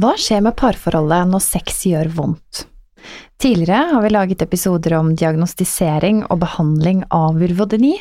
Hva 0.00 0.14
skjer 0.16 0.40
med 0.40 0.54
parforholdet 0.56 1.28
når 1.28 1.42
sex 1.44 1.82
gjør 1.90 2.08
vondt? 2.14 2.62
Tidligere 3.42 3.90
har 3.90 4.04
vi 4.04 4.12
laget 4.14 4.44
episoder 4.44 4.94
om 4.96 5.10
diagnostisering 5.18 6.22
og 6.30 6.38
behandling 6.40 7.02
av 7.12 7.36
vulvodyni. 7.42 7.98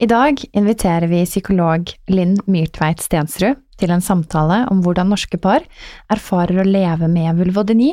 I 0.00 0.08
dag 0.08 0.40
inviterer 0.56 1.10
vi 1.10 1.26
psykolog 1.26 1.92
Linn 2.08 2.38
Myrtveit 2.48 3.04
Stensrud 3.04 3.60
til 3.82 3.92
en 3.92 4.04
samtale 4.04 4.62
om 4.72 4.80
hvordan 4.80 5.12
norske 5.12 5.36
par 5.42 5.66
erfarer 6.08 6.62
å 6.62 6.68
leve 6.68 7.10
med 7.12 7.36
vulvodyni, 7.42 7.92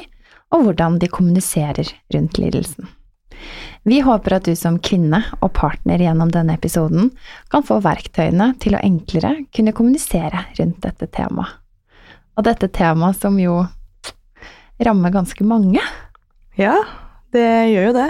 og 0.56 0.64
hvordan 0.64 0.96
de 1.02 1.12
kommuniserer 1.12 1.92
rundt 2.16 2.40
lidelsen. 2.40 2.88
Vi 3.84 4.00
håper 4.08 4.40
at 4.40 4.48
du 4.48 4.56
som 4.56 4.80
kvinne 4.80 5.26
og 5.42 5.52
partner 5.58 6.00
gjennom 6.00 6.32
denne 6.32 6.56
episoden 6.56 7.12
kan 7.52 7.68
få 7.68 7.82
verktøyene 7.84 8.54
til 8.64 8.78
å 8.78 8.84
enklere 8.88 9.42
kunne 9.52 9.76
kommunisere 9.76 10.48
rundt 10.62 10.86
dette 10.88 11.12
temaet. 11.12 11.67
Og 12.38 12.46
dette 12.46 12.70
temaet 12.70 13.18
som 13.18 13.40
jo 13.42 13.64
rammer 14.86 15.14
ganske 15.14 15.44
mange. 15.48 15.82
Ja, 16.58 16.78
det 17.34 17.48
gjør 17.74 17.90
jo 17.90 17.98
det. 17.98 18.10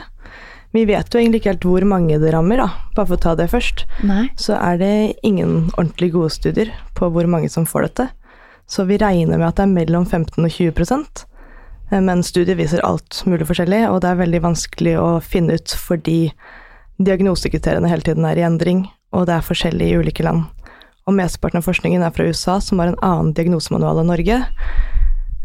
Vi 0.76 0.84
vet 0.86 1.14
jo 1.14 1.22
egentlig 1.22 1.42
ikke 1.42 1.54
helt 1.54 1.66
hvor 1.66 1.86
mange 1.88 2.20
det 2.20 2.34
rammer, 2.36 2.60
da. 2.60 2.68
Bare 2.96 3.08
for 3.08 3.16
å 3.16 3.24
ta 3.24 3.36
det 3.40 3.48
først. 3.54 3.86
Nei. 4.06 4.28
Så 4.40 4.58
er 4.60 4.78
det 4.82 4.92
ingen 5.26 5.72
ordentlig 5.78 6.12
gode 6.14 6.34
studier 6.36 6.74
på 6.98 7.10
hvor 7.14 7.30
mange 7.30 7.50
som 7.50 7.66
får 7.66 7.88
dette. 7.88 8.10
Så 8.68 8.84
vi 8.90 9.00
regner 9.00 9.40
med 9.40 9.48
at 9.48 9.58
det 9.58 9.64
er 9.64 9.74
mellom 9.78 10.06
15 10.06 10.44
og 10.44 10.52
20 10.52 10.84
eh, 11.92 12.02
Men 12.04 12.24
studiet 12.24 12.60
viser 12.60 12.84
alt 12.84 13.24
mulig 13.26 13.48
forskjellig, 13.48 13.86
og 13.88 14.02
det 14.04 14.12
er 14.12 14.22
veldig 14.22 14.44
vanskelig 14.44 14.98
å 15.00 15.10
finne 15.24 15.56
ut 15.56 15.72
fordi 15.72 16.20
diagnosekriteriene 17.00 17.88
hele 17.88 18.04
tiden 18.04 18.26
er 18.28 18.38
i 18.38 18.44
endring, 18.44 18.88
og 19.16 19.30
det 19.30 19.38
er 19.38 19.46
forskjellig 19.46 19.88
i 19.88 19.98
ulike 20.02 20.26
land. 20.26 20.50
Og 21.08 21.16
mesteparten 21.16 21.62
av 21.62 21.68
forskningen 21.68 22.04
er 22.04 22.12
fra 22.16 22.28
USA, 22.28 22.58
som 22.62 22.80
har 22.84 22.88
en 22.92 23.02
annen 23.06 23.34
diagnosemanual 23.38 24.02
enn 24.04 24.10
Norge. 24.12 24.42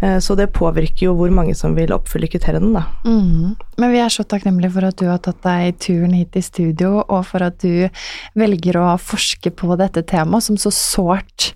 Eh, 0.02 0.18
Så 0.18 0.34
det 0.34 0.48
påvirker 0.52 1.06
jo 1.06 1.12
hvor 1.14 1.30
mange 1.30 1.54
som 1.54 1.76
vil 1.78 1.92
oppfylle 1.94 2.26
kriteriene, 2.26 2.72
da. 2.74 2.82
Mm. 3.06 3.54
Men 3.78 3.92
vi 3.92 4.00
er 4.02 4.08
så 4.10 4.24
takknemlige 4.26 4.72
for 4.74 4.82
at 4.88 4.96
du 4.98 5.06
har 5.06 5.18
tatt 5.22 5.38
deg 5.46 5.78
turen 5.78 6.12
hit 6.18 6.34
i 6.36 6.42
studio, 6.42 7.04
og 7.06 7.22
for 7.28 7.42
at 7.46 7.60
du 7.62 7.86
velger 8.34 8.76
å 8.80 8.96
forske 8.98 9.50
på 9.54 9.76
dette 9.78 10.02
temaet, 10.02 10.42
som 10.42 10.56
så 10.58 10.72
sårt 10.74 11.52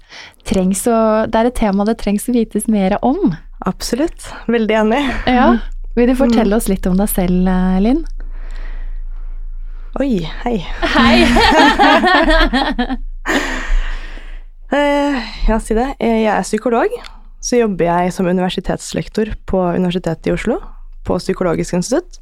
trengs 0.46 0.86
å 0.86 1.26
Det 1.26 1.40
er 1.40 1.46
et 1.50 1.58
tema 1.58 1.84
det 1.84 1.98
trengs 1.98 2.28
å 2.30 2.36
vites 2.36 2.68
mer 2.70 2.94
om. 3.02 3.34
Absolutt. 3.66 4.30
Veldig 4.46 4.74
enig. 4.84 5.02
Ja. 5.26 5.56
Vil 5.96 6.06
du 6.12 6.14
fortelle 6.14 6.54
oss 6.54 6.68
litt 6.68 6.86
om 6.86 6.96
deg 7.00 7.08
selv, 7.10 7.48
eh, 7.50 7.80
Linn? 7.82 8.04
Oi, 9.98 10.22
hei. 10.44 10.62
Eh, 10.84 11.26
ja, 15.48 15.58
si 15.60 15.74
det. 15.74 15.94
Eh, 16.00 16.22
Jeg 16.24 16.32
er 16.32 16.42
psykolog. 16.42 16.88
Så 17.40 17.60
jobber 17.60 17.86
jeg 17.86 18.12
som 18.12 18.26
universitetslektor 18.26 19.34
på 19.46 19.60
Universitetet 19.76 20.26
i 20.26 20.32
Oslo, 20.34 20.58
på 21.06 21.18
Psykologisk 21.22 21.74
institutt. 21.78 22.18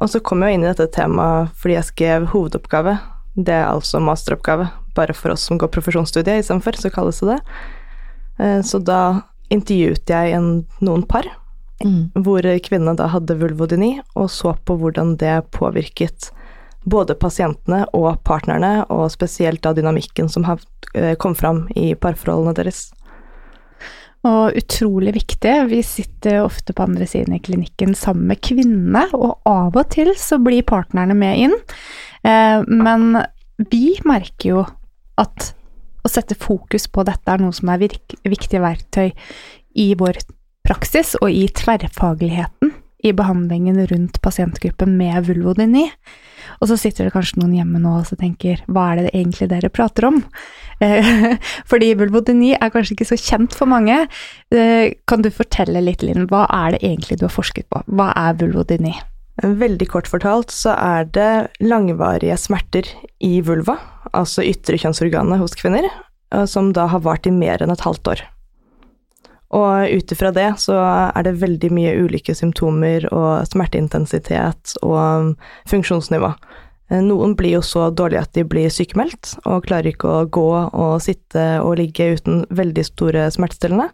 Og 0.00 0.08
så 0.10 0.20
kom 0.24 0.42
jeg 0.42 0.54
inn 0.56 0.64
i 0.64 0.70
dette 0.72 0.88
temaet 0.90 1.52
fordi 1.60 1.76
jeg 1.76 1.88
skrev 1.92 2.26
hovedoppgave. 2.32 2.96
Det 3.36 3.54
er 3.54 3.68
altså 3.70 4.00
masteroppgave, 4.02 4.70
bare 4.96 5.14
for 5.14 5.30
oss 5.30 5.44
som 5.46 5.58
går 5.60 5.70
profesjonsstudiet 5.70 6.40
istedenfor, 6.42 6.74
så 6.80 6.90
kalles 6.90 7.20
det 7.20 7.36
det. 7.36 7.40
Eh, 8.40 8.60
Så 8.62 8.82
da 8.82 9.22
intervjuet 9.50 10.08
jeg 10.08 10.32
en, 10.34 10.66
noen 10.80 11.06
par, 11.06 11.24
Mm. 11.80 12.10
hvor 12.12 12.42
kvinnene 12.42 12.92
da 12.94 13.06
hadde 13.08 13.38
vulvodyni, 13.40 14.02
og 14.14 14.28
så 14.28 14.52
på 14.66 14.76
hvordan 14.76 15.16
det 15.16 15.50
påvirket 15.50 16.28
både 16.84 17.16
pasientene 17.20 17.84
og 17.96 18.22
partnerne, 18.24 18.86
og 18.92 19.10
spesielt 19.12 19.62
da 19.64 19.74
dynamikken 19.76 20.30
som 20.32 20.44
har, 20.44 20.60
eh, 20.94 21.14
kom 21.14 21.34
fram 21.34 21.68
i 21.76 21.94
parforholdene 21.94 22.54
deres. 22.54 22.92
Og 24.24 24.52
utrolig 24.52 25.14
viktig. 25.14 25.68
Vi 25.70 25.82
sitter 25.82 26.44
ofte 26.44 26.74
på 26.74 26.84
andre 26.84 27.06
siden 27.06 27.34
i 27.34 27.40
klinikken 27.40 27.94
sammen 27.96 28.26
med 28.26 28.40
kvinnene, 28.40 29.08
og 29.14 29.40
av 29.46 29.76
og 29.76 29.88
til 29.90 30.12
så 30.14 30.42
blir 30.42 30.62
partnerne 30.62 31.16
med 31.16 31.38
inn. 31.38 31.56
Eh, 32.24 32.62
men 32.68 33.24
vi 33.70 33.98
merker 34.04 34.48
jo 34.48 34.66
at 35.18 35.54
å 36.04 36.08
sette 36.08 36.34
fokus 36.34 36.86
på 36.86 37.04
dette 37.04 37.28
er 37.28 37.38
noe 37.38 37.52
som 37.52 37.68
er 37.68 37.78
viktige 37.78 38.60
verktøy 38.60 39.12
i 39.76 39.94
vår 39.94 40.20
praksis 40.64 41.14
og 41.20 41.30
i 41.30 41.46
tverrfagligheten 41.48 42.79
i 43.04 43.12
behandlingen 43.16 43.78
rundt 43.90 44.20
pasientgruppen 44.24 44.96
med 44.98 45.26
vulvodyni. 45.28 45.86
Og 46.60 46.70
så 46.70 46.76
sitter 46.80 47.06
det 47.06 47.14
kanskje 47.14 47.40
noen 47.40 47.54
hjemme 47.58 47.80
nå 47.82 47.92
og 48.00 48.10
tenker 48.20 48.62
hva 48.70 48.90
er 48.90 49.04
det 49.04 49.12
egentlig 49.12 49.48
dere 49.52 49.70
prater 49.72 50.08
om? 50.08 50.18
Eh, 50.80 51.36
Fordi 51.70 51.92
vulvodyni 52.00 52.54
er 52.56 52.72
kanskje 52.72 52.96
ikke 52.96 53.10
så 53.12 53.20
kjent 53.20 53.56
for 53.56 53.70
mange. 53.70 54.02
Eh, 54.52 54.96
Kan 55.10 55.24
du 55.24 55.30
fortelle 55.34 55.82
litt, 55.84 56.04
Linn, 56.06 56.28
hva 56.30 56.46
er 56.48 56.76
det 56.76 56.82
egentlig 56.82 57.20
du 57.20 57.26
har 57.28 57.34
forsket 57.34 57.68
på? 57.72 57.84
Hva 57.88 58.10
er 58.16 58.36
vulvodyni? 58.40 58.96
Veldig 59.40 59.86
kort 59.88 60.08
fortalt 60.10 60.52
så 60.52 60.74
er 60.76 61.06
det 61.14 61.30
langvarige 61.64 62.36
smerter 62.36 62.88
i 63.24 63.38
vulva, 63.44 63.78
altså 64.12 64.44
ytre 64.44 64.76
kjønnsorganet 64.80 65.40
hos 65.40 65.56
kvinner, 65.56 65.86
eh, 66.34 66.44
som 66.50 66.74
da 66.76 66.90
har 66.92 67.04
vart 67.06 67.28
i 67.28 67.32
mer 67.32 67.62
enn 67.62 67.72
et 67.72 67.86
halvt 67.86 68.12
år. 68.12 68.26
Og 69.56 69.90
ut 69.90 70.12
ifra 70.14 70.30
det 70.34 70.48
så 70.62 70.76
er 71.10 71.26
det 71.26 71.40
veldig 71.40 71.72
mye 71.74 71.96
ulike 72.04 72.36
symptomer 72.38 73.08
og 73.10 73.48
smerteintensitet 73.50 74.76
og 74.86 75.34
funksjonsnivå. 75.70 76.30
Eh, 76.90 77.02
Noen 77.02 77.34
blir 77.38 77.58
jo 77.58 77.62
så 77.66 77.88
dårlige 77.90 78.22
at 78.28 78.34
de 78.38 78.46
blir 78.46 78.70
sykemeldt 78.70 79.34
og 79.42 79.66
klarer 79.66 79.90
ikke 79.90 80.10
å 80.10 80.26
gå 80.30 80.48
og 80.70 81.00
sitte 81.02 81.46
og 81.64 81.80
ligge 81.82 82.12
uten 82.14 82.44
veldig 82.54 82.86
store 82.92 83.26
smertestillende, 83.34 83.90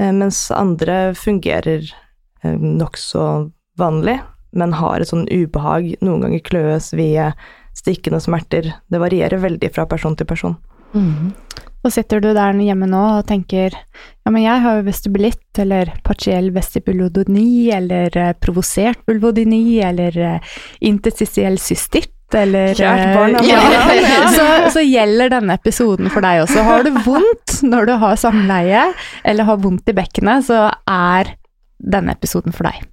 Eh, 0.00 0.12
mens 0.12 0.50
andre 0.50 1.14
fungerer 1.14 1.94
eh, 2.42 2.58
nokså 2.58 3.50
vanlig, 3.78 4.20
men 4.52 4.72
har 4.72 5.00
et 5.00 5.10
sånn 5.10 5.28
ubehag, 5.28 5.92
noen 6.00 6.24
ganger 6.24 6.44
kløes 6.46 6.90
via 6.96 7.32
stikkende 7.76 8.20
smerter. 8.24 8.72
Det 8.88 9.00
varierer 9.00 9.42
veldig 9.42 9.70
fra 9.74 9.86
person 9.90 10.16
til 10.16 10.28
person. 10.28 10.56
Mm. 10.94 11.32
Og 11.80 11.92
sitter 11.94 12.20
du 12.20 12.30
der 12.36 12.58
hjemme 12.60 12.88
nå 12.90 13.02
og 13.16 13.26
tenker 13.28 13.72
ja, 13.72 14.30
men 14.30 14.42
jeg 14.42 14.62
har 14.62 14.78
jo 14.78 14.86
vestibulitt, 14.86 15.46
eller 15.62 15.94
partiell 16.04 16.50
vestibulodoni 16.52 17.70
eller 17.72 18.16
eh, 18.20 18.32
provosert 18.36 19.00
vulvodyni, 19.08 19.80
eller 19.86 20.18
eh, 20.20 20.50
interstitiell 20.90 21.56
cystitt, 21.60 22.12
eller 22.36 22.76
Kjært 22.76 23.06
eh, 23.06 23.14
barn 23.16 23.38
av 23.40 23.48
ja, 23.48 23.62
ja. 23.96 24.20
så, 24.36 24.46
så 24.76 24.84
gjelder 24.84 25.32
denne 25.32 25.56
episoden 25.56 26.12
for 26.12 26.24
deg 26.26 26.44
også. 26.44 26.66
Har 26.68 26.84
du 26.84 26.92
vondt 27.06 27.56
når 27.66 27.88
du 27.88 27.94
har 28.04 28.20
samleie, 28.20 28.84
eller 29.24 29.48
har 29.48 29.64
vondt 29.64 29.88
i 29.90 29.96
bekkenet, 29.96 30.46
så 30.50 30.68
er 30.84 31.32
denne 31.80 32.12
episoden 32.12 32.54
for 32.54 32.68
deg. 32.68 32.84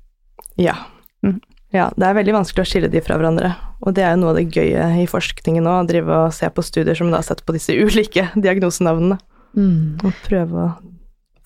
Ja. 0.63 0.79
Mhm. 1.27 1.43
Ja. 1.77 1.87
Det 1.95 2.09
er 2.09 2.17
veldig 2.17 2.33
vanskelig 2.39 2.65
å 2.65 2.69
skille 2.73 2.89
de 2.91 3.01
fra 3.05 3.17
hverandre. 3.19 3.53
Og 3.85 3.93
det 3.95 4.03
er 4.03 4.15
jo 4.15 4.21
noe 4.23 4.33
av 4.33 4.39
det 4.39 4.47
gøye 4.57 4.89
i 5.03 5.07
forskningen 5.09 5.63
nå, 5.63 5.73
å 5.83 5.87
drive 5.87 6.19
og 6.25 6.33
se 6.35 6.49
på 6.49 6.63
studier 6.65 6.97
som 6.97 7.11
da 7.13 7.19
har 7.21 7.27
sett 7.27 7.43
på 7.45 7.53
disse 7.55 7.75
ulike 7.77 8.29
diagnosenavnene, 8.47 9.19
Mm. 9.57 9.95
og 10.05 10.13
prøve 10.27 10.59
å 10.67 10.67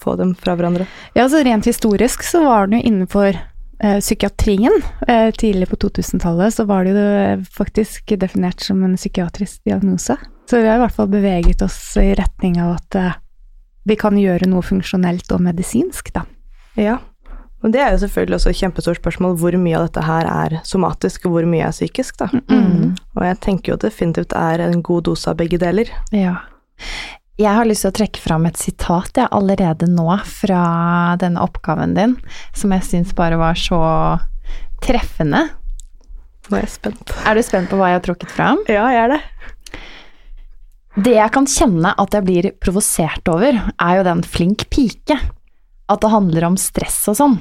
få 0.01 0.15
dem 0.19 0.33
fra 0.35 0.55
hverandre. 0.57 0.83
Ja, 1.15 1.27
så 1.29 1.43
rent 1.45 1.67
historisk 1.69 2.23
så 2.27 2.41
var 2.43 2.65
den 2.67 2.79
jo 2.81 2.87
innenfor 2.89 3.29
eh, 3.37 3.99
psykiatrien. 4.01 4.73
Eh, 5.07 5.29
tidlig 5.37 5.69
på 5.69 5.77
2000-tallet 5.85 6.55
så 6.57 6.65
var 6.67 6.83
det 6.83 6.95
jo 6.97 7.03
eh, 7.21 7.43
faktisk 7.55 8.11
definert 8.19 8.59
som 8.65 8.81
en 8.83 8.97
psykiatrisk 8.99 9.61
diagnose. 9.69 10.17
Så 10.49 10.59
vi 10.59 10.67
har 10.67 10.81
i 10.81 10.83
hvert 10.83 10.97
fall 10.97 11.07
beveget 11.13 11.61
oss 11.63 11.77
i 12.01 12.09
retning 12.19 12.57
av 12.59 12.73
at 12.81 12.97
eh, 12.99 13.13
vi 13.87 13.95
kan 14.01 14.17
gjøre 14.19 14.49
noe 14.49 14.65
funksjonelt 14.65 15.31
og 15.31 15.45
medisinsk, 15.45 16.11
da. 16.17 16.25
Ja. 16.75 16.97
Og 17.61 17.73
det 17.73 17.81
er 17.83 17.93
jo 17.93 18.01
selvfølgelig 18.01 18.37
også 18.39 18.51
et 18.51 18.59
kjempestort 18.59 18.99
spørsmål 19.01 19.35
hvor 19.37 19.55
mye 19.61 19.77
av 19.77 19.87
dette 19.87 20.03
her 20.05 20.27
er 20.29 20.57
somatisk, 20.65 21.27
og 21.27 21.35
hvor 21.35 21.47
mye 21.49 21.67
er 21.67 21.75
psykisk, 21.75 22.17
da. 22.17 22.29
Mm. 22.49 22.95
Og 23.17 23.25
jeg 23.27 23.39
tenker 23.45 23.73
jo 23.73 23.81
definitivt 23.81 24.33
er 24.37 24.63
en 24.65 24.81
god 24.85 25.05
dose 25.09 25.29
av 25.29 25.37
begge 25.37 25.59
deler. 25.61 25.91
Ja. 26.15 26.39
Jeg 27.41 27.53
har 27.57 27.65
lyst 27.65 27.85
til 27.85 27.91
å 27.93 27.97
trekke 28.01 28.21
fram 28.21 28.45
et 28.49 28.59
sitat 28.59 29.17
jeg 29.17 29.29
allerede 29.33 29.87
nå 29.89 30.09
fra 30.27 30.63
denne 31.21 31.41
oppgaven 31.41 31.95
din, 31.97 32.17
som 32.57 32.73
jeg 32.75 32.87
syns 32.89 33.15
bare 33.17 33.39
var 33.41 33.57
så 33.57 33.81
treffende. 34.81 35.47
Nå 36.49 36.57
er 36.57 36.65
jeg 36.65 36.73
spent. 36.75 37.13
Er 37.29 37.37
du 37.37 37.43
spent 37.45 37.69
på 37.71 37.77
hva 37.79 37.91
jeg 37.91 38.01
har 38.01 38.05
trukket 38.09 38.33
fram? 38.33 38.61
Ja, 38.69 38.87
jeg 38.93 39.05
er 39.05 39.13
det. 39.15 39.21
Det 41.01 41.13
jeg 41.15 41.31
kan 41.31 41.47
kjenne 41.47 41.93
at 42.03 42.17
jeg 42.17 42.27
blir 42.27 42.49
provosert 42.59 43.29
over, 43.31 43.61
er 43.71 43.93
jo 43.97 44.07
den 44.09 44.25
flink 44.27 44.67
pike. 44.73 45.19
at 45.91 45.99
det 45.99 46.11
handler 46.11 46.45
om 46.47 46.55
stress 46.55 47.01
og 47.11 47.17
sånn, 47.19 47.33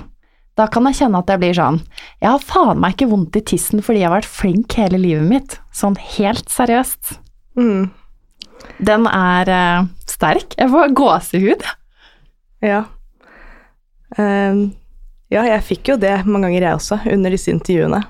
da 0.59 0.67
kan 0.73 0.89
jeg 0.89 0.99
kjenne 0.99 1.21
at 1.23 1.31
jeg 1.31 1.41
blir 1.41 1.57
sånn 1.57 1.79
Jeg 2.21 2.29
har 2.29 2.43
faen 2.45 2.81
meg 2.83 2.97
ikke 2.97 3.11
vondt 3.13 3.39
i 3.39 3.45
tissen 3.53 3.83
fordi 3.85 4.03
jeg 4.03 4.11
har 4.11 4.19
vært 4.19 4.29
flink 4.29 4.77
hele 4.79 5.01
livet 5.01 5.29
mitt. 5.29 5.57
Sånn 5.75 5.97
helt 6.19 6.51
seriøst. 6.53 7.15
Mm. 7.59 7.91
Den 8.85 9.07
er 9.09 9.51
uh, 9.51 9.89
sterk. 10.11 10.57
Jeg 10.59 10.73
får 10.73 10.97
gåsehud. 10.99 11.65
Ja. 12.65 12.83
Um, 14.19 14.73
ja, 15.31 15.45
jeg 15.47 15.65
fikk 15.69 15.93
jo 15.93 16.01
det 16.03 16.17
mange 16.27 16.49
ganger, 16.49 16.67
jeg 16.67 16.81
også, 16.81 16.99
under 17.15 17.33
disse 17.33 17.53
intervjuene 17.53 18.03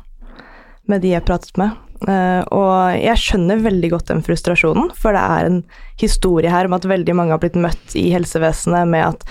med 0.90 1.04
de 1.04 1.12
jeg 1.12 1.26
pratet 1.26 1.60
med. 1.60 1.76
Uh, 2.00 2.40
og 2.56 2.96
jeg 2.96 3.20
skjønner 3.20 3.60
veldig 3.60 3.90
godt 3.93 4.10
den 4.10 4.25
frustrasjonen, 4.25 4.88
for 4.96 5.14
det 5.14 5.22
er 5.22 5.50
en 5.50 5.58
historie 6.00 6.50
her 6.50 6.66
om 6.66 6.75
at 6.78 6.88
veldig 6.88 7.14
mange 7.16 7.36
har 7.36 7.43
blitt 7.43 7.58
møtt 7.60 7.94
i 7.98 8.08
helsevesenet 8.14 8.88
med 8.88 9.04
at 9.12 9.26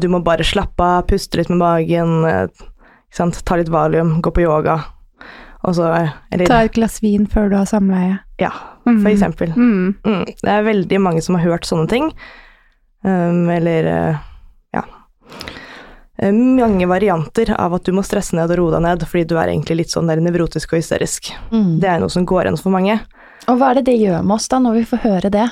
du 0.00 0.08
må 0.08 0.22
bare 0.24 0.44
slappe 0.46 0.80
av, 0.84 1.06
puste 1.10 1.36
litt 1.40 1.50
med 1.52 1.60
magen, 1.60 2.24
eh, 2.24 2.46
ikke 2.48 3.18
sant? 3.20 3.40
ta 3.44 3.58
litt 3.60 3.68
valium, 3.72 4.16
gå 4.24 4.32
på 4.34 4.44
yoga, 4.46 4.78
og 5.64 5.74
så 5.76 5.90
Eller 6.32 6.46
Ta 6.48 6.62
et 6.64 6.74
glass 6.76 7.00
vin 7.02 7.26
før 7.30 7.50
du 7.50 7.56
har 7.56 7.66
samleie. 7.68 8.18
ja, 8.40 8.50
for 8.84 9.08
eksempel. 9.10 9.52
Mm. 9.56 9.94
Mm, 10.04 10.24
det 10.42 10.50
er 10.50 10.62
veldig 10.66 11.00
mange 11.00 11.22
som 11.24 11.36
har 11.38 11.44
hørt 11.46 11.64
sånne 11.68 11.88
ting. 11.88 12.10
Um, 13.04 13.48
eller 13.52 13.84
eh, 13.84 14.16
ja. 14.72 14.82
Eh, 16.18 16.32
Mange 16.32 16.86
varianter 16.88 17.54
av 17.58 17.74
at 17.74 17.84
du 17.84 17.92
må 17.92 18.02
stresse 18.04 18.36
ned 18.36 18.50
og 18.50 18.56
roe 18.58 18.72
deg 18.72 18.82
ned 18.84 19.04
fordi 19.08 19.24
du 19.28 19.34
er 19.36 19.50
egentlig 19.52 19.76
litt 19.82 19.92
sånn 19.92 20.08
der 20.08 20.20
nevrotisk 20.24 20.72
og 20.72 20.80
hysterisk. 20.80 21.32
Mm. 21.52 21.80
Det 21.80 21.88
er 21.90 22.00
noe 22.00 22.12
som 22.12 22.24
går 22.28 22.46
igjen 22.48 22.60
for 22.60 22.72
mange. 22.72 22.98
Og 23.48 23.58
hva 23.60 23.72
er 23.72 23.80
det 23.80 23.86
det 23.90 23.98
gjør 24.00 24.22
med 24.24 24.36
oss 24.38 24.48
da, 24.48 24.60
når 24.64 24.78
vi 24.78 24.84
får 24.88 25.02
høre 25.04 25.30
det? 25.34 25.48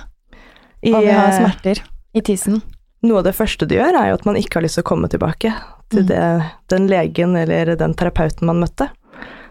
Og 0.92 1.00
vi 1.04 1.12
har 1.12 1.28
eh, 1.28 1.38
smerter 1.40 1.82
i 2.16 2.20
tissen? 2.24 2.62
Noe 3.02 3.18
av 3.20 3.26
det 3.26 3.34
første 3.36 3.66
du 3.68 3.74
gjør, 3.76 3.96
er 3.98 4.10
jo 4.10 4.18
at 4.18 4.26
man 4.28 4.38
ikke 4.38 4.58
har 4.60 4.66
lyst 4.66 4.78
til 4.78 4.84
å 4.84 4.90
komme 4.92 5.10
tilbake 5.10 5.52
til 5.92 6.02
Mm. 6.02 6.06
det, 6.08 6.50
den 6.72 6.86
legen 6.88 7.36
eller 7.36 7.76
den 7.76 7.94
terapeuten 7.94 8.46
man 8.46 8.62
møtte. 8.62 8.88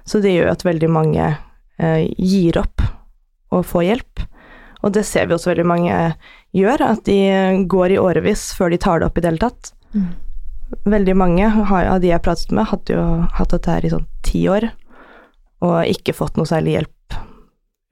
Så 0.05 0.21
det 0.21 0.31
gjør 0.33 0.47
jo 0.47 0.51
at 0.55 0.65
veldig 0.65 0.89
mange 0.89 1.37
eh, 1.77 2.07
gir 2.17 2.57
opp 2.57 2.81
å 3.51 3.61
få 3.63 3.83
hjelp. 3.85 4.23
Og 4.81 4.93
det 4.95 5.03
ser 5.05 5.27
vi 5.27 5.35
også 5.35 5.51
veldig 5.51 5.67
mange 5.67 6.15
gjør, 6.57 6.81
at 6.81 7.03
de 7.05 7.65
går 7.69 7.93
i 7.93 7.99
årevis 8.01 8.47
før 8.57 8.71
de 8.73 8.79
tar 8.81 8.99
det 8.99 9.05
opp 9.11 9.17
i 9.17 9.21
det 9.21 9.29
hele 9.29 9.43
tatt. 9.43 9.73
Mm. 9.93 10.07
Veldig 10.89 11.15
mange 11.19 11.49
har, 11.51 11.85
av 11.85 11.99
de 12.01 12.07
jeg 12.09 12.23
pratet 12.25 12.51
med, 12.55 12.65
hadde 12.71 12.95
jo 12.95 13.03
hatt 13.37 13.51
dette 13.53 13.75
her 13.75 13.85
i 13.85 13.91
sånn 13.91 14.07
ti 14.25 14.41
år, 14.49 14.69
og 15.61 15.77
ikke 15.85 16.15
fått 16.17 16.39
noe 16.39 16.49
særlig 16.49 16.79
hjelp 16.79 17.19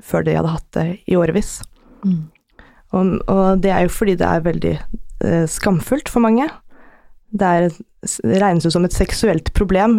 før 0.02 0.24
de 0.26 0.34
hadde 0.40 0.54
hatt 0.56 0.70
det 0.74 0.88
i 1.12 1.18
årevis. 1.20 1.60
Mm. 2.08 2.32
Og, 2.96 3.14
og 3.30 3.62
det 3.62 3.70
er 3.76 3.86
jo 3.86 3.94
fordi 3.94 4.16
det 4.18 4.26
er 4.26 4.46
veldig 4.48 4.74
skamfullt 5.52 6.08
for 6.12 6.24
mange. 6.24 6.46
Det 7.36 7.46
er, 7.46 7.66
regnes 8.42 8.66
jo 8.66 8.72
som 8.74 8.86
et 8.88 8.96
seksuelt 8.96 9.52
problem, 9.58 9.98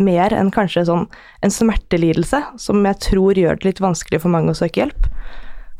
mer 0.00 0.34
enn 0.34 0.50
kanskje 0.54 0.86
sånn 0.88 1.04
en 1.44 1.52
smertelidelse, 1.52 2.40
som 2.58 2.80
jeg 2.88 3.00
tror 3.04 3.38
gjør 3.38 3.60
det 3.60 3.68
litt 3.68 3.82
vanskelig 3.84 4.22
for 4.24 4.32
mange 4.32 4.54
å 4.54 4.58
søke 4.58 4.82
hjelp. 4.82 5.10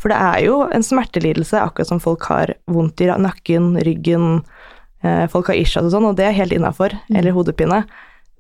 For 0.05 0.13
det 0.13 0.21
er 0.21 0.43
jo 0.45 0.59
en 0.69 0.85
smertelidelse, 0.85 1.57
akkurat 1.57 1.89
som 1.89 2.03
folk 2.03 2.27
har 2.29 2.53
vondt 2.69 3.01
i 3.01 3.09
nakken, 3.09 3.73
ryggen, 3.87 4.43
eh, 5.03 5.25
folk 5.33 5.49
har 5.49 5.57
ischias 5.57 5.87
og 5.89 5.95
sånn, 5.95 6.09
og 6.11 6.19
det 6.19 6.29
er 6.29 6.37
helt 6.37 6.53
innafor, 6.53 6.93
eller 7.09 7.33
hodepine. 7.33 7.85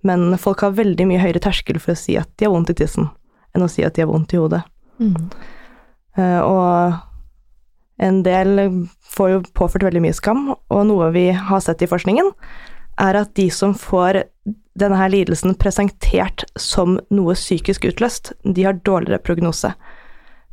Men 0.05 0.37
folk 0.37 0.61
har 0.61 0.76
veldig 0.76 1.06
mye 1.08 1.23
høyere 1.23 1.41
terskel 1.41 1.81
for 1.81 1.94
å 1.94 1.99
si 1.99 2.19
at 2.20 2.29
de 2.37 2.44
har 2.44 2.52
vondt 2.52 2.75
i 2.75 2.76
tissen, 2.76 3.08
enn 3.56 3.64
å 3.64 3.70
si 3.73 3.82
at 3.87 3.96
de 3.96 4.05
har 4.05 4.12
vondt 4.12 4.37
i 4.37 4.43
hodet. 4.43 4.61
Mm. 5.00 5.31
Eh, 6.20 6.41
og 6.44 7.00
en 8.02 8.23
del 8.26 8.87
får 9.14 9.31
jo 9.31 9.43
påført 9.55 9.87
veldig 9.87 10.02
mye 10.02 10.17
skam, 10.17 10.49
og 10.55 10.87
noe 10.88 11.11
vi 11.14 11.29
har 11.31 11.62
sett 11.62 11.85
i 11.85 11.91
forskningen, 11.91 12.32
er 13.00 13.19
at 13.19 13.35
de 13.38 13.49
som 13.50 13.75
får 13.75 14.25
denne 14.79 14.99
her 14.99 15.11
lidelsen 15.12 15.55
presentert 15.58 16.44
som 16.58 16.99
noe 17.14 17.37
psykisk 17.38 17.87
utløst, 17.87 18.32
de 18.43 18.67
har 18.67 18.81
dårligere 18.87 19.23
prognose. 19.23 19.70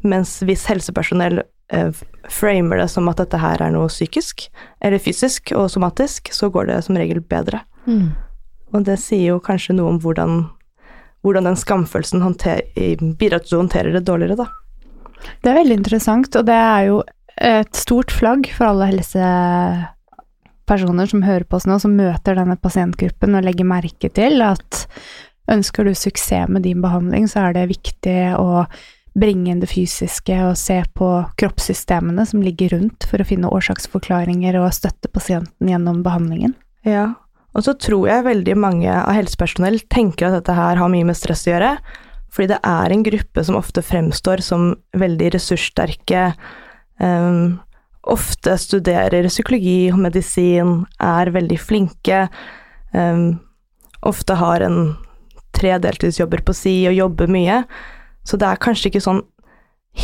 Mens 0.05 0.39
hvis 0.45 0.67
helsepersonell 0.69 1.41
eh, 1.73 1.89
framer 2.29 2.81
det 2.81 2.87
som 2.93 3.09
at 3.09 3.21
dette 3.21 3.41
her 3.41 3.61
er 3.61 3.73
noe 3.73 3.89
psykisk, 3.89 4.47
eller 4.81 5.01
fysisk 5.01 5.53
og 5.57 5.69
somatisk, 5.73 6.33
så 6.33 6.49
går 6.53 6.69
det 6.69 6.81
som 6.85 6.97
regel 6.97 7.21
bedre. 7.21 7.63
Mm. 7.85 8.11
Og 8.71 8.85
det 8.87 8.99
sier 9.01 9.33
jo 9.33 9.43
kanskje 9.43 9.75
noe 9.77 9.95
om 9.95 10.01
hvordan, 10.01 10.43
hvordan 11.25 11.49
den 11.49 11.59
skamfølelsen 11.59 12.21
bidrar 13.17 13.41
til 13.45 13.57
å 13.57 13.63
håndtere 13.63 13.93
det 13.97 14.05
dårligere, 14.05 14.45
da. 14.45 14.49
Det 15.41 15.51
er 15.51 15.59
veldig 15.59 15.75
interessant, 15.77 16.35
og 16.37 16.45
det 16.47 16.57
er 16.57 16.85
jo 16.89 17.01
et 17.41 17.73
stort 17.75 18.11
flagg 18.13 18.45
for 18.53 18.65
alle 18.69 18.85
helsepersoner 18.91 21.05
som 21.09 21.23
hører 21.25 21.43
på 21.49 21.57
oss 21.57 21.65
nå, 21.69 21.79
som 21.81 21.97
møter 21.97 22.35
denne 22.37 22.57
pasientgruppen 22.61 23.35
og 23.37 23.45
legger 23.47 23.65
merke 23.67 24.09
til 24.13 24.41
at 24.45 24.69
ønsker 25.51 25.83
du 25.87 25.93
suksess 25.97 26.49
med 26.51 26.61
din 26.67 26.81
behandling, 26.83 27.23
så 27.27 27.37
er 27.47 27.51
det 27.57 27.73
viktig 27.73 28.19
å 28.37 28.65
bringe 29.17 29.51
inn 29.51 29.59
det 29.59 29.71
fysiske 29.71 30.35
og 30.45 30.59
se 30.59 30.83
på 30.95 31.07
kroppssystemene 31.41 32.23
som 32.29 32.43
ligger 32.45 32.69
rundt 32.77 33.01
for 33.09 33.17
å 33.19 33.27
finne 33.27 33.51
årsaksforklaringer 33.51 34.53
og 34.61 34.75
støtte 34.75 35.07
pasienten 35.11 35.67
gjennom 35.67 35.97
behandlingen. 36.05 36.53
Ja, 36.87 37.05
og 37.51 37.61
så 37.65 37.71
tror 37.75 38.07
jeg 38.07 38.29
veldig 38.29 38.55
mange 38.59 38.91
av 38.93 39.11
helsepersonell 39.17 39.79
tenker 39.91 40.25
at 40.29 40.35
dette 40.39 40.53
her 40.55 40.75
har 40.79 40.89
mye 40.93 41.07
med 41.09 41.17
stress 41.19 41.43
å 41.47 41.51
gjøre, 41.51 41.71
fordi 42.31 42.47
det 42.53 42.61
er 42.63 42.87
en 42.93 43.03
gruppe 43.03 43.43
som 43.43 43.59
ofte 43.59 43.81
fremstår 43.83 44.39
som 44.45 44.75
veldig 44.95 45.33
ressurssterke, 45.35 46.21
um, 47.01 47.59
ofte 48.01 48.55
studerer 48.57 49.27
psykologi 49.29 49.91
og 49.91 50.01
medisin, 50.05 50.81
er 51.01 51.33
veldig 51.33 51.59
flinke, 51.61 52.25
um, 52.93 53.39
ofte 54.01 54.37
har 54.39 54.65
en 54.65 54.93
tre 55.55 55.75
deltidsjobber 55.83 56.45
på 56.45 56.55
si 56.57 56.75
og 56.89 56.97
jobber 56.97 57.29
mye, 57.31 57.63
så 58.23 58.37
det 58.39 58.47
er 58.47 58.61
kanskje 58.61 58.91
ikke 58.91 59.03
sånn 59.03 59.23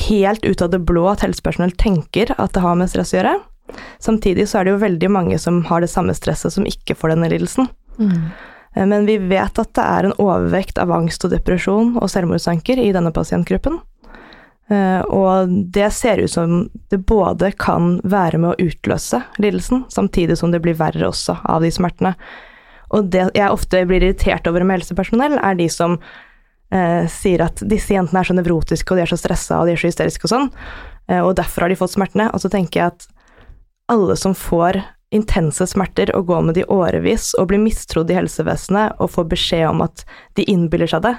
helt 0.09 0.43
ut 0.45 0.61
av 0.61 0.73
det 0.73 0.83
blå 0.83 1.05
at 1.09 1.23
helsepersonell 1.23 1.71
tenker 1.79 2.33
at 2.35 2.53
det 2.53 2.63
har 2.63 2.75
med 2.75 2.91
stress 2.91 3.13
å 3.13 3.21
gjøre. 3.21 3.37
Samtidig 4.03 4.47
så 4.49 4.59
er 4.59 4.67
det 4.67 4.75
jo 4.75 4.83
veldig 4.83 5.09
mange 5.11 5.39
som 5.41 5.61
har 5.67 5.83
det 5.83 5.91
samme 5.91 6.15
stresset 6.15 6.53
som 6.55 6.67
ikke 6.67 6.95
får 6.97 7.15
denne 7.15 7.29
lidelsen. 7.31 7.69
Mm. 7.99 8.29
Eh, 8.75 8.85
Men 8.85 9.05
vi 9.05 9.17
vet 9.17 9.59
at 9.59 9.73
det 9.75 9.83
er 9.83 10.07
en 10.07 10.17
overvekt 10.19 10.79
av 10.81 10.91
angst 10.91 11.25
og 11.25 11.33
depresjon 11.35 11.95
og 11.97 12.11
selvmordsanker 12.11 12.79
i 12.79 12.91
denne 12.95 13.13
pasientgruppen. 13.15 13.79
Eh, 14.69 15.01
Og 15.01 15.47
det 15.71 15.91
ser 15.93 16.17
ut 16.17 16.31
som 16.31 16.69
det 16.89 16.97
både 17.07 17.51
kan 17.55 18.01
være 18.03 18.37
med 18.37 18.53
å 18.53 18.67
utløse 18.67 19.21
lidelsen, 19.39 19.85
samtidig 19.89 20.37
som 20.37 20.51
det 20.51 20.61
blir 20.61 20.75
verre 20.75 21.07
også 21.07 21.37
av 21.43 21.61
de 21.61 21.71
smertene. 21.71 22.15
Og 22.91 23.09
det 23.11 23.29
jeg 23.35 23.51
ofte 23.51 23.85
blir 23.87 24.03
irritert 24.03 24.47
over 24.47 24.63
med 24.63 24.79
helsepersonell, 24.79 25.37
er 25.39 25.55
de 25.55 25.69
som 25.71 25.97
eh, 26.71 27.07
sier 27.07 27.43
at 27.43 27.63
disse 27.63 27.93
jentene 27.95 28.19
er 28.19 28.27
så 28.27 28.35
nevrotiske, 28.35 28.91
og 28.91 28.99
de 28.99 29.05
er 29.05 29.11
så 29.11 29.19
stressa, 29.19 29.59
og 29.59 29.67
de 29.67 29.75
er 29.75 29.81
så 29.81 29.87
hysteriske 29.91 30.27
og 30.27 30.33
sånn, 30.33 30.51
eh, 31.07 31.23
og 31.23 31.35
derfor 31.39 31.65
har 31.65 31.71
de 31.71 31.79
fått 31.79 31.95
smertene. 31.95 32.29
Og 32.33 32.43
så 32.43 32.51
tenker 32.51 32.81
jeg 32.81 32.93
at 32.95 33.07
alle 33.91 34.15
som 34.19 34.35
får 34.35 34.81
intense 35.15 35.63
smerter 35.71 36.11
og 36.15 36.27
går 36.27 36.41
med 36.43 36.57
de 36.59 36.65
årevis 36.67 37.31
og 37.39 37.47
blir 37.47 37.61
mistrodd 37.63 38.11
i 38.11 38.17
helsevesenet 38.17 38.99
og 38.99 39.13
får 39.13 39.29
beskjed 39.31 39.69
om 39.69 39.85
at 39.85 40.03
de 40.35 40.43
innbiller 40.51 40.91
seg 40.91 41.05
det, 41.05 41.13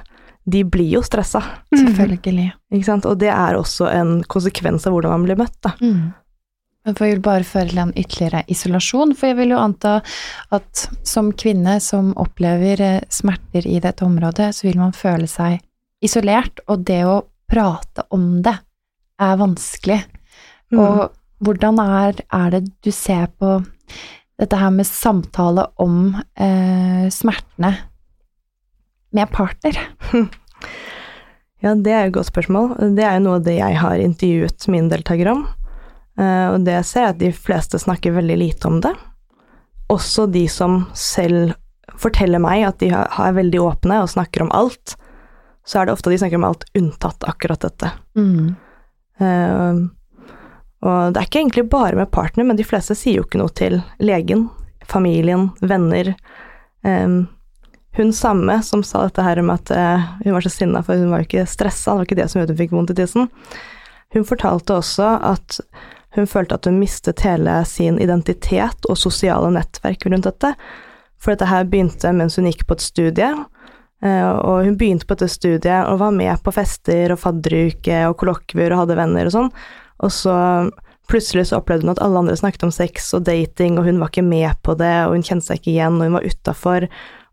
de 0.49 0.63
blir 0.65 0.89
jo 0.97 1.03
stressa, 1.05 1.43
Selvfølgelig. 1.75 2.53
ikke 2.73 2.87
sant. 2.87 3.07
Og 3.09 3.19
det 3.21 3.31
er 3.33 3.59
også 3.59 3.91
en 3.93 4.19
konsekvens 4.25 4.87
av 4.89 4.95
hvordan 4.97 5.19
man 5.19 5.27
blir 5.29 5.39
møtt, 5.41 5.57
da. 5.65 5.75
Mm. 5.83 6.15
Men 6.87 6.97
for 6.97 7.05
jeg 7.05 7.19
vil 7.19 7.25
bare 7.27 7.45
føre 7.45 7.69
til 7.69 7.81
en 7.83 7.91
ytterligere 7.93 8.45
isolasjon, 8.49 9.13
for 9.19 9.29
jeg 9.29 9.37
vil 9.43 9.53
jo 9.53 9.61
anta 9.61 9.99
at 10.57 10.85
som 11.05 11.33
kvinne 11.37 11.75
som 11.85 12.15
opplever 12.17 12.81
eh, 12.81 13.03
smerter 13.13 13.67
i 13.69 13.77
dette 13.85 14.07
området, 14.07 14.55
så 14.57 14.69
vil 14.71 14.81
man 14.81 14.97
føle 14.97 15.29
seg 15.29 15.59
isolert, 16.01 16.63
og 16.71 16.87
det 16.89 17.03
å 17.05 17.19
prate 17.51 18.07
om 18.15 18.39
det 18.45 18.55
er 19.21 19.37
vanskelig. 19.41 19.99
Mm. 20.73 20.81
Og 20.81 21.45
hvordan 21.45 21.83
er, 21.83 22.25
er 22.33 22.57
det 22.57 22.65
du 22.85 22.91
ser 22.95 23.29
på 23.37 23.59
dette 24.39 24.59
her 24.59 24.73
med 24.73 24.87
samtale 24.89 25.67
om 25.83 26.15
eh, 26.39 27.09
smertene 27.13 27.75
med 29.13 29.33
partner? 29.35 29.81
Ja, 31.65 31.75
det 31.75 31.93
er 31.93 32.07
et 32.07 32.15
godt 32.15 32.31
spørsmål. 32.31 32.77
Det 32.95 33.03
er 33.03 33.17
jo 33.19 33.25
noe 33.25 33.39
av 33.41 33.47
det 33.47 33.57
jeg 33.59 33.79
har 33.83 34.03
intervjuet 34.03 34.69
mine 34.71 34.91
deltakere 34.93 35.35
om. 35.35 35.47
Eh, 36.19 36.47
og 36.53 36.63
det 36.67 36.77
jeg 36.77 36.87
ser 36.87 37.07
er 37.07 37.15
at 37.15 37.21
de 37.23 37.33
fleste 37.35 37.81
snakker 37.83 38.15
veldig 38.15 38.39
lite 38.39 38.71
om 38.71 38.79
det. 38.85 38.95
Også 39.91 40.29
de 40.31 40.45
som 40.53 40.85
selv 40.99 41.57
forteller 41.99 42.43
meg 42.43 42.63
at 42.69 42.79
de 42.83 42.93
er 42.95 43.37
veldig 43.37 43.61
åpne 43.65 44.03
og 44.05 44.11
snakker 44.13 44.45
om 44.45 44.53
alt, 44.55 44.95
så 45.67 45.81
er 45.81 45.89
det 45.89 45.97
ofte 45.97 46.13
de 46.13 46.19
snakker 46.21 46.39
om 46.41 46.47
alt 46.49 46.67
unntatt 46.79 47.27
akkurat 47.29 47.65
dette. 47.67 47.91
Mm. 48.17 48.55
Eh, 49.19 49.81
og 50.79 50.99
det 51.11 51.21
er 51.21 51.27
ikke 51.27 51.43
egentlig 51.43 51.67
bare 51.73 51.99
med 51.99 52.13
partner, 52.15 52.47
men 52.47 52.59
de 52.59 52.67
fleste 52.67 52.95
sier 52.95 53.19
jo 53.19 53.27
ikke 53.27 53.41
noe 53.41 53.51
til 53.51 53.81
legen, 53.99 54.47
familien, 54.87 55.49
venner. 55.61 56.15
Eh, 56.87 57.19
hun 57.97 58.13
samme 58.13 58.63
som 58.63 58.83
sa 58.87 59.03
dette 59.07 59.25
her 59.25 59.41
om 59.43 59.51
at 59.51 59.71
eh, 59.75 60.09
hun 60.25 60.37
var 60.37 60.45
så 60.45 60.53
sinna, 60.53 60.83
for 60.87 60.99
hun 61.01 61.11
var 61.13 61.23
jo 61.23 61.29
ikke 61.29 61.47
stressa, 61.51 61.93
det 61.93 61.97
var 61.97 62.09
ikke 62.09 62.19
det 62.21 62.29
som 62.31 62.41
gjorde 62.41 62.55
hun 62.55 62.61
fikk 62.63 62.75
vondt 62.77 62.95
i 62.95 62.99
tissen. 62.99 63.31
Hun 64.15 64.27
fortalte 64.29 64.79
også 64.79 65.09
at 65.27 65.61
hun 66.17 66.29
følte 66.29 66.57
at 66.57 66.67
hun 66.69 66.79
mistet 66.81 67.21
hele 67.27 67.61
sin 67.69 67.99
identitet 68.01 68.89
og 68.89 68.99
sosiale 68.99 69.51
nettverk 69.53 70.07
rundt 70.09 70.29
dette. 70.29 70.55
For 71.21 71.35
dette 71.35 71.49
her 71.51 71.67
begynte 71.69 72.13
mens 72.17 72.39
hun 72.39 72.49
gikk 72.49 72.65
på 72.69 72.79
et 72.79 72.85
studie, 72.85 73.29
eh, 74.05 74.31
og 74.31 74.65
hun 74.69 74.79
begynte 74.81 75.09
på 75.09 75.19
dette 75.19 75.35
studiet 75.35 75.91
og 75.91 76.01
var 76.03 76.15
med 76.15 76.39
på 76.45 76.55
fester 76.55 77.15
og 77.15 77.23
fadderuke 77.25 78.05
og 78.09 78.19
kollokvier 78.21 78.75
og 78.75 78.85
hadde 78.85 79.01
venner 79.01 79.29
og 79.29 79.35
sånn, 79.35 79.51
og 79.99 80.15
så 80.15 80.37
plutselig 81.09 81.49
så 81.49 81.59
opplevde 81.59 81.87
hun 81.87 81.95
at 81.95 82.03
alle 82.05 82.21
andre 82.21 82.37
snakket 82.37 82.67
om 82.69 82.73
sex 82.75 83.13
og 83.17 83.25
dating, 83.27 83.79
og 83.79 83.89
hun 83.89 84.01
var 84.01 84.13
ikke 84.13 84.27
med 84.27 84.53
på 84.63 84.75
det, 84.79 84.95
og 85.07 85.17
hun 85.17 85.25
kjente 85.25 85.49
seg 85.49 85.61
ikke 85.61 85.73
igjen, 85.73 85.97
og 85.97 86.05
hun 86.05 86.19
var 86.19 86.27
utafor, 86.29 86.87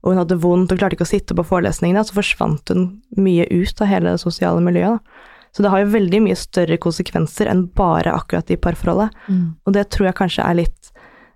og 0.05 0.11
hun 0.13 0.19
hadde 0.21 0.37
vondt 0.37 0.71
og 0.71 0.77
klarte 0.77 0.93
ikke 0.95 1.07
å 1.07 1.09
sitte 1.09 1.33
på 1.35 1.43
forelesningene, 1.49 2.03
så 2.05 2.13
forsvant 2.13 2.69
hun 2.69 2.83
mye 3.17 3.47
ut 3.49 3.81
av 3.81 3.89
hele 3.89 4.13
det 4.13 4.21
sosiale 4.21 4.61
miljøet. 4.61 5.01
Da. 5.01 5.31
Så 5.55 5.63
det 5.63 5.71
har 5.73 5.81
jo 5.81 5.91
veldig 5.95 6.19
mye 6.21 6.35
større 6.37 6.77
konsekvenser 6.77 7.49
enn 7.49 7.65
bare 7.73 8.13
akkurat 8.13 8.49
i 8.53 8.57
parforholdet, 8.59 9.09
Mm. 9.27 9.55
og 9.65 9.73
det 9.73 9.89
tror 9.89 10.05
jeg 10.11 10.15
kanskje 10.21 10.45
er 10.45 10.53
litt 10.61 10.91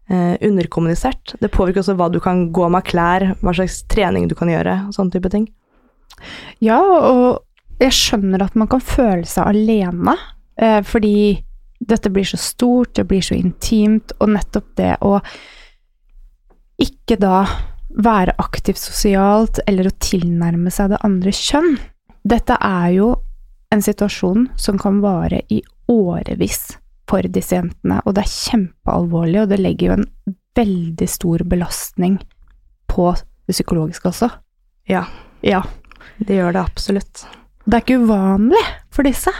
eh, 0.10 0.38
underkommunisert. 0.42 1.36
Det 1.40 1.52
påvirker 1.52 1.82
også 1.82 1.96
hva 1.96 2.12
du 2.12 2.20
kan 2.20 2.52
gå 2.52 2.70
med 2.70 2.82
av 2.82 2.88
klær, 2.90 3.26
hva 3.42 3.54
slags 3.54 3.84
trening 3.88 4.28
du 4.28 4.36
kan 4.36 4.50
gjøre, 4.50 4.88
og 4.88 4.94
sånne 4.94 5.12
type 5.14 5.30
ting. 5.30 5.48
Ja, 6.60 6.80
og 6.82 7.44
jeg 7.80 7.92
skjønner 7.96 8.42
at 8.44 8.56
man 8.56 8.68
kan 8.68 8.82
føle 8.82 9.26
seg 9.26 9.46
alene, 9.48 10.18
eh, 10.58 10.82
fordi 10.82 11.44
dette 11.80 12.10
blir 12.12 12.26
så 12.28 12.38
stort, 12.38 12.94
det 12.96 13.08
blir 13.08 13.22
så 13.22 13.38
intimt, 13.38 14.12
og 14.20 14.30
nettopp 14.30 14.76
det 14.76 14.98
å 15.02 15.22
ikke 16.80 17.18
da 17.20 17.46
være 17.90 18.36
aktivt 18.38 18.78
sosialt 18.82 19.60
eller 19.68 19.90
å 19.90 19.96
tilnærme 20.04 20.72
seg 20.72 20.92
det 20.94 21.02
andre 21.06 21.34
kjønn. 21.34 21.78
Dette 22.30 22.58
er 22.62 22.92
jo 22.98 23.10
en 23.74 23.82
situasjon 23.86 24.48
som 24.60 24.78
kan 24.82 25.00
vare 25.04 25.42
i 25.54 25.62
årevis 25.90 26.78
for 27.10 27.26
disse 27.26 27.56
jentene, 27.58 28.00
og 28.06 28.14
det 28.18 28.24
er 28.26 28.34
kjempealvorlig, 28.34 29.42
og 29.44 29.50
det 29.50 29.60
legger 29.62 29.88
jo 29.88 29.98
en 29.98 30.36
veldig 30.60 31.08
stor 31.10 31.44
belastning 31.50 32.20
på 32.90 33.12
det 33.16 33.56
psykologiske 33.56 34.10
også. 34.12 34.30
Ja, 34.90 35.06
Ja. 35.42 35.64
det 36.20 36.36
gjør 36.38 36.54
det 36.54 36.62
absolutt. 36.62 37.26
Det 37.66 37.74
er 37.78 37.82
ikke 37.86 38.02
uvanlig 38.06 38.62
for 38.92 39.04
disse. 39.04 39.32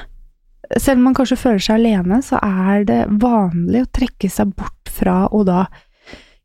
Selv 0.78 1.00
om 1.00 1.04
man 1.10 1.16
kanskje 1.18 1.38
føler 1.38 1.60
seg 1.60 1.80
alene, 1.80 2.22
så 2.22 2.40
er 2.42 2.84
det 2.86 3.00
vanlig 3.22 3.84
å 3.84 3.92
trekke 3.92 4.30
seg 4.30 4.54
bort 4.56 4.90
fra 4.90 5.28
å 5.34 5.44
da 5.46 5.66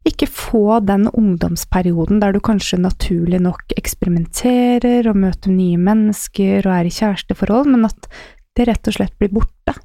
ikke 0.05 0.29
få 0.29 0.81
den 0.85 1.09
ungdomsperioden 1.09 2.21
der 2.21 2.35
du 2.35 2.41
kanskje 2.45 2.79
naturlig 2.83 3.41
nok 3.45 3.73
eksperimenterer 3.79 5.09
og 5.11 5.19
møter 5.25 5.53
nye 5.55 5.81
mennesker 5.81 6.67
og 6.67 6.73
er 6.77 6.89
i 6.89 6.95
kjæresteforhold, 6.95 7.71
men 7.73 7.89
at 7.89 8.09
det 8.55 8.69
rett 8.69 8.91
og 8.91 8.99
slett 8.99 9.15
blir 9.19 9.33
borte. 9.35 9.77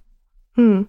Mm. 0.59 0.87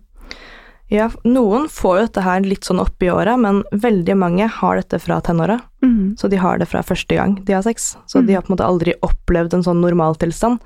Ja, 0.91 1.07
noen 1.23 1.69
får 1.71 1.97
jo 1.97 2.07
dette 2.09 2.23
her 2.27 2.43
litt 2.43 2.67
sånn 2.67 2.83
opp 2.83 3.03
i 3.07 3.13
åra, 3.15 3.37
men 3.39 3.63
veldig 3.71 4.17
mange 4.19 4.49
har 4.51 4.81
dette 4.81 4.99
fra 4.99 5.21
tenåra. 5.23 5.61
Mm. 5.87 6.17
Så 6.19 6.27
de 6.29 6.41
har 6.43 6.59
det 6.59 6.67
fra 6.67 6.83
første 6.83 7.15
gang 7.15 7.37
de 7.47 7.55
har 7.55 7.63
sex. 7.63 7.93
Så 8.11 8.25
de 8.27 8.35
har 8.35 8.43
på 8.43 8.51
en 8.51 8.57
måte 8.57 8.67
aldri 8.67 8.97
opplevd 9.07 9.55
en 9.55 9.63
sånn 9.69 9.85
normaltilstand. 9.85 10.59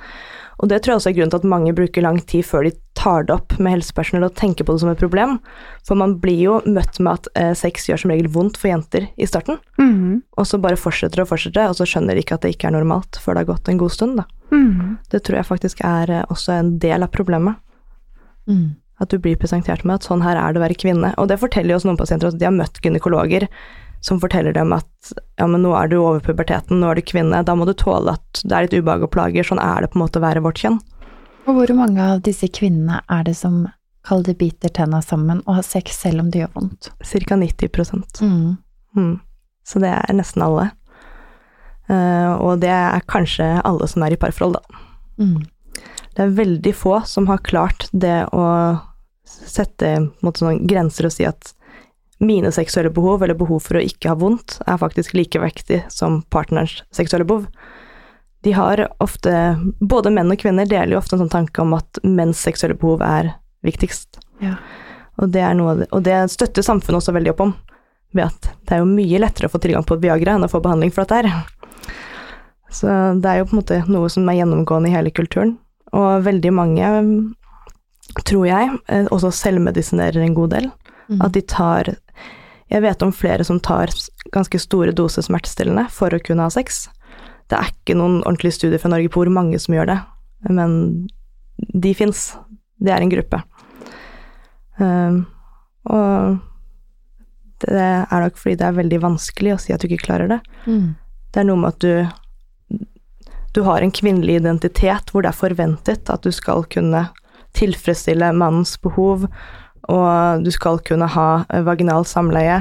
Og 0.63 0.69
det 0.71 0.83
tror 0.83 0.95
jeg 0.95 1.01
også 1.01 1.11
er 1.11 1.17
grunnen 1.17 1.33
til 1.35 1.41
at 1.43 1.49
mange 1.51 1.73
bruker 1.75 2.05
lang 2.05 2.21
tid 2.31 2.45
før 2.47 2.69
de 2.69 2.73
tar 2.95 3.27
det 3.27 3.35
opp 3.35 3.57
med 3.59 3.75
helsepersonell 3.75 4.29
og 4.29 4.37
tenker 4.39 4.65
på 4.65 4.77
det 4.77 4.83
som 4.85 4.93
et 4.93 5.01
problem. 5.01 5.39
For 5.87 5.99
man 5.99 6.15
blir 6.23 6.39
jo 6.45 6.61
møtt 6.67 7.01
med 7.03 7.19
at 7.19 7.29
eh, 7.41 7.51
sex 7.59 7.89
gjør 7.91 8.05
som 8.05 8.13
regel 8.15 8.31
vondt 8.33 8.61
for 8.61 8.71
jenter 8.71 9.09
i 9.17 9.27
starten, 9.27 9.59
Mm. 9.79 10.23
og 10.39 10.47
så 10.47 10.61
bare 10.63 10.79
fortsetter 10.79 11.21
og 11.25 11.29
fortsetter, 11.29 11.67
og 11.69 11.75
så 11.77 11.85
skjønner 11.89 12.15
de 12.15 12.23
ikke 12.23 12.37
at 12.39 12.45
det 12.47 12.55
ikke 12.55 12.69
er 12.71 12.77
normalt 12.79 13.19
før 13.21 13.35
det 13.35 13.43
har 13.45 13.51
gått 13.55 13.69
en 13.69 13.81
god 13.83 13.91
stund, 13.93 14.17
da. 14.23 14.25
Mm. 14.55 14.97
Det 15.11 15.21
tror 15.27 15.41
jeg 15.41 15.49
faktisk 15.51 15.81
er 15.85 16.11
eh, 16.21 16.25
også 16.31 16.55
en 16.55 16.79
del 16.79 17.03
av 17.03 17.11
problemet. 17.11 17.59
Mm. 18.47 18.77
At 19.03 19.11
du 19.11 19.19
blir 19.19 19.35
presentert 19.41 19.83
med 19.85 19.97
at 19.99 20.07
sånn 20.07 20.23
her 20.23 20.39
er 20.39 20.53
det 20.55 20.61
å 20.61 20.65
være 20.65 20.79
kvinne. 20.79 21.11
Og 21.19 21.27
det 21.29 21.41
forteller 21.43 21.75
jo 21.75 21.81
også 21.81 21.89
noen 21.91 21.99
pasienter 21.99 22.31
at 22.31 22.39
de 22.39 22.47
har 22.47 22.55
møtt 22.55 22.79
gynekologer 22.85 23.49
som 24.05 24.21
forteller 24.21 24.53
dem 24.53 24.73
at 24.77 25.13
ja, 25.41 25.47
men 25.49 25.63
nå 25.65 25.71
er 25.79 25.89
du 25.89 25.97
over 26.03 26.21
puberteten, 26.21 26.81
nå 26.81 26.91
er 26.91 26.99
du 27.01 27.07
kvinne, 27.09 27.41
da 27.47 27.55
må 27.57 27.65
du 27.65 27.73
tåle 27.73 28.13
at 28.19 28.43
det 28.45 28.53
er 28.53 28.67
litt 28.67 28.77
ubehag 28.77 29.07
og 29.07 29.13
plager, 29.15 29.47
sånn 29.49 29.63
er 29.63 29.81
det 29.81 29.93
på 29.95 29.99
en 29.99 30.05
måte 30.05 30.21
å 30.21 30.25
være 30.25 30.43
vårt 30.45 30.61
kjønn. 30.61 30.77
Og 31.45 31.57
hvor 31.57 31.73
mange 31.77 32.05
av 32.05 32.21
disse 32.25 32.49
kvinnene 32.53 33.01
er 33.09 33.25
det 33.25 33.37
som 33.39 33.65
kaller 34.05 34.33
det 34.33 34.37
biter 34.43 34.73
tenna 34.77 35.01
sammen 35.05 35.41
og 35.47 35.59
har 35.61 35.65
sex 35.65 35.97
selv 36.05 36.21
om 36.21 36.29
det 36.33 36.43
gjør 36.43 36.53
vondt? 36.59 36.91
Cirka 37.05 37.41
90 37.41 38.21
Mm. 38.21 38.57
mm. 38.97 39.15
Så 39.65 39.81
det 39.81 39.89
er 39.89 40.13
nesten 40.13 40.45
alle. 40.45 40.71
Uh, 41.89 42.37
og 42.41 42.61
det 42.61 42.73
er 42.73 43.05
kanskje 43.09 43.47
alle 43.65 43.89
som 43.89 44.05
er 44.05 44.13
i 44.13 44.21
parforhold, 44.21 44.59
da. 44.61 44.85
Mm. 45.17 45.47
Det 46.15 46.23
er 46.23 46.37
veldig 46.37 46.75
få 46.77 46.99
som 47.09 47.29
har 47.33 47.41
klart 47.45 47.89
det 47.93 48.27
å 48.33 48.45
sette 49.25 49.97
sånne 50.21 50.59
grenser 50.69 51.09
og 51.09 51.17
si 51.17 51.25
at 51.29 51.55
mine 52.27 52.53
seksuelle 52.55 52.93
behov, 52.95 53.23
eller 53.23 53.39
behov 53.39 53.63
for 53.67 53.79
å 53.79 53.85
ikke 53.85 54.13
ha 54.13 54.19
vondt, 54.19 54.59
er 54.67 54.81
faktisk 54.81 55.15
like 55.17 55.41
vektig 55.41 55.83
som 55.93 56.23
partnerens 56.35 56.83
seksuelle 56.95 57.27
behov. 57.29 57.49
De 58.45 58.53
har 58.53 58.83
ofte, 59.01 59.33
både 59.81 60.13
menn 60.13 60.33
og 60.33 60.41
kvinner 60.43 60.69
deler 60.69 60.95
jo 60.95 61.01
ofte 61.01 61.17
en 61.17 61.25
sånn 61.25 61.33
tanke 61.33 61.63
om 61.63 61.73
at 61.79 62.01
menns 62.05 62.43
seksuelle 62.45 62.77
behov 62.77 63.05
er 63.05 63.33
viktigst. 63.65 64.21
Ja. 64.45 64.59
Og 65.23 65.31
det, 65.33 65.45
er 65.47 65.55
noe, 65.57 65.87
og 65.89 66.03
det 66.05 66.19
støtter 66.33 66.67
samfunnet 66.67 67.01
også 67.01 67.15
veldig 67.17 67.33
opp 67.33 67.45
om, 67.47 67.55
ved 68.15 68.29
at 68.29 68.51
det 68.67 68.77
er 68.77 68.83
jo 68.83 68.91
mye 68.91 69.21
lettere 69.23 69.49
å 69.49 69.53
få 69.53 69.61
tilgang 69.63 69.87
på 69.87 69.97
Viagra 70.03 70.37
enn 70.37 70.47
å 70.47 70.51
få 70.51 70.61
behandling 70.65 70.93
for 70.95 71.07
dette 71.07 71.23
her. 71.25 71.55
Så 72.75 72.91
det 73.23 73.31
er 73.31 73.41
jo 73.41 73.49
på 73.49 73.55
en 73.55 73.61
måte 73.63 73.81
noe 73.87 74.11
som 74.11 74.27
er 74.29 74.41
gjennomgående 74.41 74.91
i 74.91 74.95
hele 74.97 75.13
kulturen. 75.15 75.57
Og 75.95 76.25
veldig 76.27 76.51
mange, 76.55 76.89
tror 78.27 78.49
jeg, 78.49 78.73
eh, 78.91 79.07
også 79.15 79.31
selvmedisinerer 79.35 80.25
en 80.25 80.35
god 80.35 80.57
del. 80.57 80.73
Mm. 81.09 81.21
At 81.21 81.35
de 81.37 81.43
tar 81.43 81.95
Jeg 82.73 82.81
vet 82.81 83.03
om 83.05 83.13
flere 83.13 83.45
som 83.45 83.59
tar 83.61 83.93
ganske 84.33 84.59
store 84.59 84.93
doser 84.97 85.23
smertestillende 85.23 85.85
for 85.93 86.15
å 86.15 86.23
kunne 86.25 86.47
ha 86.47 86.51
sex. 86.51 86.87
Det 87.53 87.59
er 87.59 87.69
ikke 87.71 87.97
noen 87.99 88.23
ordentlige 88.25 88.57
studier 88.57 88.81
fra 88.81 88.91
Norge 88.91 89.11
på 89.13 89.21
hvor 89.21 89.31
mange 89.31 89.61
som 89.61 89.77
gjør 89.77 89.91
det, 89.93 89.99
men 90.49 90.73
de 91.61 91.93
fins. 91.95 92.33
Det 92.81 92.91
er 92.91 93.05
en 93.05 93.13
gruppe. 93.13 93.43
Um, 94.81 95.21
og 95.93 96.41
det 97.69 97.85
er 97.85 98.25
nok 98.25 98.41
fordi 98.41 98.57
det 98.59 98.67
er 98.67 98.81
veldig 98.81 99.03
vanskelig 99.05 99.55
å 99.55 99.61
si 99.61 99.77
at 99.77 99.85
du 99.85 99.87
ikke 99.91 100.09
klarer 100.09 100.33
det. 100.33 100.41
Mm. 100.65 100.97
Det 101.31 101.45
er 101.45 101.49
noe 101.53 101.61
med 101.61 101.77
at 101.77 101.85
du 101.85 102.81
du 103.55 103.63
har 103.63 103.85
en 103.85 103.93
kvinnelig 103.95 104.41
identitet 104.41 105.13
hvor 105.13 105.23
det 105.23 105.31
er 105.31 105.39
forventet 105.39 106.11
at 106.11 106.25
du 106.27 106.33
skal 106.35 106.65
kunne 106.75 107.05
tilfredsstille 107.55 108.33
mannens 108.35 108.75
behov, 108.83 109.29
og 109.93 110.45
du 110.45 110.51
skal 110.55 110.81
kunne 110.87 111.09
ha 111.11 111.29
vaginal 111.49 111.67
vaginalt 111.69 112.11
samleie. 112.11 112.61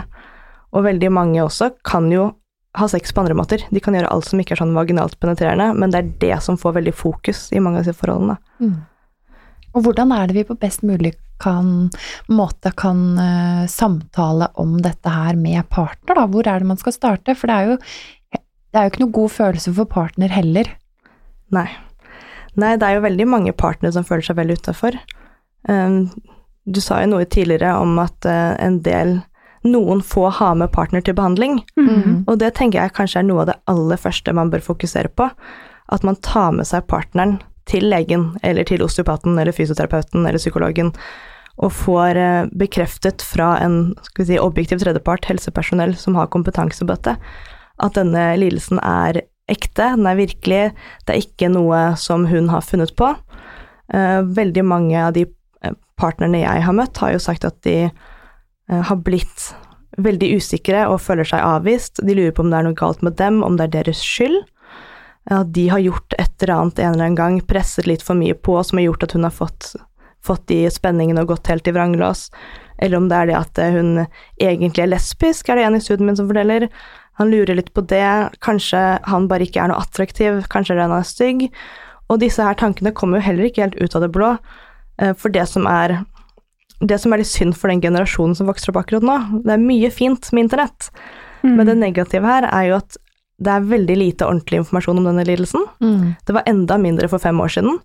Og 0.74 0.88
veldig 0.88 1.12
mange 1.14 1.44
også 1.44 1.72
kan 1.86 2.10
jo 2.12 2.32
ha 2.78 2.88
sex 2.90 3.14
på 3.14 3.22
andre 3.22 3.38
måter. 3.38 3.62
De 3.70 3.82
kan 3.84 3.94
gjøre 3.94 4.10
alt 4.10 4.26
som 4.26 4.40
ikke 4.42 4.56
er 4.56 4.64
sånn 4.64 4.74
vaginalt 4.74 5.20
penetrerende, 5.22 5.74
men 5.78 5.94
det 5.94 6.00
er 6.00 6.14
det 6.24 6.40
som 6.46 6.58
får 6.58 6.80
veldig 6.80 6.96
fokus 6.98 7.46
i 7.54 7.62
mange 7.62 7.80
av 7.80 7.86
disse 7.86 8.00
forholdene. 8.00 8.40
Mm. 8.64 8.80
Og 9.74 9.86
hvordan 9.86 10.14
er 10.14 10.30
det 10.30 10.38
vi 10.38 10.48
på 10.48 10.58
best 10.62 10.84
mulig 10.86 11.14
kan, 11.42 11.90
måte 12.32 12.72
kan 12.78 13.00
uh, 13.18 13.64
samtale 13.70 14.50
om 14.62 14.78
dette 14.82 15.14
her 15.14 15.38
med 15.38 15.66
partner, 15.74 16.18
da? 16.18 16.28
Hvor 16.30 16.50
er 16.50 16.62
det 16.62 16.70
man 16.70 16.82
skal 16.82 16.96
starte? 16.96 17.36
For 17.38 17.50
det 17.50 17.56
er 17.56 17.72
jo, 17.72 17.80
det 18.34 18.80
er 18.80 18.86
jo 18.86 18.94
ikke 18.94 19.04
noe 19.06 19.18
god 19.18 19.34
følelse 19.38 19.74
for 19.78 19.90
partner 19.90 20.34
heller. 20.34 20.70
Nei. 21.54 21.68
Nei, 22.58 22.76
det 22.78 22.86
er 22.86 22.98
jo 22.98 23.08
veldig 23.08 23.28
mange 23.30 23.54
partnere 23.58 23.96
som 23.96 24.06
føler 24.06 24.26
seg 24.26 24.38
veldig 24.38 24.60
utafor. 24.62 24.98
Um, 25.70 26.08
du 26.66 26.80
sa 26.82 27.02
jo 27.04 27.12
noe 27.14 27.28
tidligere 27.28 27.76
om 27.82 27.98
at 28.04 28.26
eh, 28.30 28.56
en 28.64 28.82
del 28.86 29.20
Noen 29.64 30.02
få 30.04 30.26
har 30.28 30.58
med 30.60 30.74
partner 30.76 31.00
til 31.00 31.16
behandling. 31.16 31.62
Mm. 31.80 32.26
Og 32.28 32.36
det 32.42 32.50
tenker 32.58 32.82
jeg 32.82 32.96
kanskje 32.98 33.22
er 33.22 33.28
noe 33.30 33.46
av 33.46 33.48
det 33.48 33.62
aller 33.72 33.96
første 33.96 34.34
man 34.36 34.50
bør 34.52 34.60
fokusere 34.66 35.08
på. 35.16 35.30
At 35.96 36.04
man 36.04 36.18
tar 36.20 36.52
med 36.52 36.68
seg 36.68 36.84
partneren 36.92 37.38
til 37.72 37.88
legen, 37.88 38.34
eller 38.44 38.68
til 38.68 38.84
osteopaten, 38.84 39.38
eller 39.40 39.56
fysioterapeuten, 39.56 40.26
eller 40.26 40.42
psykologen, 40.42 40.92
og 41.64 41.72
får 41.78 42.20
eh, 42.20 42.50
bekreftet 42.60 43.24
fra 43.24 43.54
en 43.64 43.94
si, 44.18 44.36
objektiv 44.36 44.82
tredjepart, 44.84 45.30
helsepersonell 45.32 45.96
som 46.00 46.18
har 46.20 46.32
kompetanse 46.34 46.84
på 46.84 46.90
dette, 46.92 47.16
at 47.84 47.96
denne 47.96 48.26
lidelsen 48.42 48.82
er 48.84 49.22
ekte, 49.52 49.94
den 49.96 50.10
er 50.10 50.20
virkelig, 50.20 50.64
det 51.06 51.16
er 51.16 51.24
ikke 51.24 51.52
noe 51.54 51.94
som 52.00 52.28
hun 52.28 52.52
har 52.52 52.66
funnet 52.66 52.94
på. 53.00 53.14
Eh, 53.94 54.20
veldig 54.24 54.66
mange 54.66 55.00
av 55.00 55.16
de 55.16 55.28
partnerne 56.00 56.42
jeg 56.44 56.66
har 56.66 56.76
møtt, 56.76 56.98
har 57.02 57.14
jo 57.16 57.22
sagt 57.22 57.46
at 57.48 57.60
de 57.68 57.78
eh, 57.88 58.82
har 58.90 59.00
blitt 59.06 59.52
veldig 60.02 60.32
usikre 60.40 60.88
og 60.90 61.02
føler 61.04 61.28
seg 61.28 61.44
avvist. 61.46 62.02
De 62.02 62.16
lurer 62.16 62.34
på 62.34 62.46
om 62.46 62.52
det 62.52 62.60
er 62.60 62.68
noe 62.68 62.78
galt 62.78 63.04
med 63.06 63.18
dem, 63.20 63.42
om 63.46 63.58
det 63.58 63.70
er 63.70 63.76
deres 63.80 64.02
skyld. 64.02 64.42
At 65.32 65.54
de 65.56 65.70
har 65.72 65.80
gjort 65.80 66.16
et 66.20 66.44
eller 66.44 66.56
annet 66.58 66.82
en 66.82 66.96
eller 66.96 67.06
annen 67.06 67.20
gang, 67.20 67.40
presset 67.48 67.88
litt 67.88 68.04
for 68.04 68.18
mye 68.20 68.36
på, 68.36 68.58
som 68.66 68.80
har 68.80 68.90
gjort 68.90 69.06
at 69.08 69.16
hun 69.16 69.28
har 69.28 69.36
fått, 69.36 69.70
fått 70.26 70.48
de 70.52 70.66
spenningene 70.74 71.24
og 71.24 71.32
gått 71.36 71.52
helt 71.52 71.70
i 71.70 71.76
vranglås. 71.76 72.28
Eller 72.82 73.00
om 73.00 73.08
det 73.08 73.20
er 73.20 73.30
det 73.30 73.38
at 73.40 73.62
eh, 73.62 73.78
hun 73.78 74.04
egentlig 74.42 74.84
er 74.84 74.92
lesbisk, 74.92 75.48
er 75.48 75.60
det 75.62 75.70
en 75.70 75.80
i 75.80 75.84
studien 75.84 76.10
min 76.10 76.20
som 76.20 76.28
forteller. 76.32 76.68
Han 77.22 77.30
lurer 77.30 77.56
litt 77.56 77.72
på 77.76 77.86
det. 77.86 78.34
Kanskje 78.44 78.82
han 79.06 79.30
bare 79.30 79.46
ikke 79.46 79.62
er 79.62 79.72
noe 79.72 79.84
attraktiv, 79.86 80.42
kanskje 80.52 80.80
han 80.82 80.96
er 80.96 81.08
stygg. 81.08 81.48
Og 82.12 82.20
disse 82.24 82.44
her 82.44 82.58
tankene 82.60 82.92
kommer 82.96 83.22
jo 83.22 83.28
heller 83.30 83.48
ikke 83.48 83.68
helt 83.68 83.80
ut 83.80 83.96
av 83.96 84.04
det 84.04 84.12
blå. 84.16 84.34
Eh, 85.02 85.14
For 85.14 85.34
det 85.34 85.48
som 85.50 85.68
er 85.70 86.02
det 86.84 86.98
som 87.00 87.14
er 87.14 87.22
litt 87.22 87.32
synd 87.32 87.56
for 87.56 87.72
den 87.72 87.80
generasjonen 87.80 88.36
som 88.36 88.50
vokser 88.50 88.74
opp 88.74 88.82
akkurat 88.82 89.06
nå. 89.08 89.14
Det 89.46 89.54
er 89.54 89.62
mye 89.62 89.88
fint 89.94 90.28
med 90.34 90.50
internett, 90.50 90.90
Mm. 91.44 91.56
Men 91.56 91.68
det 91.68 91.76
negative 91.76 92.28
her 92.28 92.48
er 92.48 92.70
jo 92.70 92.80
at 92.80 92.98
det 93.44 93.52
er 93.52 93.68
veldig 93.68 93.96
lite 94.00 94.28
ordentlig 94.28 94.62
informasjon 94.62 95.02
om 95.02 95.08
denne 95.10 95.26
lidelsen. 95.28 95.66
Mm. 95.84 96.14
Det 96.24 96.36
var 96.38 96.48
enda 96.48 96.78
mindre 96.80 97.10
for 97.12 97.20
fem 97.20 97.40
år 97.44 97.52
siden. 97.52 97.80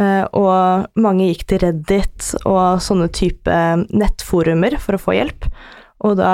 Eh, 0.00 0.24
og 0.36 0.88
mange 1.00 1.28
gikk 1.28 1.46
til 1.48 1.62
Reddit 1.62 2.32
og 2.42 2.82
sånne 2.82 3.08
type 3.14 3.58
nettforumer 3.94 4.78
for 4.82 4.96
å 4.96 5.02
få 5.02 5.14
hjelp. 5.16 5.46
Og 6.04 6.18
da 6.18 6.32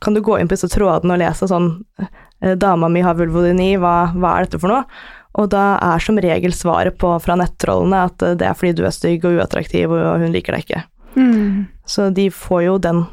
kan 0.00 0.16
du 0.16 0.22
gå 0.24 0.38
inn 0.38 0.48
på 0.48 0.56
disse 0.56 0.70
trådene 0.72 1.16
og 1.16 1.20
lese 1.20 1.50
sånn 1.50 1.72
eh, 2.00 2.54
'Dama 2.56 2.88
mi 2.92 3.02
har 3.02 3.18
vulvodyni, 3.18 3.74
hva, 3.80 4.12
hva 4.14 4.36
er 4.36 4.46
dette 4.46 4.60
for 4.62 4.70
noe?' 4.70 4.86
Og 5.36 5.50
da 5.52 5.64
er 5.84 6.02
som 6.02 6.18
regel 6.22 6.54
svaret 6.56 6.96
på 7.00 7.10
fra 7.22 7.36
nettrollene 7.38 8.06
at 8.08 8.22
eh, 8.24 8.36
det 8.38 8.48
er 8.48 8.56
fordi 8.56 8.76
du 8.78 8.84
er 8.86 8.94
stygg 8.94 9.26
og 9.28 9.40
uattraktiv 9.40 9.92
og 9.92 10.22
hun 10.22 10.32
liker 10.34 10.56
deg 10.56 10.66
ikke. 10.66 10.84
Mm. 11.16 11.66
Så 11.88 12.10
de 12.12 12.28
får 12.32 12.66
jo 12.66 12.78
den 12.82 13.06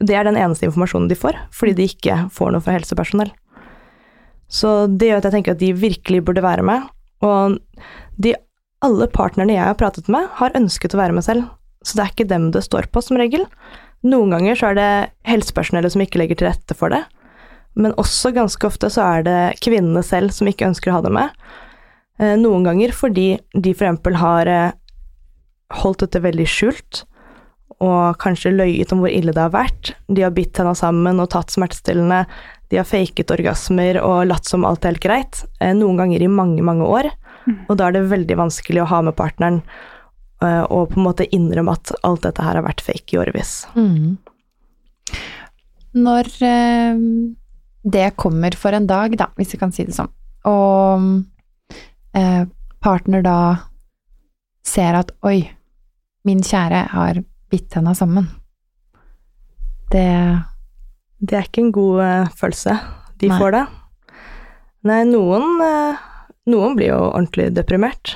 Det 0.00 0.14
er 0.14 0.24
den 0.24 0.38
eneste 0.38 0.64
informasjonen 0.64 1.10
de 1.10 1.16
får, 1.18 1.36
fordi 1.52 1.74
de 1.76 1.86
ikke 1.90 2.14
får 2.32 2.54
noe 2.54 2.64
fra 2.64 2.72
helsepersonell. 2.78 3.32
Så 4.48 4.86
det 4.88 5.10
gjør 5.10 5.20
at 5.20 5.26
jeg 5.28 5.34
tenker 5.34 5.52
at 5.52 5.60
de 5.60 5.74
virkelig 5.76 6.22
burde 6.24 6.42
være 6.42 6.64
med. 6.64 6.86
Og 7.20 7.58
de 8.16 8.32
alle 8.80 9.10
partnerne 9.12 9.52
jeg 9.52 9.66
har 9.66 9.76
pratet 9.76 10.08
med, 10.08 10.30
har 10.40 10.56
ønsket 10.56 10.96
å 10.96 11.02
være 11.02 11.16
med 11.18 11.26
selv. 11.26 11.50
Så 11.84 11.98
det 11.98 12.04
er 12.04 12.14
ikke 12.14 12.30
dem 12.32 12.48
det 12.54 12.64
står 12.64 12.88
på, 12.92 13.02
som 13.04 13.20
regel. 13.20 13.44
Noen 14.08 14.32
ganger 14.32 14.56
så 14.56 14.70
er 14.70 14.78
det 14.78 14.90
helsepersonellet 15.28 15.92
som 15.92 16.04
ikke 16.04 16.22
legger 16.22 16.40
til 16.40 16.48
rette 16.48 16.76
for 16.76 16.92
det. 16.92 17.02
Men 17.80 17.94
også 18.00 18.32
ganske 18.36 18.66
ofte 18.68 18.90
så 18.92 19.04
er 19.16 19.26
det 19.26 19.38
kvinnene 19.64 20.02
selv 20.04 20.34
som 20.36 20.48
ikke 20.50 20.68
ønsker 20.68 20.92
å 20.92 20.98
ha 20.98 21.04
det 21.06 21.12
med. 21.16 21.36
Eh, 22.20 22.34
Noen 22.40 22.66
ganger 22.66 22.92
fordi 22.92 23.28
de 23.56 23.72
f.eks. 23.72 24.02
har 24.20 24.50
eh, 24.52 24.72
holdt 25.80 26.04
dette 26.04 26.20
veldig 26.24 26.46
skjult, 26.50 27.04
og 27.80 28.18
kanskje 28.20 28.52
løyet 28.52 28.90
om 28.92 29.00
hvor 29.00 29.08
ille 29.08 29.32
det 29.32 29.40
har 29.40 29.54
vært. 29.54 29.94
De 30.12 30.20
har 30.26 30.34
bitt 30.36 30.58
henne 30.60 30.74
sammen 30.76 31.22
og 31.22 31.30
tatt 31.32 31.54
smertestillende. 31.54 32.26
De 32.68 32.76
har 32.76 32.84
faket 32.84 33.32
orgasmer 33.32 33.96
og 34.04 34.26
latt 34.28 34.44
som 34.50 34.66
alt 34.68 34.84
er 34.84 34.92
helt 34.92 35.04
greit. 35.06 35.40
eh, 35.64 35.72
Noen 35.74 35.96
ganger 36.02 36.20
i 36.20 36.28
mange, 36.28 36.60
mange 36.66 36.84
år. 36.84 37.08
Og 37.70 37.78
da 37.80 37.86
er 37.88 37.96
det 37.96 38.10
veldig 38.10 38.36
vanskelig 38.36 38.82
å 38.82 38.90
ha 38.90 38.98
med 39.02 39.16
partneren 39.16 39.62
eh, 40.44 40.64
og 40.68 40.90
på 40.92 41.00
en 41.00 41.06
måte 41.06 41.24
innrømme 41.34 41.72
at 41.72 41.90
alt 42.04 42.26
dette 42.26 42.44
her 42.44 42.58
har 42.60 42.66
vært 42.66 42.84
fake 42.84 43.16
i 43.16 43.18
årevis. 43.22 43.54
Mm. 43.74 44.18
Når 46.04 46.28
eh, 46.46 47.00
det 47.82 48.10
kommer 48.20 48.56
for 48.58 48.76
en 48.76 48.86
dag, 48.86 49.16
da, 49.18 49.30
hvis 49.38 49.54
vi 49.54 49.60
kan 49.60 49.72
si 49.72 49.86
det 49.88 49.96
sånn, 49.96 50.10
og 50.48 51.24
eh, 52.16 52.44
partner 52.80 53.24
da 53.24 53.38
ser 54.66 54.98
at 54.98 55.12
oi, 55.26 55.42
min 56.28 56.42
kjære 56.44 56.84
har 56.92 57.22
bitt 57.50 57.74
henne 57.76 57.94
sammen. 57.96 58.28
Det 59.90 60.06
Det 61.20 61.36
er 61.36 61.44
ikke 61.44 61.60
en 61.66 61.72
god 61.72 61.98
uh, 62.00 62.28
følelse 62.32 62.78
de 63.20 63.28
Nei. 63.28 63.36
får 63.36 63.50
det. 63.52 63.64
Nei, 64.88 65.02
noen, 65.04 65.60
uh, 65.60 65.98
noen 66.48 66.76
blir 66.78 66.94
jo 66.94 67.00
ordentlig 67.10 67.50
deprimert 67.52 68.14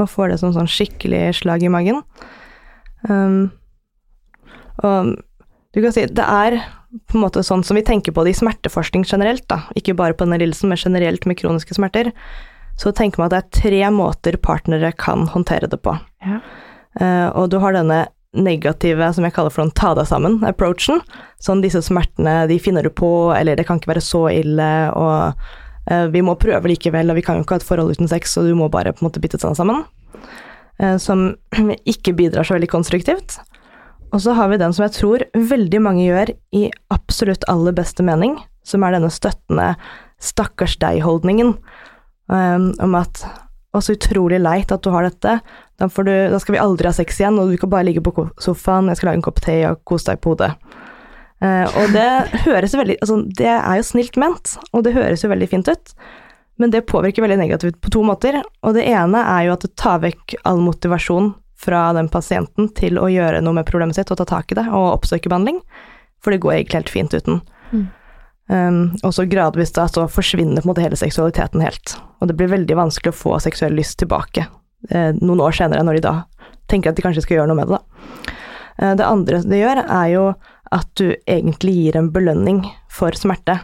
og 0.00 0.08
får 0.08 0.32
det 0.32 0.38
som 0.40 0.54
sånn 0.54 0.70
skikkelig 0.70 1.34
slag 1.42 1.66
i 1.66 1.68
magen. 1.68 2.00
Um, 3.04 3.52
og 4.80 5.12
du 5.74 5.82
kan 5.82 5.94
si 5.94 6.06
det 6.06 6.24
er 6.24 6.60
på 7.10 7.18
en 7.18 7.24
måte 7.24 7.42
sånn 7.42 7.64
som 7.66 7.74
vi 7.74 7.82
tenker 7.86 8.14
på 8.14 8.22
det 8.24 8.34
i 8.34 8.38
smerteforskning 8.38 9.02
generelt, 9.08 9.42
da. 9.50 9.64
Ikke 9.74 9.96
bare 9.98 10.14
på 10.14 10.26
denne 10.26 10.38
lidelsen, 10.38 10.70
men 10.70 10.78
generelt 10.78 11.26
med 11.26 11.40
kroniske 11.40 11.74
smerter. 11.74 12.12
Så 12.78 12.92
tenker 12.94 13.18
man 13.18 13.30
at 13.30 13.34
det 13.34 13.40
er 13.40 13.62
tre 13.62 13.80
måter 13.94 14.38
partnere 14.42 14.92
kan 14.98 15.26
håndtere 15.30 15.70
det 15.70 15.80
på. 15.82 15.96
Ja. 16.22 16.38
Uh, 17.00 17.28
og 17.34 17.50
du 17.50 17.58
har 17.62 17.74
denne 17.74 18.04
negative, 18.34 19.10
som 19.14 19.26
jeg 19.26 19.34
kaller 19.34 19.54
for 19.54 19.64
en 19.64 19.74
ta 19.74 19.92
deg 19.98 20.06
sammen-approachen. 20.10 21.02
Sånn 21.42 21.62
disse 21.62 21.82
smertene, 21.86 22.44
de 22.50 22.58
finner 22.62 22.86
du 22.86 22.90
på, 22.94 23.10
eller 23.34 23.58
det 23.58 23.66
kan 23.66 23.78
ikke 23.78 23.94
være 23.94 24.06
så 24.06 24.24
ille, 24.30 24.70
og 24.94 25.34
uh, 25.90 26.06
vi 26.14 26.22
må 26.22 26.36
prøve 26.38 26.70
likevel, 26.70 27.10
og 27.10 27.18
vi 27.18 27.26
kan 27.26 27.38
jo 27.38 27.46
ikke 27.46 27.58
ha 27.58 27.62
et 27.62 27.66
forhold 27.66 27.94
uten 27.94 28.10
sex, 28.10 28.34
så 28.34 28.46
du 28.46 28.54
må 28.58 28.70
bare 28.70 28.94
på 28.94 29.02
en 29.02 29.10
måte 29.10 29.22
bite 29.22 29.42
deg 29.42 29.58
sammen. 29.58 29.82
Uh, 30.82 30.94
som 31.02 31.32
ikke 31.94 32.14
bidrar 32.14 32.46
så 32.46 32.54
veldig 32.58 32.70
konstruktivt. 32.70 33.38
Og 34.14 34.22
så 34.22 34.34
har 34.38 34.50
vi 34.50 34.60
den 34.60 34.74
som 34.74 34.84
jeg 34.86 34.94
tror 34.94 35.24
veldig 35.34 35.80
mange 35.82 36.04
gjør 36.06 36.30
i 36.54 36.68
absolutt 36.94 37.46
aller 37.50 37.74
beste 37.74 38.04
mening, 38.06 38.36
som 38.62 38.86
er 38.86 38.94
denne 38.94 39.10
støttende 39.10 39.72
stakkars 40.22 40.76
deg-holdningen. 40.82 41.56
Um, 42.30 42.70
om 42.80 42.94
at 42.96 43.24
og 43.74 43.82
så 43.82 43.96
utrolig 43.96 44.38
leit 44.38 44.70
at 44.70 44.84
du 44.86 44.90
har 44.94 45.02
dette. 45.02 45.38
Da, 45.82 45.88
du, 45.90 46.12
da 46.30 46.38
skal 46.38 46.54
vi 46.54 46.62
aldri 46.62 46.86
ha 46.86 46.94
sex 46.94 47.18
igjen, 47.18 47.40
og 47.42 47.50
du 47.50 47.58
kan 47.58 47.72
bare 47.72 47.88
ligge 47.88 48.04
på 48.06 48.28
sofaen, 48.38 48.86
jeg 48.86 49.00
skal 49.00 49.10
lage 49.10 49.18
en 49.18 49.24
kopp 49.26 49.40
te 49.42 49.56
og 49.66 49.80
kose 49.90 50.12
deg 50.12 50.20
på 50.22 50.34
hodet. 50.34 50.52
Uh, 51.42 51.66
og 51.82 51.90
det 51.92 52.06
høres 52.46 52.76
veldig 52.78 52.94
altså, 53.02 53.16
Det 53.36 53.50
er 53.50 53.80
jo 53.80 53.86
snilt 53.90 54.14
ment, 54.20 54.54
og 54.70 54.86
det 54.86 54.94
høres 54.94 55.26
jo 55.26 55.32
veldig 55.32 55.50
fint 55.50 55.70
ut. 55.72 55.94
Men 56.62 56.70
det 56.70 56.86
påvirker 56.86 57.24
veldig 57.24 57.40
negativt 57.40 57.80
på 57.82 57.90
to 57.90 58.04
måter. 58.06 58.38
Og 58.62 58.76
det 58.78 58.86
ene 58.86 59.24
er 59.26 59.48
jo 59.48 59.56
at 59.56 59.66
det 59.66 59.74
tar 59.80 60.04
vekk 60.04 60.36
all 60.46 60.62
motivasjon 60.62 61.32
fra 61.64 61.88
den 61.96 62.10
pasienten 62.12 62.68
til 62.76 63.00
å 63.00 63.08
gjøre 63.10 63.42
noe 63.44 63.56
med 63.56 63.68
problemet 63.68 63.96
sitt 63.96 64.12
og 64.12 64.20
ta 64.20 64.26
tak 64.28 64.52
i 64.52 64.58
det 64.58 64.66
og 64.68 64.92
oppsøke 64.98 65.32
behandling. 65.32 65.62
For 66.24 66.32
det 66.32 66.42
går 66.44 66.58
egentlig 66.58 66.82
helt 66.82 66.92
fint 66.92 67.16
uten. 67.16 67.40
Mm. 67.72 67.86
Um, 68.44 68.80
og 69.00 69.14
så 69.16 69.24
gradvis 69.24 69.72
da 69.72 69.86
så 69.88 70.04
forsvinner 70.12 70.60
på 70.60 70.68
en 70.68 70.72
måte 70.74 70.84
hele 70.84 70.98
seksualiteten 71.00 71.64
helt. 71.64 71.96
Og 72.20 72.28
det 72.28 72.36
blir 72.38 72.52
veldig 72.52 72.76
vanskelig 72.76 73.14
å 73.14 73.16
få 73.16 73.38
seksuell 73.40 73.76
lyst 73.76 73.98
tilbake 74.02 74.46
eh, 74.90 75.12
noen 75.20 75.42
år 75.44 75.56
senere, 75.56 75.84
når 75.84 75.98
de 75.98 76.06
da 76.06 76.14
tenker 76.70 76.92
at 76.92 76.98
de 76.98 77.04
kanskje 77.04 77.24
skal 77.24 77.38
gjøre 77.38 77.52
noe 77.52 77.60
med 77.60 77.72
det. 77.72 77.78
da. 77.78 78.34
Eh, 78.78 78.92
det 79.00 79.08
andre 79.08 79.40
det 79.44 79.62
gjør, 79.62 79.80
er 79.84 80.10
jo 80.12 80.26
at 80.74 80.90
du 81.00 81.06
egentlig 81.30 81.74
gir 81.78 81.98
en 82.00 82.10
belønning 82.12 82.62
for 82.92 83.16
smerte. 83.16 83.60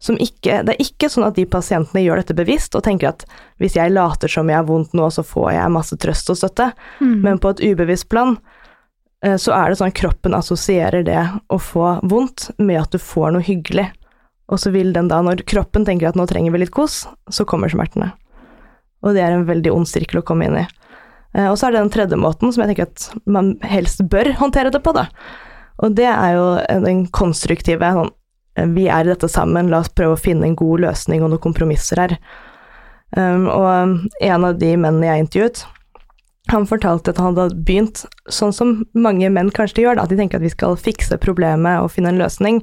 Som 0.00 0.16
ikke, 0.16 0.62
det 0.64 0.72
er 0.72 0.80
ikke 0.80 1.10
sånn 1.12 1.26
at 1.26 1.36
de 1.36 1.44
pasientene 1.44 2.00
gjør 2.00 2.22
dette 2.22 2.36
bevisst 2.38 2.72
og 2.78 2.86
tenker 2.86 3.10
at 3.10 3.26
hvis 3.60 3.74
jeg 3.76 3.92
later 3.92 4.32
som 4.32 4.48
jeg 4.48 4.56
har 4.56 4.64
vondt 4.68 4.94
nå, 4.96 5.10
så 5.12 5.20
får 5.26 5.50
jeg 5.58 5.74
masse 5.74 5.98
trøst 6.00 6.32
og 6.32 6.38
støtte. 6.40 6.70
Mm. 7.04 7.18
Men 7.26 7.40
på 7.42 7.52
et 7.52 7.60
ubevisst 7.60 8.08
plan 8.08 8.38
eh, 9.24 9.36
så 9.36 9.52
er 9.52 9.68
det 9.68 9.80
sånn 9.80 9.92
at 9.92 9.98
kroppen 10.00 10.36
assosierer 10.38 11.04
det 11.04 11.20
å 11.52 11.58
få 11.60 11.98
vondt 12.08 12.48
med 12.56 12.80
at 12.80 12.96
du 12.96 13.00
får 13.02 13.34
noe 13.36 13.44
hyggelig. 13.44 13.90
Og 14.50 14.58
så 14.62 14.72
vil 14.74 14.94
den 14.96 15.10
da, 15.12 15.20
når 15.22 15.44
kroppen 15.46 15.84
tenker 15.86 16.08
at 16.08 16.16
nå 16.18 16.24
trenger 16.26 16.56
vi 16.56 16.62
litt 16.64 16.72
kos, 16.74 17.04
så 17.28 17.44
kommer 17.46 17.70
smertene. 17.70 18.08
Og 19.04 19.14
det 19.16 19.22
er 19.24 19.36
en 19.36 19.46
veldig 19.48 19.74
ond 19.74 19.88
sirkel 19.88 20.22
å 20.22 20.24
komme 20.26 20.48
inn 20.48 20.62
i. 20.62 20.64
Eh, 21.36 21.50
Og 21.50 21.58
så 21.60 21.68
er 21.68 21.76
det 21.76 21.84
den 21.84 21.92
tredje 21.92 22.16
måten 22.16 22.52
som 22.56 22.64
jeg 22.64 22.72
tenker 22.72 22.88
at 22.88 23.28
man 23.28 23.58
helst 23.68 24.00
bør 24.08 24.32
håndtere 24.40 24.72
det 24.72 24.80
på, 24.80 24.96
da. 24.96 25.10
Og 25.84 25.92
det 25.96 26.08
er 26.08 26.34
jo 26.36 26.48
den 26.88 27.04
konstruktive 27.12 27.92
sånn 27.96 28.10
Vi 28.74 28.86
er 28.88 29.04
i 29.04 29.10
dette 29.10 29.28
sammen, 29.30 29.70
la 29.70 29.82
oss 29.82 29.92
prøve 29.92 30.16
å 30.16 30.20
finne 30.20 30.48
en 30.48 30.56
god 30.58 30.84
løsning 30.86 31.24
og 31.24 31.32
noen 31.32 31.42
kompromisser 31.42 32.00
her. 32.02 32.16
Um, 33.16 33.48
og 33.50 34.06
en 34.22 34.46
av 34.46 34.58
de 34.60 34.70
mennene 34.78 35.08
jeg 35.08 35.24
intervjuet, 35.24 35.64
han 36.50 36.66
fortalte 36.66 37.12
at 37.12 37.18
han 37.18 37.34
hadde 37.34 37.58
begynt 37.66 38.04
sånn 38.30 38.54
som 38.54 38.72
mange 38.94 39.28
menn 39.30 39.50
kanskje 39.54 39.84
gjør, 39.84 39.98
da, 39.98 40.06
at 40.06 40.12
de 40.12 40.18
tenker 40.18 40.40
at 40.40 40.46
vi 40.46 40.52
skal 40.52 40.78
fikse 40.78 41.18
problemet 41.22 41.82
og 41.82 41.92
finne 41.94 42.12
en 42.14 42.20
løsning. 42.22 42.62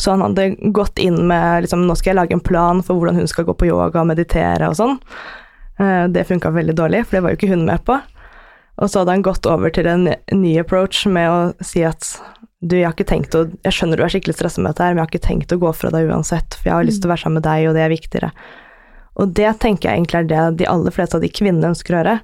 Så 0.00 0.14
han 0.14 0.24
hadde 0.24 0.54
gått 0.74 0.98
inn 1.02 1.18
med 1.28 1.66
liksom, 1.66 1.84
nå 1.86 1.94
skal 1.98 2.12
jeg 2.12 2.20
lage 2.20 2.36
en 2.38 2.42
plan 2.42 2.80
for 2.82 2.98
hvordan 2.98 3.20
hun 3.20 3.28
skal 3.30 3.46
gå 3.46 3.54
på 3.54 3.68
yoga 3.68 4.00
og 4.00 4.08
meditere 4.08 4.70
og 4.70 4.78
sånn. 4.78 4.96
Uh, 5.80 6.06
Det 6.12 6.26
funka 6.28 6.54
veldig 6.54 6.76
dårlig, 6.78 7.04
for 7.06 7.18
det 7.18 7.24
var 7.24 7.34
jo 7.34 7.40
ikke 7.40 7.52
hun 7.52 7.66
med 7.68 7.84
på. 7.86 7.98
Og 8.80 8.88
så 8.88 9.02
hadde 9.02 9.18
han 9.18 9.26
gått 9.26 9.46
over 9.46 9.72
til 9.74 9.86
en 9.90 10.08
ny 10.32 10.54
approach 10.62 11.04
med 11.06 11.28
å 11.28 11.40
si 11.64 11.82
at 11.84 12.14
du, 12.60 12.76
jeg 12.76 12.84
har 12.84 12.92
ikke 12.92 13.08
tenkt 13.08 13.36
å 13.36 13.46
Jeg 13.64 13.72
skjønner 13.72 13.96
du 13.96 14.02
er 14.04 14.12
skikkelig 14.12 14.36
stressa 14.36 14.60
med 14.60 14.74
dette 14.74 14.84
her, 14.84 14.92
men 14.92 15.00
jeg 15.00 15.06
har 15.06 15.12
ikke 15.14 15.28
tenkt 15.28 15.54
å 15.54 15.60
gå 15.62 15.70
fra 15.76 15.92
deg 15.94 16.10
uansett, 16.12 16.58
for 16.58 16.68
jeg 16.68 16.76
har 16.76 16.88
lyst 16.88 17.00
til 17.00 17.08
å 17.08 17.14
være 17.14 17.24
sammen 17.24 17.40
med 17.40 17.46
deg, 17.46 17.68
og 17.68 17.76
det 17.76 17.84
er 17.84 17.94
viktigere. 17.94 18.32
Og 19.20 19.32
det 19.36 19.52
tenker 19.62 19.88
jeg 19.88 20.00
egentlig 20.00 20.18
er 20.20 20.28
det 20.28 20.42
de 20.60 20.68
aller 20.68 20.94
fleste 20.94 21.16
av 21.16 21.24
de 21.24 21.32
kvinnene 21.32 21.72
ønsker 21.72 21.96
å 21.96 22.00
gjøre. 22.00 22.16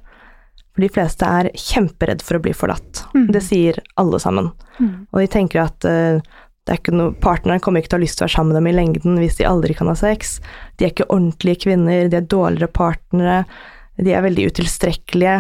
For 0.77 0.85
de 0.85 0.91
fleste 0.93 1.29
er 1.39 1.49
kjemperedd 1.57 2.25
for 2.25 2.37
å 2.37 2.43
bli 2.45 2.53
forlatt. 2.57 3.07
Mm. 3.17 3.31
Det 3.33 3.43
sier 3.45 3.81
alle 4.01 4.21
sammen. 4.21 4.51
Mm. 4.77 4.91
Og 5.09 5.23
de 5.23 5.31
tenker 5.33 5.63
at 5.63 5.89
uh, 5.89 6.21
det 6.21 6.75
er 6.75 6.81
ikke 6.83 6.97
noe, 6.99 7.15
partneren 7.23 7.63
kommer 7.65 7.81
ikke 7.81 7.95
til 7.95 7.97
å 7.97 8.03
ha 8.03 8.05
lyst 8.05 8.21
til 8.21 8.27
å 8.27 8.29
være 8.29 8.37
sammen 8.37 8.53
med 8.53 8.61
dem 8.61 8.69
i 8.69 8.77
lengden 8.77 9.21
hvis 9.23 9.39
de 9.41 9.49
aldri 9.49 9.77
kan 9.79 9.89
ha 9.89 9.97
sex. 9.97 10.37
De 10.77 10.85
er 10.85 10.93
ikke 10.93 11.09
ordentlige 11.09 11.63
kvinner, 11.65 12.11
de 12.13 12.21
er 12.21 12.29
dårligere 12.29 12.69
partnere, 12.77 13.39
de 13.97 14.13
er 14.13 14.25
veldig 14.27 14.51
utilstrekkelige, 14.53 15.39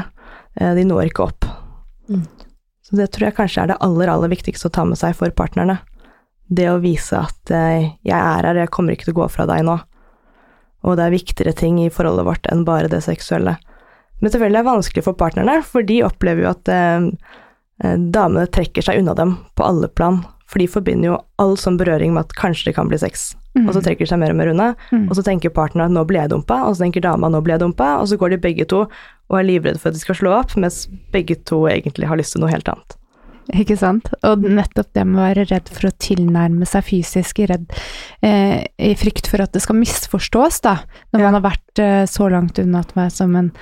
uh, 0.62 0.72
de 0.80 0.88
når 0.88 1.12
ikke 1.12 1.28
opp. 1.28 1.50
Mm. 2.08 2.24
Så 2.86 2.94
det 2.94 3.08
tror 3.14 3.28
jeg 3.28 3.36
kanskje 3.40 3.64
er 3.64 3.72
det 3.72 3.80
aller, 3.82 4.10
aller 4.12 4.30
viktigste 4.30 4.68
å 4.68 4.74
ta 4.76 4.84
med 4.86 4.98
seg 5.00 5.16
for 5.18 5.32
partnerne. 5.34 5.80
Det 6.46 6.68
å 6.70 6.78
vise 6.78 7.18
at 7.18 7.50
eh, 7.50 7.88
jeg 8.06 8.14
er 8.14 8.46
her, 8.46 8.60
jeg 8.62 8.70
kommer 8.74 8.94
ikke 8.94 9.08
til 9.08 9.16
å 9.16 9.22
gå 9.24 9.30
fra 9.34 9.46
deg 9.50 9.64
nå. 9.66 9.80
Og 10.86 10.94
det 10.94 11.08
er 11.08 11.16
viktigere 11.16 11.56
ting 11.58 11.80
i 11.82 11.90
forholdet 11.90 12.28
vårt 12.28 12.46
enn 12.52 12.62
bare 12.68 12.90
det 12.92 13.02
seksuelle. 13.02 13.56
Men 14.22 14.32
selvfølgelig 14.32 14.60
er 14.60 14.62
det 14.62 14.70
vanskelig 14.70 15.04
for 15.08 15.18
partnerne, 15.18 15.58
for 15.66 15.86
de 15.86 15.98
opplever 16.06 16.46
jo 16.46 16.52
at 16.52 16.70
eh, 16.70 17.08
eh, 17.82 17.98
damene 18.14 18.46
trekker 18.54 18.86
seg 18.86 19.02
unna 19.02 19.16
dem 19.18 19.34
på 19.58 19.66
alle 19.66 19.90
plan. 19.90 20.22
For 20.46 20.62
de 20.62 20.70
forbinder 20.70 21.10
jo 21.10 21.18
all 21.42 21.56
sånn 21.58 21.80
berøring 21.80 22.14
med 22.14 22.28
at 22.28 22.38
kanskje 22.38 22.70
det 22.70 22.76
kan 22.78 22.86
bli 22.86 23.02
sex. 23.02 23.32
Og 23.64 23.72
så 23.72 23.80
trekker 23.82 24.04
de 24.04 24.10
seg 24.10 24.20
mer 24.20 24.34
og 24.34 24.38
mer 24.38 24.50
unna. 24.52 24.68
Mm. 24.92 25.06
Og 25.08 25.16
så 25.16 25.24
tenker 25.26 25.54
partneren 25.54 25.90
at 25.90 25.96
nå 25.96 26.04
blir 26.08 26.20
jeg 26.20 26.32
dumpa, 26.34 26.60
og 26.68 26.76
så 26.76 26.84
tenker 26.84 27.04
dama 27.06 27.30
nå 27.32 27.40
blir 27.44 27.56
jeg 27.56 27.64
dumpa, 27.64 27.96
og 28.02 28.10
så 28.10 28.18
går 28.20 28.34
de 28.34 28.42
begge 28.42 28.66
to 28.68 28.84
og 29.30 29.40
er 29.40 29.48
livredde 29.48 29.80
for 29.82 29.90
at 29.90 29.96
de 29.98 30.02
skal 30.04 30.18
slå 30.20 30.36
opp, 30.38 30.54
mens 30.60 30.84
begge 31.12 31.36
to 31.48 31.64
egentlig 31.70 32.06
har 32.10 32.18
lyst 32.20 32.36
til 32.36 32.44
noe 32.44 32.52
helt 32.52 32.68
annet. 32.70 32.94
Ikke 33.54 33.76
sant? 33.78 34.08
Og 34.26 34.42
nettopp 34.42 34.88
det 34.96 35.04
med 35.06 35.20
å 35.20 35.26
være 35.28 35.44
redd 35.52 35.68
for 35.70 35.86
å 35.86 35.94
tilnærme 36.02 36.66
seg 36.66 36.82
fysisk, 36.88 37.38
redd 37.46 37.68
eh, 38.26 38.64
i 38.82 38.88
frykt 38.98 39.28
for 39.30 39.44
at 39.44 39.52
det 39.54 39.62
skal 39.62 39.78
misforstås, 39.78 40.58
da. 40.64 40.80
Når 41.14 41.20
Ja. 41.22 41.28
man 41.28 41.36
har 41.38 41.44
vært 41.52 41.78
eh, 41.82 42.06
så 42.10 42.26
langt 42.32 42.58
unna 42.58 42.80
at 42.82 42.96
man 42.98 43.10
som 43.14 43.36
en, 43.38 43.52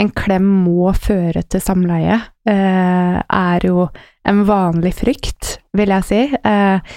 en 0.00 0.10
klem 0.16 0.48
må 0.64 0.88
føre 0.96 1.42
til 1.44 1.60
samleie, 1.60 2.22
eh, 2.48 3.20
er 3.20 3.68
jo 3.68 3.90
en 4.24 4.44
vanlig 4.48 4.94
frykt, 4.96 5.58
vil 5.76 5.92
jeg 5.92 6.08
si. 6.08 6.22
Eh, 6.40 6.94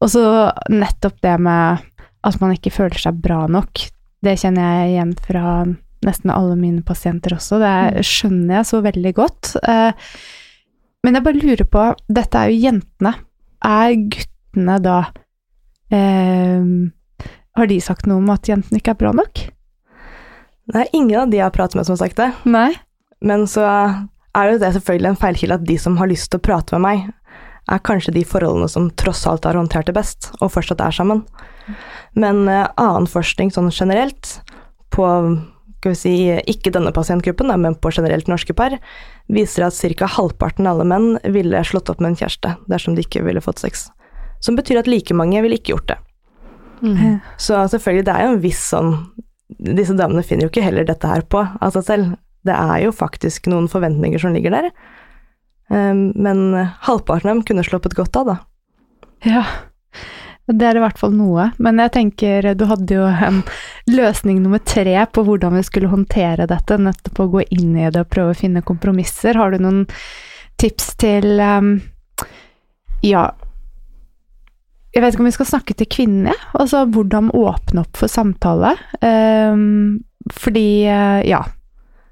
og 0.00 0.08
så 0.14 0.24
nettopp 0.70 1.18
det 1.26 1.40
med 1.42 1.82
at 2.22 2.40
man 2.40 2.54
ikke 2.54 2.70
føler 2.70 3.02
seg 3.02 3.18
bra 3.20 3.48
nok. 3.50 3.82
Det 4.22 4.38
kjenner 4.38 4.62
jeg 4.84 4.94
igjen 4.94 5.16
fra 5.26 5.44
nesten 6.06 6.32
alle 6.32 6.56
mine 6.58 6.82
pasienter 6.86 7.34
også. 7.36 7.60
Det 7.60 8.04
skjønner 8.06 8.60
jeg 8.60 8.68
så 8.70 8.80
veldig 8.84 9.12
godt. 9.16 9.54
Eh, 9.60 10.12
men 11.04 11.16
jeg 11.16 11.26
bare 11.26 11.42
lurer 11.42 11.68
på, 11.68 11.86
dette 12.12 12.40
er 12.40 12.52
jo 12.52 12.62
jentene. 12.68 13.14
Er 13.66 13.96
guttene 14.14 14.78
da 14.80 14.98
eh, 15.92 16.68
Har 17.58 17.68
de 17.68 17.80
sagt 17.84 18.08
noe 18.08 18.22
om 18.22 18.30
at 18.32 18.48
jentene 18.48 18.80
ikke 18.80 18.94
er 18.94 19.00
bra 19.02 19.12
nok? 19.16 19.42
Det 20.70 20.84
er 20.84 20.94
ingen 20.96 21.18
av 21.24 21.32
de 21.32 21.40
jeg 21.40 21.48
har 21.48 21.54
pratet 21.54 21.76
med 21.76 21.88
som 21.88 21.96
har 21.96 22.04
sagt 22.04 22.20
det. 22.20 22.30
Nei. 22.48 22.70
Men 23.20 23.44
så 23.50 23.64
er 23.66 24.52
det 24.52 24.72
selvfølgelig 24.76 25.10
en 25.10 25.20
feilkilde 25.20 25.58
at 25.58 25.66
de 25.68 25.76
som 25.80 25.96
har 26.00 26.08
lyst 26.08 26.30
til 26.30 26.40
å 26.40 26.46
prate 26.46 26.76
med 26.76 26.84
meg, 26.84 27.08
er 27.70 27.82
kanskje 27.86 28.14
de 28.14 28.22
forholdene 28.26 28.68
som 28.70 28.88
tross 28.98 29.26
alt 29.28 29.46
har 29.46 29.58
håndtert 29.58 29.90
det 29.90 29.94
best, 29.98 30.30
og 30.40 30.52
fortsatt 30.54 30.80
er 30.82 30.94
sammen. 30.94 31.24
Men 32.18 32.46
eh, 32.48 32.66
annen 32.80 33.08
forskning 33.10 33.52
sånn 33.54 33.70
generelt, 33.74 34.38
på 34.90 35.06
skal 35.80 35.94
vi 35.94 35.96
si, 35.96 36.14
ikke 36.52 36.72
denne 36.74 36.92
pasientgruppen, 36.92 37.48
da, 37.48 37.56
men 37.56 37.74
på 37.80 37.92
generelt 37.94 38.28
norske 38.28 38.52
par, 38.56 38.76
viser 39.32 39.64
at 39.64 39.78
ca. 39.96 40.08
halvparten 40.12 40.68
av 40.68 40.76
alle 40.76 40.88
menn 40.92 41.08
ville 41.32 41.62
slått 41.64 41.88
opp 41.88 42.02
med 42.04 42.12
en 42.12 42.20
kjæreste 42.20 42.52
dersom 42.68 42.96
de 42.96 43.06
ikke 43.06 43.24
ville 43.24 43.40
fått 43.40 43.62
sex. 43.64 43.88
Som 44.44 44.58
betyr 44.60 44.82
at 44.82 44.90
like 44.90 45.16
mange 45.16 45.40
ville 45.40 45.56
ikke 45.56 45.72
gjort 45.72 45.88
det. 45.88 45.98
Mm. 46.84 47.20
Så 47.40 47.56
selvfølgelig, 47.72 48.04
det 48.08 48.12
er 48.12 48.24
jo 48.24 48.34
en 48.34 48.40
viss 48.40 48.62
sånn 48.72 48.94
Disse 49.60 49.92
damene 49.92 50.22
finner 50.24 50.46
jo 50.46 50.48
ikke 50.48 50.62
heller 50.64 50.86
dette 50.86 51.08
her 51.10 51.24
på 51.28 51.40
av 51.42 51.72
seg 51.74 51.82
selv. 51.84 52.12
Det 52.46 52.54
er 52.54 52.84
jo 52.84 52.92
faktisk 52.94 53.48
noen 53.50 53.66
forventninger 53.68 54.22
som 54.22 54.32
ligger 54.32 54.54
der. 54.54 54.68
Um, 55.68 56.12
men 56.14 56.54
halvparten 56.86 57.26
av 57.26 57.34
dem 57.34 57.42
kunne 57.48 57.64
sluppet 57.66 57.96
godt 57.98 58.16
av, 58.20 58.30
da. 58.30 58.36
Ja. 59.26 59.42
Det 60.50 60.66
er 60.66 60.78
i 60.78 60.82
hvert 60.82 60.98
fall 60.98 61.12
noe. 61.14 61.50
Men 61.62 61.78
jeg 61.84 61.94
tenker, 61.94 62.50
du 62.58 62.64
hadde 62.70 62.96
jo 62.96 63.06
en 63.06 63.42
løsning 63.90 64.40
nummer 64.42 64.62
tre 64.64 64.96
på 65.12 65.24
hvordan 65.26 65.58
vi 65.58 65.64
skulle 65.66 65.92
håndtere 65.92 66.48
dette, 66.50 66.80
nettopp 66.80 67.22
å 67.22 67.30
gå 67.36 67.44
inn 67.54 67.76
i 67.76 67.90
det 67.90 68.04
og 68.04 68.10
prøve 68.10 68.34
å 68.34 68.40
finne 68.40 68.64
kompromisser. 68.66 69.38
Har 69.38 69.54
du 69.54 69.62
noen 69.62 69.84
tips 70.60 70.94
til 71.00 71.40
um, 71.40 71.78
Ja, 73.06 73.30
jeg 74.90 75.04
vet 75.04 75.14
ikke 75.14 75.22
om 75.22 75.28
vi 75.28 75.36
skal 75.36 75.48
snakke 75.52 75.74
til 75.78 75.86
kvinner, 75.86 76.38
altså 76.58 76.82
hvordan 76.90 77.30
åpne 77.36 77.84
opp 77.84 78.00
for 78.00 78.10
samtale. 78.10 78.74
Um, 78.98 80.02
fordi, 80.34 80.82
eh, 80.90 81.22
ja 81.30 81.44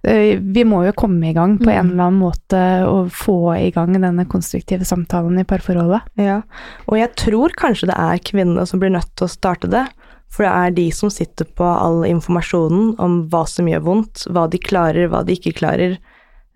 Vi 0.03 0.63
må 0.65 0.85
jo 0.87 0.93
komme 0.97 1.31
i 1.31 1.35
gang 1.35 1.57
på 1.59 1.69
en 1.71 1.89
Mm. 1.89 1.91
eller 1.91 2.05
annen 2.05 2.21
måte 2.23 2.61
og 2.87 3.11
få 3.11 3.57
i 3.59 3.71
gang 3.75 3.93
denne 3.93 4.25
konstruktive 4.31 4.85
samtalen 4.87 5.39
i 5.41 5.45
parforholdet. 5.45 6.03
Ja. 6.17 6.43
Og 6.87 6.99
jeg 6.99 7.15
tror 7.17 7.51
kanskje 7.59 7.89
det 7.91 7.97
er 7.99 8.19
kvinnene 8.23 8.67
som 8.67 8.79
blir 8.81 8.91
nødt 8.95 9.11
til 9.17 9.27
å 9.27 9.31
starte 9.31 9.69
det. 9.69 9.87
For 10.31 10.45
det 10.45 10.53
er 10.53 10.71
de 10.77 10.91
som 10.93 11.11
sitter 11.11 11.45
på 11.57 11.65
all 11.65 12.05
informasjonen 12.05 12.95
om 13.01 13.29
hva 13.29 13.47
som 13.49 13.67
gjør 13.67 13.81
vondt, 13.83 14.27
hva 14.31 14.49
de 14.49 14.59
klarer, 14.59 15.09
hva 15.09 15.25
de 15.25 15.35
ikke 15.35 15.57
klarer, 15.57 15.99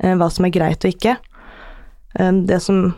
eh, 0.01 0.15
hva 0.15 0.31
som 0.31 0.45
er 0.45 0.51
greit 0.51 0.85
og 0.85 0.93
ikke. 0.95 1.17
Eh, 2.19 2.33
Det 2.33 2.61
som 2.63 2.95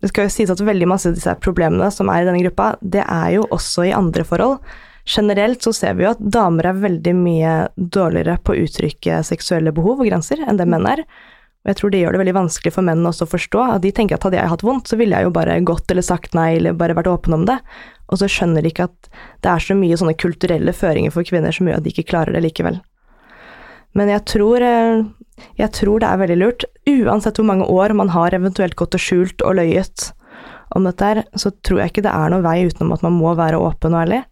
Det 0.00 0.08
skal 0.08 0.24
jo 0.24 0.28
sies 0.30 0.50
at 0.50 0.58
veldig 0.58 0.88
masse 0.88 1.06
av 1.06 1.14
disse 1.14 1.32
problemene 1.38 1.86
som 1.92 2.08
er 2.10 2.22
i 2.22 2.24
denne 2.24 2.42
gruppa, 2.42 2.76
det 2.82 3.04
er 3.06 3.34
jo 3.36 3.44
også 3.52 3.86
i 3.86 3.92
andre 3.92 4.24
forhold. 4.24 4.58
Generelt 5.04 5.62
så 5.62 5.72
ser 5.76 5.98
vi 5.98 6.06
jo 6.06 6.14
at 6.14 6.20
damer 6.20 6.70
er 6.70 6.80
veldig 6.80 7.12
mye 7.18 7.54
dårligere 7.76 8.38
på 8.40 8.54
å 8.54 8.62
uttrykke 8.64 9.20
seksuelle 9.26 9.72
behov 9.76 10.00
og 10.00 10.08
grenser 10.08 10.40
enn 10.40 10.60
det 10.60 10.66
menn 10.70 10.88
er. 10.88 11.04
Og 11.64 11.70
jeg 11.72 11.78
tror 11.80 11.92
det 11.92 12.00
gjør 12.00 12.16
det 12.16 12.20
veldig 12.20 12.36
vanskelig 12.36 12.72
for 12.76 12.84
menn 12.84 13.04
også 13.08 13.24
å 13.24 13.32
forstå 13.34 13.66
at 13.76 13.84
de 13.84 13.92
tenker 13.96 14.16
at 14.16 14.24
hadde 14.26 14.36
jeg 14.36 14.52
hatt 14.52 14.64
vondt, 14.64 14.88
så 14.88 14.98
ville 15.00 15.16
jeg 15.16 15.28
jo 15.28 15.34
bare 15.36 15.58
gått 15.64 15.92
eller 15.92 16.04
sagt 16.04 16.36
nei 16.36 16.54
eller 16.56 16.76
bare 16.76 16.96
vært 16.96 17.08
åpen 17.12 17.36
om 17.36 17.46
det. 17.48 17.58
Og 18.12 18.20
så 18.20 18.28
skjønner 18.28 18.64
de 18.64 18.72
ikke 18.72 18.88
at 18.88 19.08
det 19.44 19.52
er 19.52 19.64
så 19.64 19.76
mye 19.76 19.96
sånne 20.00 20.16
kulturelle 20.20 20.76
føringer 20.76 21.12
for 21.12 21.24
kvinner 21.24 21.56
som 21.56 21.68
gjør 21.68 21.80
at 21.80 21.86
de 21.86 21.92
ikke 21.92 22.08
klarer 22.10 22.36
det 22.36 22.44
likevel. 22.44 22.80
Men 23.96 24.10
jeg 24.10 24.24
tror, 24.28 24.64
eh, 24.64 25.04
jeg 25.60 25.72
tror 25.76 26.02
det 26.02 26.10
er 26.10 26.20
veldig 26.20 26.38
lurt, 26.40 26.68
uansett 26.90 27.38
hvor 27.38 27.48
mange 27.48 27.68
år 27.70 27.94
man 27.96 28.12
har 28.12 28.34
eventuelt 28.36 28.76
gått 28.76 28.96
og 28.96 29.04
skjult 29.04 29.44
og 29.44 29.56
løyet 29.60 30.10
om 30.74 30.84
dette 30.88 31.10
her, 31.10 31.24
så 31.38 31.52
tror 31.64 31.80
jeg 31.80 31.92
ikke 31.92 32.04
det 32.08 32.12
er 32.12 32.32
noen 32.32 32.44
vei 32.44 32.64
utenom 32.66 32.92
at 32.96 33.04
man 33.06 33.14
må 33.16 33.36
være 33.38 33.60
åpen 33.60 33.94
og 33.94 34.04
ærlig. 34.04 34.24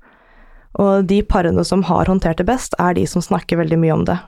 Og 0.80 1.04
de 1.08 1.20
parene 1.22 1.64
som 1.64 1.82
har 1.84 2.08
håndtert 2.08 2.40
det 2.40 2.48
best, 2.48 2.76
er 2.80 2.94
de 2.96 3.06
som 3.06 3.24
snakker 3.24 3.60
veldig 3.60 3.78
mye 3.82 3.96
om 3.96 4.06
det. 4.08 4.18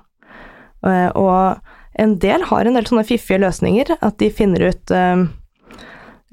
Eh, 0.86 1.08
Og 1.14 1.56
en 1.94 2.18
del 2.18 2.42
har 2.42 2.66
en 2.66 2.74
del 2.74 2.86
sånne 2.86 3.06
fiffige 3.06 3.40
løsninger, 3.40 3.96
at 4.00 4.18
de 4.18 4.30
finner 4.30 4.68
ut 4.68 4.90
eh, 4.90 5.24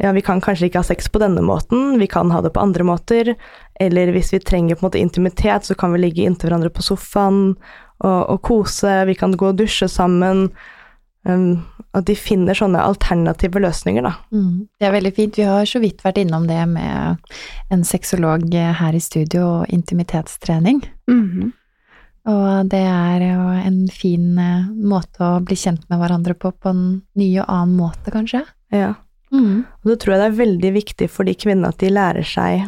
ja, 0.02 0.12
vi 0.12 0.24
kan 0.26 0.41
kanskje 0.41 0.67
ikke 0.67 0.82
ha 0.82 0.88
sex 0.88 1.08
på 1.13 1.21
denne 1.21 1.43
måten, 1.45 2.00
vi 2.02 2.08
kan 2.10 2.32
ha 2.34 2.41
det 2.41 2.54
på 2.56 2.63
andre 2.63 2.84
måter, 2.84 3.36
eller 3.80 4.12
hvis 4.15 4.34
vi 4.34 4.39
trenger 4.41 4.76
på 4.76 4.82
en 4.82 4.89
måte 4.89 5.02
intimitet, 5.02 5.67
så 5.67 5.76
kan 5.78 5.93
vi 5.93 6.02
ligge 6.02 6.26
inntil 6.26 6.50
hverandre 6.50 6.71
på 6.74 6.82
sofaen 6.82 7.54
og, 8.02 8.21
og 8.34 8.41
kose, 8.41 9.04
vi 9.06 9.15
kan 9.15 9.36
gå 9.38 9.52
og 9.52 9.60
dusje 9.62 9.88
sammen. 9.91 10.47
Um, 11.27 11.62
at 11.93 12.07
de 12.07 12.15
finner 12.17 12.57
sånne 12.57 12.81
alternative 12.81 13.62
løsninger, 13.62 14.01
da. 14.01 14.15
Mm. 14.34 14.67
Det 14.79 14.88
er 14.88 14.93
veldig 14.95 15.12
fint. 15.13 15.38
Vi 15.38 15.45
har 15.45 15.67
så 15.69 15.81
vidt 15.84 16.01
vært 16.01 16.17
innom 16.21 16.47
det 16.49 16.62
med 16.71 17.34
en 17.69 17.84
sexolog 17.86 18.47
her 18.49 18.97
i 18.97 19.03
studio 19.03 19.43
og 19.62 19.73
intimitetstrening. 19.75 20.81
Mhm. 21.12 21.51
Og 22.29 22.67
det 22.69 22.84
er 22.86 23.23
jo 23.25 23.45
en 23.65 23.79
fin 23.89 24.38
eh, 24.38 24.67
måte 24.69 25.23
å 25.25 25.39
bli 25.41 25.55
kjent 25.57 25.88
med 25.89 25.97
hverandre 25.97 26.36
på, 26.38 26.51
på 26.53 26.69
en 26.69 26.84
ny 27.17 27.29
og 27.41 27.47
annen 27.47 27.79
måte, 27.79 28.13
kanskje. 28.13 28.43
Ja. 28.69 28.93
Mm. 29.34 29.63
Og 29.81 29.89
da 29.89 29.95
tror 29.97 30.13
jeg 30.13 30.21
det 30.21 30.27
er 30.27 30.38
veldig 30.43 30.71
viktig 30.75 31.10
for 31.10 31.25
de 31.25 31.34
kvinnene 31.34 31.71
at 31.71 31.81
de 31.81 31.89
lærer 31.89 32.27
seg 32.27 32.67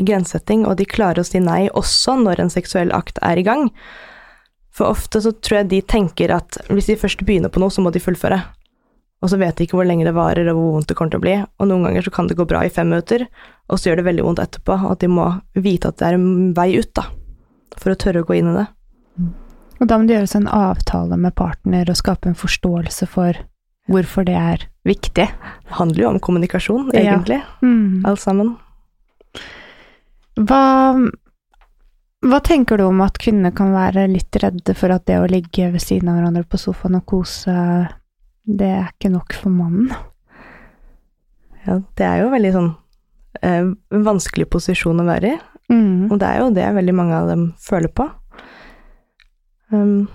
grensesetting, 0.00 0.66
og 0.68 0.76
de 0.80 0.88
klarer 0.88 1.22
å 1.22 1.26
si 1.26 1.40
nei 1.42 1.64
også 1.76 2.18
når 2.20 2.44
en 2.44 2.52
seksuell 2.52 2.92
akt 2.96 3.18
er 3.24 3.40
i 3.40 3.46
gang. 3.46 3.70
For 4.72 4.86
ofte 4.92 5.20
så 5.24 5.32
tror 5.34 5.60
jeg 5.62 5.68
de 5.72 5.80
tenker 5.82 6.30
at 6.34 6.60
hvis 6.70 6.86
de 6.86 6.96
først 7.00 7.24
begynner 7.26 7.50
på 7.52 7.58
noe, 7.62 7.72
så 7.74 7.82
må 7.82 7.90
de 7.92 8.02
fullføre. 8.02 8.38
Og 9.20 9.28
så 9.28 9.36
vet 9.36 9.56
de 9.58 9.66
ikke 9.66 9.76
hvor 9.76 9.84
lenge 9.88 10.06
det 10.06 10.14
varer, 10.16 10.48
og 10.48 10.56
hvor 10.56 10.76
vondt 10.78 10.88
det 10.88 10.96
kommer 10.96 11.10
til 11.12 11.20
å 11.20 11.24
bli. 11.26 11.34
Og 11.60 11.68
noen 11.68 11.82
ganger 11.84 12.06
så 12.06 12.12
kan 12.14 12.28
det 12.30 12.38
gå 12.38 12.46
bra 12.48 12.62
i 12.64 12.70
fem 12.72 12.88
minutter, 12.88 13.26
og 13.68 13.76
så 13.78 13.90
gjør 13.90 14.00
det 14.00 14.06
veldig 14.06 14.24
vondt 14.24 14.40
etterpå. 14.46 14.78
Og 14.86 14.92
at 14.94 15.02
de 15.02 15.10
må 15.12 15.26
vite 15.60 15.90
at 15.90 15.98
det 16.00 16.06
er 16.08 16.16
en 16.16 16.54
vei 16.56 16.70
ut, 16.78 16.88
da. 16.96 17.04
For 17.76 17.92
å 17.92 17.98
tørre 18.00 18.22
å 18.22 18.28
gå 18.30 18.38
inn 18.38 18.48
i 18.54 18.56
det. 18.56 18.66
Og 19.80 19.88
da 19.88 19.98
må 19.98 20.06
det 20.08 20.16
gjøres 20.16 20.34
en 20.38 20.48
avtale 20.48 21.16
med 21.20 21.34
partner 21.36 21.88
og 21.92 21.96
skape 22.00 22.28
en 22.30 22.38
forståelse 22.38 23.06
for 23.10 23.36
hvorfor 23.90 24.24
det 24.28 24.36
er 24.38 24.64
viktig. 24.86 25.26
Det 25.26 25.76
handler 25.76 26.04
jo 26.04 26.08
om 26.14 26.20
kommunikasjon, 26.20 26.90
Ja. 26.94 27.00
egentlig. 27.18 27.42
Mm. 27.60 28.04
Alt 28.06 28.20
sammen. 28.20 28.56
Hva, 30.40 30.62
hva 32.20 32.40
tenker 32.44 32.76
du 32.76 32.84
om 32.84 33.00
at 33.00 33.16
kvinner 33.20 33.52
kan 33.56 33.72
være 33.72 34.04
litt 34.12 34.36
redde 34.42 34.74
for 34.76 34.92
at 34.92 35.06
det 35.08 35.16
å 35.20 35.28
ligge 35.30 35.70
ved 35.72 35.80
siden 35.80 36.10
av 36.12 36.18
hverandre 36.18 36.44
på 36.44 36.60
sofaen 36.60 36.98
og 36.98 37.06
kose, 37.08 37.54
det 38.44 38.68
er 38.68 38.90
ikke 38.90 39.12
nok 39.14 39.36
for 39.40 39.54
mannen? 39.54 39.88
Ja, 41.64 41.78
det 41.96 42.06
er 42.06 42.22
jo 42.22 42.32
veldig 42.32 42.52
sånn 42.52 42.70
eh, 43.40 43.72
vanskelig 44.04 44.48
posisjon 44.52 45.00
å 45.00 45.08
være 45.08 45.32
i. 45.32 45.40
Mm. 45.70 46.10
Og 46.10 46.18
det 46.20 46.28
er 46.28 46.42
jo 46.42 46.52
det 46.56 46.68
veldig 46.76 46.96
mange 46.98 47.16
av 47.16 47.30
dem 47.30 47.44
føler 47.62 47.92
på. 47.94 48.08
Um, 49.70 50.08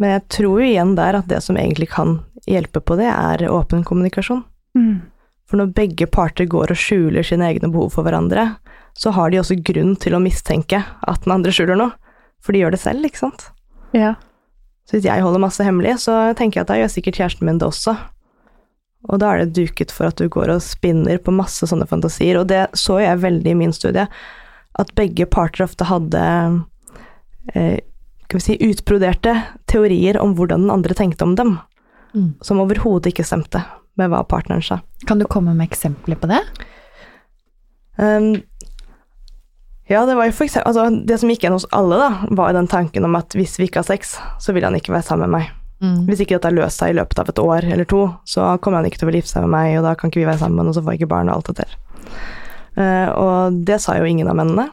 men 0.00 0.16
jeg 0.16 0.26
tror 0.34 0.62
jo 0.62 0.66
igjen 0.66 0.94
der 0.98 1.20
at 1.20 1.30
det 1.30 1.42
som 1.44 1.58
egentlig 1.60 1.92
kan 1.94 2.18
hjelpe 2.50 2.82
på 2.82 2.96
det, 2.98 3.10
er 3.10 3.46
åpen 3.52 3.84
kommunikasjon. 3.86 4.42
Mm. 4.74 5.04
For 5.46 5.60
når 5.60 5.74
begge 5.76 6.08
parter 6.10 6.48
går 6.50 6.72
og 6.72 6.80
skjuler 6.80 7.26
sine 7.26 7.46
egne 7.52 7.70
behov 7.70 7.92
for 7.94 8.06
hverandre, 8.06 8.54
så 8.94 9.10
har 9.14 9.30
de 9.32 9.40
også 9.40 9.56
grunn 9.66 9.96
til 10.00 10.14
å 10.14 10.22
mistenke 10.22 10.80
at 10.84 11.24
den 11.24 11.34
andre 11.34 11.52
skjuler 11.54 11.78
noe. 11.78 11.94
For 12.44 12.54
de 12.54 12.60
gjør 12.62 12.74
det 12.76 12.80
selv, 12.82 13.04
ikke 13.06 13.22
sant. 13.24 13.48
Ja. 13.96 14.14
Så 14.86 14.98
hvis 14.98 15.06
jeg 15.08 15.22
holder 15.24 15.42
masse 15.42 15.64
hemmelig, 15.64 15.96
så 16.04 16.34
tenker 16.38 16.60
jeg 16.60 16.66
at 16.66 16.72
da 16.72 16.76
gjør 16.78 16.92
sikkert 16.92 17.18
kjæresten 17.18 17.48
min 17.48 17.58
det 17.58 17.66
også. 17.66 17.96
Og 19.08 19.20
da 19.20 19.32
er 19.32 19.42
det 19.44 19.56
duket 19.56 19.92
for 19.92 20.08
at 20.08 20.20
du 20.20 20.28
går 20.32 20.52
og 20.54 20.62
spinner 20.64 21.18
på 21.20 21.32
masse 21.34 21.66
sånne 21.68 21.88
fantasier, 21.88 22.38
og 22.40 22.48
det 22.52 22.66
så 22.78 23.00
jeg 23.02 23.20
veldig 23.24 23.50
i 23.52 23.58
min 23.58 23.72
studie, 23.76 24.06
at 24.78 24.94
begge 24.98 25.26
parter 25.30 25.64
ofte 25.66 25.86
hadde 25.88 26.22
eh, 27.54 27.80
skal 28.24 28.40
vi 28.40 28.44
si, 28.44 28.56
utbroderte 28.64 29.34
teorier 29.70 30.16
om 30.20 30.32
hvordan 30.36 30.64
den 30.64 30.72
andre 30.74 30.96
tenkte 30.96 31.26
om 31.26 31.34
dem, 31.40 31.56
Mm. 32.14 32.34
som 32.46 32.60
overhodet 32.62 33.10
ikke 33.10 33.24
stemte 33.26 33.58
med 33.98 34.06
hva 34.12 34.20
partneren 34.22 34.62
sa. 34.62 34.76
Kan 35.02 35.18
du 35.18 35.24
komme 35.26 35.50
med 35.50 35.66
eksempler 35.66 36.14
på 36.14 36.28
det? 36.30 36.38
Um, 37.98 38.36
ja, 39.90 40.06
det 40.08 40.14
var 40.16 40.28
jo 40.28 40.32
for 40.32 40.46
eksempel 40.46 40.70
altså, 40.70 41.02
Det 41.04 41.18
som 41.20 41.28
gikk 41.28 41.42
igjen 41.44 41.56
hos 41.58 41.66
alle, 41.76 41.98
da, 42.00 42.34
var 42.38 42.54
den 42.56 42.70
tanken 42.70 43.04
om 43.04 43.18
at 43.18 43.36
hvis 43.36 43.58
vi 43.60 43.68
ikke 43.68 43.82
har 43.82 43.88
sex, 43.88 44.16
så 44.40 44.54
vil 44.56 44.64
han 44.64 44.76
ikke 44.78 44.94
være 44.94 45.04
sammen 45.04 45.28
med 45.28 45.42
meg. 45.42 45.50
Mm. 45.84 46.06
Hvis 46.08 46.22
ikke 46.24 46.38
dette 46.38 46.48
har 46.48 46.56
løst 46.56 46.80
seg 46.80 46.94
i 46.94 46.96
løpet 46.96 47.20
av 47.20 47.28
et 47.28 47.42
år 47.42 47.66
eller 47.74 47.88
to, 47.88 48.06
så 48.28 48.54
kommer 48.64 48.80
han 48.80 48.88
ikke 48.88 49.02
til 49.02 49.10
å 49.10 49.16
gifte 49.18 49.34
seg 49.34 49.44
med 49.44 49.52
meg, 49.56 49.74
og 49.78 49.84
da 49.88 49.92
kan 49.98 50.12
ikke 50.12 50.22
vi 50.22 50.30
være 50.30 50.40
sammen, 50.40 50.70
og 50.70 50.76
så 50.76 50.84
får 50.84 50.94
jeg 50.94 51.02
ikke 51.02 51.12
barn 51.12 51.28
og 51.28 51.36
alt 51.36 51.50
det 51.50 51.64
der. 51.64 51.76
Uh, 52.74 53.08
og 53.12 53.60
det 53.68 53.78
sa 53.82 53.98
jo 53.98 54.08
ingen 54.08 54.30
av 54.30 54.38
mennene. 54.38 54.68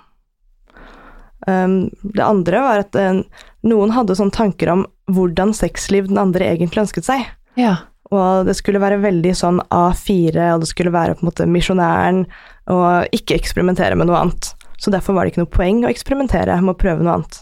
Um, 1.47 1.75
det 2.05 2.23
andre 2.23 2.63
var 2.63 2.83
at 2.85 2.95
uh, 2.95 3.21
noen 3.67 3.93
hadde 3.95 4.15
sånne 4.17 4.35
tanker 4.35 4.71
om 4.71 4.85
hvordan 5.11 5.51
sexliv 5.57 6.07
den 6.07 6.21
andre 6.21 6.47
egentlig 6.53 6.85
ønsket 6.85 7.09
seg. 7.09 7.25
Ja. 7.59 7.75
Og 8.11 8.47
det 8.47 8.55
skulle 8.59 8.81
være 8.83 9.01
veldig 9.03 9.35
sånn 9.37 9.59
A4, 9.67 10.53
og 10.55 10.63
det 10.63 10.71
skulle 10.71 10.93
være 10.93 11.17
på 11.17 11.25
en 11.25 11.31
måte 11.31 11.49
misjonæren, 11.49 12.25
og 12.71 13.15
ikke 13.15 13.35
eksperimentere 13.35 13.97
med 13.99 14.07
noe 14.09 14.23
annet. 14.23 14.53
Så 14.81 14.91
derfor 14.93 15.13
var 15.13 15.25
det 15.25 15.33
ikke 15.33 15.43
noe 15.43 15.53
poeng 15.53 15.83
å 15.85 15.91
eksperimentere 15.91 16.57
med 16.63 16.73
å 16.73 16.79
prøve 16.81 17.05
noe 17.05 17.19
annet. 17.19 17.41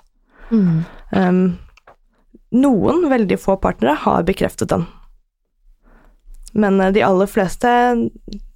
Mm. 0.52 0.80
Um, 1.16 1.44
noen, 2.52 3.06
veldig 3.10 3.38
få 3.40 3.56
partnere, 3.64 3.96
har 4.04 4.26
bekreftet 4.28 4.74
den. 4.74 4.84
Men 6.52 6.82
eh, 6.82 6.92
de 6.92 7.06
aller 7.06 7.30
fleste 7.30 7.70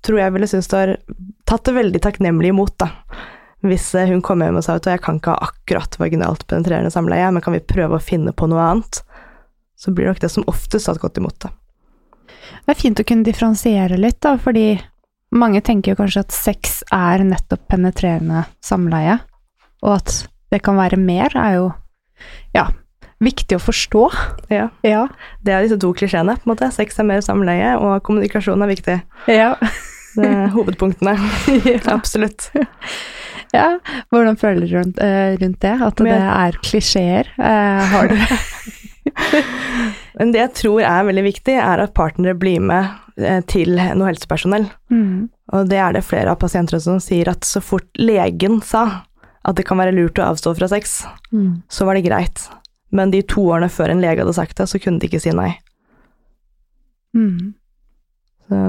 tror 0.03 0.19
jeg 0.19 0.33
ville 0.35 0.49
synes 0.49 0.67
det 0.67 0.81
har 0.81 0.95
tatt 1.47 1.65
det 1.69 1.77
veldig 1.77 2.01
takknemlig 2.03 2.51
imot, 2.51 2.75
da. 2.81 2.89
Hvis 3.63 3.93
eh, 3.95 4.09
hun 4.09 4.23
kom 4.25 4.43
hjem 4.43 4.59
og 4.59 4.65
sa 4.65 4.77
at 4.79 4.89
jeg 4.89 5.01
kan 5.05 5.21
ikke 5.21 5.35
ha 5.35 5.49
akkurat 5.51 5.99
vaginalt 6.01 6.47
penetrerende 6.49 6.91
samleie, 6.91 7.29
men 7.31 7.43
kan 7.45 7.55
vi 7.55 7.63
prøve 7.63 7.99
å 7.99 8.03
finne 8.03 8.33
på 8.35 8.49
noe 8.51 8.65
annet? 8.71 9.03
Så 9.79 9.93
blir 9.93 10.07
det 10.07 10.15
nok 10.15 10.23
det 10.25 10.31
som 10.33 10.47
oftest 10.51 10.89
tatt 10.89 11.01
godt 11.01 11.21
imot, 11.21 11.37
da. 11.45 11.53
Det 12.63 12.73
er 12.73 12.79
fint 12.79 12.99
å 12.99 13.05
kunne 13.07 13.27
differensiere 13.27 13.97
litt, 13.99 14.19
da, 14.23 14.35
fordi 14.41 14.73
mange 15.33 15.61
tenker 15.65 15.93
jo 15.93 15.99
kanskje 15.99 16.23
at 16.25 16.35
sex 16.35 16.81
er 16.93 17.23
nettopp 17.25 17.65
penetrerende 17.71 18.45
samleie, 18.63 19.19
og 19.83 19.97
at 19.97 20.15
det 20.53 20.61
kan 20.65 20.77
være 20.77 20.99
mer, 21.01 21.33
er 21.33 21.57
jo 21.57 21.69
ja, 22.53 22.67
viktig 23.23 23.57
å 23.57 23.63
forstå. 23.63 24.03
Ja. 24.53 24.67
Ja. 24.85 25.07
Det 25.45 25.55
er 25.55 25.65
disse 25.65 25.79
to 25.81 25.89
klisjeene, 25.97 26.37
på 26.37 26.47
en 26.47 26.53
måte. 26.53 26.69
Sex 26.75 26.99
er 27.01 27.09
mer 27.09 27.23
samleie, 27.25 27.73
og 27.79 28.03
kommunikasjon 28.05 28.63
er 28.63 28.71
viktig. 28.71 28.99
Ja. 29.31 29.53
Det 30.13 30.29
er 30.29 30.51
hovedpunktene. 30.55 31.15
Absolutt. 31.91 32.51
ja. 33.55 33.67
Hvordan 34.13 34.39
føler 34.39 34.67
du 34.67 34.77
rundt, 34.77 35.01
uh, 35.01 35.33
rundt 35.41 35.61
det? 35.65 35.75
At 35.89 36.03
det 36.05 36.19
er 36.21 36.59
klisjeer? 36.63 37.33
Uh, 37.39 37.81
har 37.93 38.13
du 38.13 38.17
Men 40.17 40.31
det 40.31 40.39
jeg 40.39 40.53
tror 40.61 40.83
er 40.85 41.07
veldig 41.09 41.25
viktig, 41.25 41.57
er 41.59 41.81
at 41.83 41.95
partnere 41.97 42.37
blir 42.39 42.61
med 42.63 43.02
til 43.47 43.75
noe 43.77 44.07
helsepersonell. 44.09 44.69
mm. 44.89 45.29
Og 45.53 45.67
det 45.69 45.77
er 45.77 45.93
det 45.93 46.01
flere 46.07 46.31
av 46.31 46.39
pasientene 46.41 46.79
som 46.81 46.99
sier 47.03 47.27
at 47.29 47.43
så 47.45 47.59
fort 47.61 47.89
legen 47.99 48.61
sa 48.65 49.03
at 49.45 49.57
det 49.59 49.65
kan 49.67 49.77
være 49.77 49.91
lurt 49.93 50.17
å 50.17 50.29
avstå 50.31 50.53
fra 50.57 50.69
sex, 50.71 51.03
Mm. 51.33 51.61
så 51.69 51.85
var 51.85 51.95
det 51.95 52.05
greit. 52.05 52.45
Men 52.91 53.11
de 53.11 53.21
to 53.21 53.41
årene 53.51 53.69
før 53.69 53.89
en 53.91 54.01
lege 54.01 54.21
hadde 54.23 54.33
sagt 54.37 54.55
det, 54.57 54.67
så 54.69 54.79
kunne 54.81 54.99
de 55.01 55.07
ikke 55.09 55.19
si 55.21 55.31
nei. 55.35 55.51
Mm. 57.15 57.53
Så 58.47 58.61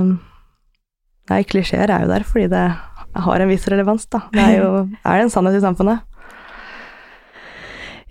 nei, 1.31 1.43
klisjeer 1.45 1.89
er 1.93 2.03
jo 2.05 2.11
der 2.11 2.25
fordi 2.27 2.49
det 2.53 2.65
har 3.15 3.41
en 3.41 3.49
viss 3.49 3.69
relevans, 3.71 4.07
da. 4.11 4.25
Det 4.33 4.43
er 4.43 4.57
jo 4.59 4.71
er 5.05 5.17
det 5.21 5.23
en 5.29 5.31
sannhet 5.33 5.61
i 5.61 5.63
samfunnet. 5.65 6.03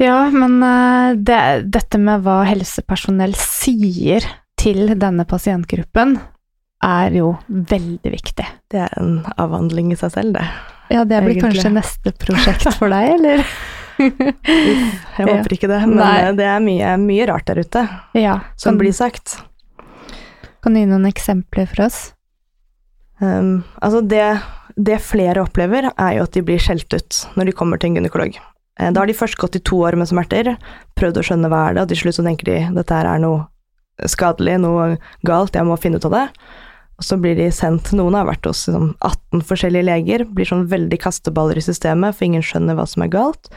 Ja, 0.01 0.29
men 0.33 0.57
eh, 0.65 1.13
det, 1.21 1.41
dette 1.71 1.99
med 2.01 2.23
hva 2.25 2.39
helsepersonell 2.47 3.35
sier 3.37 4.25
til 4.63 4.93
denne 4.99 5.25
pasientgruppen, 5.29 6.17
er 6.83 7.13
jo 7.15 7.33
veldig 7.47 8.11
viktig. 8.11 8.45
Det 8.71 8.81
er 8.87 8.95
en 8.99 9.21
avhandling 9.39 9.93
i 9.93 9.99
seg 9.99 10.11
selv, 10.17 10.33
det. 10.39 10.47
Ja, 10.91 11.03
det 11.07 11.21
blir 11.23 11.37
Egentlig. 11.37 11.61
kanskje 11.61 11.71
neste 11.77 12.11
prosjekt 12.19 12.67
for 12.79 12.91
deg, 12.91 13.13
eller? 13.17 13.45
Jeg 13.99 15.27
håper 15.29 15.53
ikke 15.55 15.69
det, 15.71 15.79
men 15.87 15.99
Nei. 16.01 16.15
eh, 16.25 16.33
det 16.37 16.47
er 16.49 16.63
mye, 16.65 16.95
mye 16.99 17.27
rart 17.29 17.45
der 17.47 17.61
ute 17.63 17.83
ja. 18.17 18.39
som 18.59 18.73
Kan, 18.73 18.79
blir 18.81 18.95
sagt. 18.97 19.37
kan 20.63 20.73
du 20.75 20.81
gi 20.81 20.87
noen 20.89 21.05
eksempler 21.09 21.69
for 21.71 21.85
oss? 21.87 21.99
Um, 23.21 23.61
altså 23.79 24.01
det, 24.01 24.25
det 24.75 24.97
flere 25.05 25.43
opplever, 25.45 25.87
er 25.93 26.17
jo 26.17 26.25
at 26.25 26.33
de 26.35 26.43
blir 26.43 26.59
skjelt 26.59 26.91
ut 26.97 27.21
når 27.37 27.47
de 27.51 27.55
kommer 27.55 27.79
til 27.79 27.93
en 27.93 28.01
gynekolog. 28.01 28.35
Eh, 28.81 28.91
Da 28.91 28.99
har 29.03 29.07
de 29.07 29.15
først 29.15 29.37
gått 29.39 29.55
i 29.55 29.63
to 29.63 29.79
år 29.85 29.95
med 30.01 30.09
smerter, 30.09 30.55
prøvd 30.99 31.21
å 31.21 31.25
skjønne 31.29 31.51
hva 31.53 31.67
er 31.69 31.77
det, 31.77 31.85
og 31.85 31.93
til 31.93 32.01
slutt 32.03 32.17
så 32.19 32.25
tenker 32.27 32.49
de 32.49 32.59
dette 32.75 32.97
her 32.97 33.07
er 33.13 33.21
noe 33.23 33.45
skadelig, 34.09 34.59
noe 34.63 34.93
galt, 35.27 35.55
jeg 35.57 35.67
må 35.67 35.77
finne 35.79 36.01
ut 36.01 36.07
av 36.09 36.15
det. 36.17 36.27
Og 37.01 37.07
så 37.07 37.17
blir 37.17 37.37
de 37.37 37.49
sendt, 37.53 37.91
noen 37.97 38.15
har 38.17 38.27
vært 38.29 38.45
hos 38.47 38.67
liksom, 38.67 38.93
18 39.01 39.45
forskjellige 39.49 39.87
leger, 39.89 40.25
blir 40.29 40.47
sånn 40.47 40.67
veldig 40.71 40.99
kasteballer 41.01 41.57
i 41.59 41.65
systemet, 41.65 42.15
for 42.15 42.27
ingen 42.27 42.45
skjønner 42.45 42.77
hva 42.77 42.85
som 42.89 43.05
er 43.05 43.13
galt. 43.13 43.49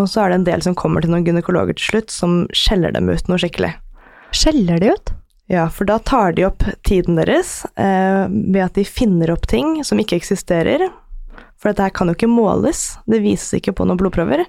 Og 0.00 0.08
så 0.08 0.22
er 0.22 0.32
det 0.32 0.40
en 0.40 0.48
del 0.48 0.64
som 0.64 0.76
kommer 0.78 1.04
til 1.04 1.12
noen 1.12 1.26
gynekologer 1.26 1.76
til 1.78 1.92
slutt, 1.92 2.12
som 2.12 2.42
skjeller 2.56 2.94
dem 2.94 3.10
ut 3.12 3.28
noe 3.30 3.40
skikkelig. 3.40 3.74
Skjeller 4.32 4.80
de 4.82 4.94
ut? 4.94 5.12
Ja, 5.52 5.66
for 5.68 5.84
da 5.88 5.98
tar 6.00 6.32
de 6.36 6.46
opp 6.48 6.64
tiden 6.86 7.18
deres 7.18 7.62
eh, 7.76 8.24
ved 8.30 8.62
at 8.64 8.78
de 8.78 8.86
finner 8.88 9.34
opp 9.34 9.44
ting 9.50 9.82
som 9.84 10.00
ikke 10.00 10.16
eksisterer. 10.16 10.86
For 11.60 11.70
dette 11.70 11.84
her 11.84 11.94
kan 11.94 12.08
jo 12.08 12.16
ikke 12.16 12.30
måles, 12.30 12.96
det 13.10 13.20
vises 13.22 13.58
ikke 13.58 13.74
på 13.76 13.86
noen 13.86 14.00
blodprøver. 14.00 14.46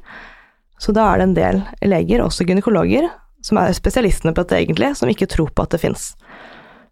Så 0.82 0.96
da 0.96 1.10
er 1.12 1.20
det 1.20 1.28
en 1.28 1.36
del 1.38 1.60
leger, 1.92 2.24
også 2.24 2.48
gynekologer, 2.48 3.10
som 3.44 3.60
er 3.60 3.76
spesialistene 3.76 4.34
på 4.34 4.44
dette 4.44 4.62
egentlig, 4.62 4.94
som 4.98 5.12
ikke 5.12 5.30
tror 5.32 5.52
på 5.54 5.66
at 5.66 5.76
det 5.76 5.82
fins. 5.84 6.14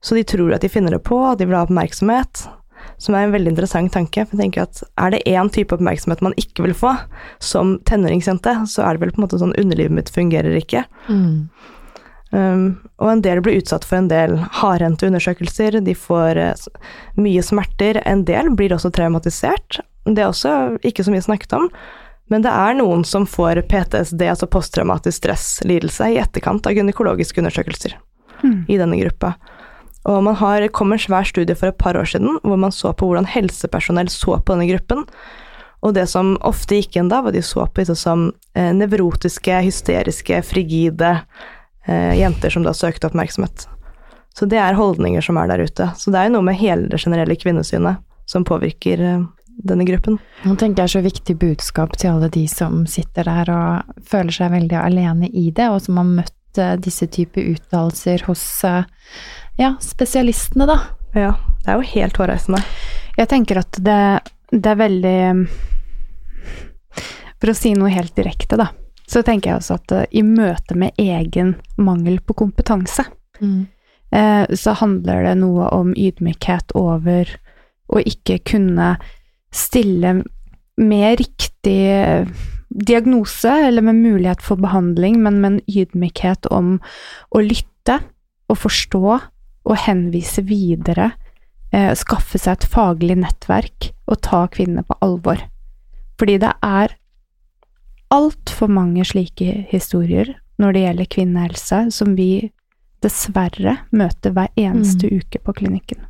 Så 0.02 0.18
de 0.18 0.26
tror 0.28 0.56
at 0.56 0.66
de 0.66 0.72
finner 0.72 0.96
det 0.96 1.04
på, 1.08 1.20
at 1.30 1.40
de 1.40 1.48
vil 1.48 1.56
ha 1.56 1.66
oppmerksomhet, 1.68 2.46
som 3.02 3.16
er 3.16 3.28
en 3.28 3.36
veldig 3.36 3.54
interessant 3.54 3.94
tanke. 3.94 4.26
For 4.26 4.36
jeg 4.36 4.48
tenker 4.48 4.66
at 4.66 4.82
er 5.02 5.14
det 5.14 5.22
én 5.30 5.52
type 5.54 5.76
oppmerksomhet 5.78 6.24
man 6.26 6.38
ikke 6.42 6.66
vil 6.66 6.74
få, 6.78 6.96
som 7.44 7.78
tenåringsjente, 7.90 8.56
så 8.70 8.86
er 8.86 8.98
det 8.98 9.06
vel 9.06 9.14
på 9.14 9.22
en 9.22 9.28
måte 9.28 9.42
sånn 9.42 9.56
underlivet 9.62 9.96
mitt 9.96 10.12
fungerer 10.14 10.58
ikke. 10.58 10.84
Mm. 11.08 11.48
Um, 12.32 12.68
og 13.04 13.10
en 13.12 13.24
del 13.26 13.42
blir 13.44 13.60
utsatt 13.60 13.84
for 13.84 14.00
en 14.00 14.08
del 14.12 14.38
hardhendte 14.62 15.10
undersøkelser, 15.10 15.82
de 15.84 15.96
får 15.98 16.40
uh, 16.40 16.68
mye 17.20 17.44
smerter, 17.44 18.00
en 18.08 18.24
del 18.28 18.54
blir 18.56 18.74
også 18.76 18.94
traumatisert. 18.96 19.82
Det 20.08 20.24
er 20.24 20.32
også 20.32 20.54
ikke 20.88 21.06
så 21.06 21.14
mye 21.14 21.26
snakket 21.26 21.58
om, 21.60 21.68
men 22.32 22.46
det 22.46 22.52
er 22.56 22.78
noen 22.80 23.04
som 23.08 23.28
får 23.28 23.60
PTSD, 23.68 24.24
altså 24.32 24.48
posttraumatisk 24.48 25.20
stresslidelse, 25.20 26.08
i 26.14 26.22
etterkant 26.22 26.66
av 26.66 26.78
gynekologiske 26.78 27.44
undersøkelser 27.44 28.00
Mm. 28.44 28.66
i 28.68 28.78
denne 28.78 28.98
gruppa. 28.98 29.34
Og 30.04 30.24
man 30.24 30.36
har, 30.36 30.68
kom 30.74 30.94
en 30.94 31.00
svær 31.00 31.28
studie 31.30 31.56
for 31.56 31.70
et 31.70 31.78
par 31.78 31.98
år 31.98 32.08
siden 32.10 32.40
hvor 32.42 32.58
man 32.58 32.74
så 32.74 32.94
på 32.94 33.06
hvordan 33.06 33.30
helsepersonell 33.30 34.10
så 34.10 34.40
på 34.40 34.56
denne 34.56 34.70
gruppen. 34.72 35.06
Og 35.82 35.94
det 35.94 36.08
som 36.10 36.36
ofte 36.46 36.78
gikk 36.78 36.96
igjen 36.96 37.10
da, 37.10 37.22
var 37.22 37.36
de 37.36 37.42
så 37.46 37.68
på 37.68 37.82
disse 37.82 37.96
som 38.02 38.32
eh, 38.58 38.72
nevrotiske, 38.74 39.62
hysteriske, 39.66 40.42
frigide 40.46 41.20
eh, 41.86 42.18
jenter 42.18 42.54
som 42.54 42.66
da 42.66 42.74
søkte 42.74 43.10
oppmerksomhet. 43.10 43.68
Så 44.34 44.48
det 44.50 44.58
er 44.62 44.78
holdninger 44.78 45.22
som 45.26 45.38
er 45.38 45.50
der 45.52 45.66
ute. 45.66 45.90
Så 45.98 46.14
det 46.14 46.20
er 46.20 46.30
jo 46.30 46.38
noe 46.38 46.48
med 46.50 46.58
hele 46.62 46.90
det 46.90 47.02
generelle 47.02 47.36
kvinnesynet 47.38 48.02
som 48.30 48.46
påvirker 48.48 49.06
eh, 49.06 49.24
denne 49.58 49.86
gruppen. 49.86 50.18
Nå 50.44 50.56
tenker 50.60 50.86
jeg 50.86 50.96
så 50.96 51.02
viktig 51.06 51.36
budskap 51.42 51.96
til 52.00 52.14
alle 52.14 52.30
de 52.34 52.46
som 52.50 52.86
sitter 52.90 53.28
der 53.28 53.52
og 53.54 54.04
føler 54.08 54.36
seg 54.36 54.54
veldig 54.54 54.78
alene 54.80 55.30
i 55.30 55.50
det, 55.56 55.70
og 55.70 55.82
som 55.86 56.00
har 56.02 56.10
møtt 56.10 56.62
eh, 56.62 56.76
disse 56.82 57.08
typer 57.12 57.52
uttalelser 57.54 58.26
hos 58.28 58.44
eh, 58.68 58.84
ja, 59.62 59.76
spesialistene, 59.84 60.68
da. 60.70 60.80
Ja, 61.18 61.34
det 61.64 61.74
er 61.74 61.80
jo 61.80 61.90
helt 61.92 62.22
hårreisende. 62.22 62.62
Jeg 63.18 63.30
tenker 63.32 63.62
at 63.62 63.82
det, 63.84 64.02
det 64.52 64.72
er 64.72 64.80
veldig 64.80 65.18
For 67.42 67.52
å 67.52 67.58
si 67.58 67.74
noe 67.76 67.92
helt 67.92 68.16
direkte, 68.16 68.58
da, 68.60 68.70
så 69.10 69.24
tenker 69.26 69.52
jeg 69.52 69.62
også 69.62 69.78
at 69.82 69.98
eh, 69.98 70.10
i 70.22 70.26
møte 70.26 70.78
med 70.80 70.98
egen 71.02 71.56
mangel 71.78 72.22
på 72.24 72.38
kompetanse, 72.46 73.06
mm. 73.42 73.62
så 74.60 74.74
handler 74.76 75.24
det 75.24 75.36
noe 75.40 75.70
om 75.72 75.94
ydmykhet 75.98 76.74
over 76.78 77.30
å 77.92 78.02
ikke 78.04 78.38
kunne 78.52 78.94
stille 79.52 80.22
med 80.82 81.20
riktig 81.20 81.80
eh, 81.92 82.28
diagnose, 82.70 83.52
eller 83.68 83.82
med 83.82 84.00
mulighet 84.00 84.42
for 84.42 84.62
behandling, 84.62 85.20
men 85.24 85.42
med 85.42 85.52
en 85.52 85.62
ydmykhet 85.68 86.48
om 86.52 86.78
å 87.32 87.44
lytte 87.44 88.00
og 88.52 88.60
forstå 88.64 89.04
og 89.12 89.76
henvise 89.86 90.44
videre, 90.48 91.12
eh, 91.72 91.92
skaffe 91.96 92.40
seg 92.40 92.60
et 92.60 92.70
faglig 92.72 93.20
nettverk 93.20 93.92
og 94.08 94.22
ta 94.26 94.46
kvinnene 94.52 94.86
på 94.88 94.98
alvor. 95.04 95.44
Fordi 96.20 96.38
det 96.42 96.54
er 96.64 96.96
altfor 98.12 98.72
mange 98.72 99.06
slike 99.08 99.66
historier 99.72 100.36
når 100.62 100.74
det 100.74 100.84
gjelder 100.86 101.12
kvinnehelse, 101.16 101.80
som 101.96 102.16
vi 102.16 102.52
dessverre 103.02 103.80
møter 103.92 104.34
hver 104.36 104.52
eneste 104.60 105.10
uke 105.10 105.42
på 105.42 105.56
klinikken. 105.58 106.04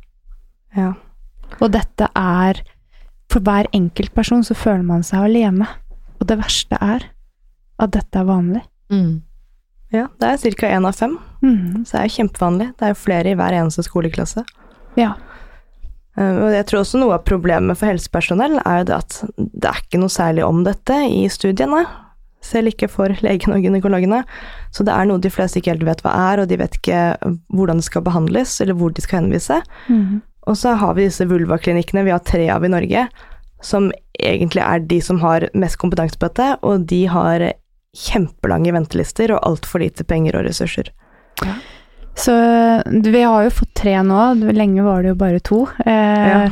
Ja. 0.76 0.92
Og 1.60 1.72
dette 1.72 2.08
er 2.16 2.60
For 3.32 3.40
hver 3.44 3.68
enkelt 3.72 4.12
person 4.14 4.42
så 4.44 4.54
føler 4.58 4.84
man 4.84 5.04
seg 5.06 5.24
alene. 5.30 5.66
Og 6.20 6.28
det 6.28 6.36
verste 6.42 6.76
er 6.84 7.08
at 7.82 7.92
dette 7.96 8.20
er 8.20 8.28
vanlig. 8.28 8.62
Mm. 8.92 9.22
ja, 9.94 10.06
det 10.20 10.28
er 10.28 10.54
ca. 10.60 10.68
én 10.68 10.84
av 10.86 10.92
fem, 10.98 11.14
mm. 11.40 11.84
så 11.88 11.96
det 11.96 12.00
er 12.02 12.08
jo 12.10 12.16
kjempevanlig. 12.18 12.66
Det 12.76 12.84
er 12.84 12.92
jo 12.92 12.98
flere 13.00 13.30
i 13.32 13.36
hver 13.40 13.56
eneste 13.56 13.84
skoleklasse. 13.86 14.44
Ja. 15.00 15.14
Eh, 16.18 16.36
Og 16.44 16.52
jeg 16.52 16.66
tror 16.68 16.82
også 16.82 17.00
noe 17.00 17.16
av 17.16 17.24
problemet 17.24 17.78
for 17.80 17.88
helsepersonell 17.88 18.58
er 18.60 18.82
jo 18.82 18.88
det 18.90 18.98
at 18.98 19.18
det 19.38 19.70
er 19.70 19.80
ikke 19.80 20.00
noe 20.02 20.12
særlig 20.12 20.44
om 20.44 20.60
dette 20.68 20.98
i 21.08 21.24
studiene. 21.32 21.86
selv 22.42 22.72
ikke 22.72 22.88
for 22.90 23.08
legene 23.22 23.54
og 23.54 23.62
gynekologene. 23.62 24.24
Så 24.74 24.82
det 24.84 24.92
er 24.92 25.06
noe 25.06 25.22
de 25.22 25.30
fleste 25.30 25.60
ikke 25.60 25.70
helt 25.76 25.84
vet 25.86 26.00
hva 26.02 26.12
er, 26.32 26.40
og 26.42 26.48
de 26.50 26.56
vet 26.58 26.74
ikke 26.74 27.16
hvordan 27.54 27.78
det 27.78 27.84
skal 27.86 28.02
behandles, 28.02 28.60
eller 28.60 28.74
hvor 28.74 28.90
de 28.92 29.00
skal 29.00 29.22
henvise. 29.22 29.62
Mhm. 29.88 30.20
Og 30.50 30.56
så 30.58 30.74
har 30.80 30.94
vi 30.98 31.04
disse 31.06 31.26
vulvaklinikkene, 31.30 32.04
vi 32.04 32.10
har 32.14 32.18
tre 32.26 32.48
av 32.50 32.64
i 32.66 32.70
Norge, 32.72 33.06
som 33.62 33.92
egentlig 34.18 34.62
er 34.64 34.80
de 34.90 35.00
som 35.00 35.20
har 35.22 35.46
mest 35.54 35.78
kompetanse 35.78 36.18
på 36.18 36.26
dette, 36.30 36.48
og 36.66 36.86
de 36.90 37.04
har 37.06 37.44
kjempelange 37.94 38.72
ventelister 38.74 39.34
og 39.36 39.42
altfor 39.46 39.84
lite 39.84 40.04
penger 40.08 40.38
og 40.40 40.46
ressurser. 40.48 40.88
Så 42.14 42.32
vi 43.12 43.22
har 43.22 43.44
jo 43.46 43.52
fått 43.54 43.72
tre 43.78 43.94
nå, 44.04 44.22
lenge 44.52 44.82
var 44.84 45.02
det 45.04 45.12
jo 45.14 45.18
bare 45.20 45.40
to. 45.40 45.60
Eh, 45.86 45.92
Ja. 46.28 46.50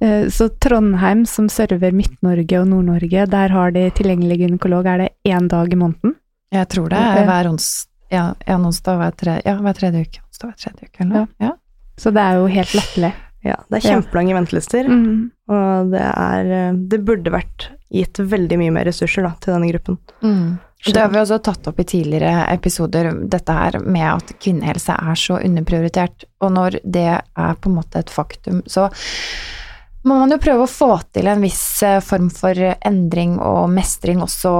eh, 0.00 0.26
så 0.32 0.48
Trondheim, 0.60 1.26
som 1.26 1.48
server 1.48 1.92
Midt-Norge 1.92 2.60
og 2.60 2.68
Nord-Norge, 2.68 3.26
der 3.28 3.48
har 3.48 3.70
de 3.72 3.90
tilgjengelig 3.90 4.38
gynekolog, 4.40 4.86
er 4.86 4.98
det 4.98 5.08
én 5.26 5.48
dag 5.48 5.72
i 5.72 5.76
måneden? 5.76 6.14
Jeg 6.52 6.68
tror 6.68 6.88
det 6.88 6.98
er 6.98 7.26
hver 7.26 7.48
ons, 7.50 7.86
ja, 8.12 8.34
onsdag 8.48 8.96
hver, 8.98 9.12
tre, 9.16 9.40
ja, 9.44 9.56
hver 9.56 9.74
tredje 9.74 10.00
uke. 10.06 10.20
Onsdag 10.30 10.48
hver 10.48 10.56
tredje 10.64 10.88
uke, 10.88 11.00
eller 11.00 11.12
noe. 11.14 11.28
Ja. 11.40 11.52
Så 11.96 12.12
det 12.12 12.20
er 12.22 12.34
jo 12.40 12.46
helt 12.46 12.74
latterlig. 12.74 13.12
Ja, 13.44 13.56
det 13.68 13.80
er 13.80 13.88
kjempelange 13.90 14.34
ventelister, 14.36 14.86
Mm. 14.88 15.30
og 15.50 15.90
det 15.90 16.02
er 16.02 16.76
Det 16.76 17.00
burde 17.04 17.30
vært 17.34 17.68
gitt 17.92 18.14
veldig 18.18 18.58
mye 18.58 18.72
mer 18.72 18.84
ressurser 18.86 19.22
da, 19.26 19.34
til 19.40 19.52
denne 19.54 19.70
gruppen. 19.72 19.98
Mm. 20.22 20.58
Det 20.84 20.96
har 20.98 21.10
vi 21.12 21.18
også 21.20 21.40
tatt 21.42 21.66
opp 21.70 21.78
i 21.78 21.84
tidligere 21.84 22.46
episoder, 22.50 23.12
dette 23.30 23.52
her 23.54 23.78
med 23.84 24.02
at 24.02 24.32
kvinnehelse 24.42 24.94
er 24.98 25.14
så 25.14 25.36
underprioritert. 25.38 26.24
Og 26.40 26.50
når 26.52 26.80
det 26.82 27.04
er 27.22 27.54
på 27.60 27.68
en 27.70 27.76
måte 27.76 28.00
et 28.00 28.10
faktum, 28.10 28.62
så 28.66 28.88
må 30.02 30.16
man 30.18 30.32
jo 30.34 30.38
prøve 30.42 30.64
å 30.64 30.70
få 30.70 30.90
til 31.14 31.28
en 31.30 31.42
viss 31.44 31.82
eh, 31.86 32.00
form 32.02 32.26
for 32.34 32.58
endring 32.58 33.36
og 33.38 33.70
mestring 33.70 34.22
også 34.24 34.52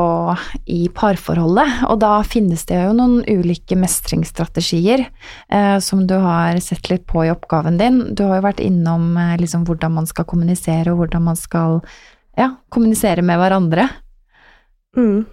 i 0.70 0.84
parforholdet. 0.94 1.82
Og 1.90 1.98
da 2.04 2.14
finnes 2.26 2.62
det 2.68 2.78
jo 2.78 2.94
noen 2.94 3.20
ulike 3.26 3.78
mestringsstrategier 3.78 5.02
eh, 5.02 5.76
som 5.82 6.04
du 6.06 6.14
har 6.22 6.60
sett 6.62 6.90
litt 6.92 7.08
på 7.10 7.24
i 7.26 7.32
oppgaven 7.32 7.80
din. 7.80 8.00
Du 8.14 8.24
har 8.28 8.38
jo 8.38 8.46
vært 8.46 8.62
innom 8.62 9.16
eh, 9.18 9.34
liksom 9.42 9.66
hvordan 9.66 9.96
man 9.98 10.06
skal 10.10 10.28
kommunisere, 10.30 10.92
og 10.92 11.02
hvordan 11.02 11.26
man 11.26 11.38
skal 11.38 11.80
ja, 12.38 12.52
kommunisere 12.72 13.24
med 13.26 13.40
hverandre. 13.42 13.88
Mm. 14.96 15.24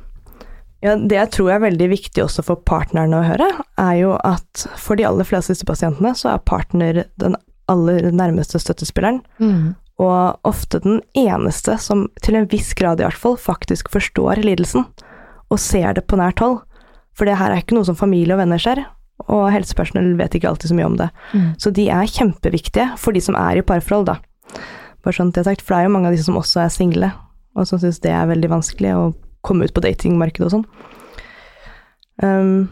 Ja, 0.80 0.96
det 0.96 1.18
jeg 1.18 1.32
tror 1.36 1.52
er 1.52 1.62
veldig 1.66 1.90
viktig 1.92 2.24
også 2.24 2.44
for 2.48 2.64
partnerne 2.68 3.20
å 3.20 3.28
høre, 3.28 3.50
er 3.82 3.96
jo 4.00 4.16
at 4.24 4.66
for 4.80 4.98
de 4.98 5.06
aller 5.08 5.28
fleste 5.28 5.68
pasientene, 5.68 6.14
så 6.16 6.32
er 6.34 6.46
partner 6.48 7.04
den 7.20 7.36
aller 7.70 8.10
nærmeste 8.16 8.58
støttespilleren, 8.64 9.22
Mm. 9.38 9.76
Og 10.00 10.48
ofte 10.48 10.80
den 10.84 11.02
eneste 11.18 11.76
som 11.82 12.08
til 12.24 12.38
en 12.40 12.48
viss 12.52 12.72
grad 12.78 13.02
i 13.02 13.06
hvert 13.06 13.20
fall 13.20 13.36
faktisk 13.40 13.92
forstår 13.92 14.40
lidelsen, 14.46 14.88
og 15.50 15.60
ser 15.60 15.98
det 15.98 16.06
på 16.08 16.20
nært 16.20 16.40
hold. 16.44 16.62
For 17.18 17.28
det 17.28 17.36
her 17.40 17.52
er 17.52 17.64
ikke 17.64 17.76
noe 17.76 17.88
som 17.88 17.98
familie 18.00 18.36
og 18.36 18.40
venner 18.40 18.62
ser, 18.62 18.86
og 19.28 19.50
helsepersonell 19.52 20.14
vet 20.20 20.38
ikke 20.38 20.48
alltid 20.48 20.72
så 20.72 20.78
mye 20.78 20.88
om 20.88 21.00
det. 21.02 21.10
Mm. 21.34 21.50
Så 21.60 21.74
de 21.76 21.90
er 21.92 22.12
kjempeviktige 22.12 22.94
for 23.02 23.16
de 23.16 23.24
som 23.24 23.36
er 23.36 23.60
i 23.60 23.66
parforhold, 23.66 24.08
da. 24.08 24.20
Bare 25.04 25.16
sånn 25.16 25.34
at 25.34 25.40
jeg 25.40 25.44
har 25.44 25.52
sagt, 25.52 25.66
for 25.66 25.76
det 25.76 25.82
er 25.82 25.90
jo 25.90 25.96
mange 25.98 26.12
av 26.12 26.16
disse 26.16 26.30
som 26.30 26.40
også 26.40 26.64
er 26.64 26.72
single, 26.72 27.12
og 27.60 27.68
som 27.68 27.82
syns 27.82 28.00
det 28.04 28.14
er 28.16 28.30
veldig 28.30 28.52
vanskelig 28.56 28.96
å 28.96 29.04
komme 29.44 29.68
ut 29.68 29.76
på 29.76 29.84
datingmarkedet 29.84 30.48
og 30.48 30.56
sånn. 30.56 30.66
Um, 32.24 32.70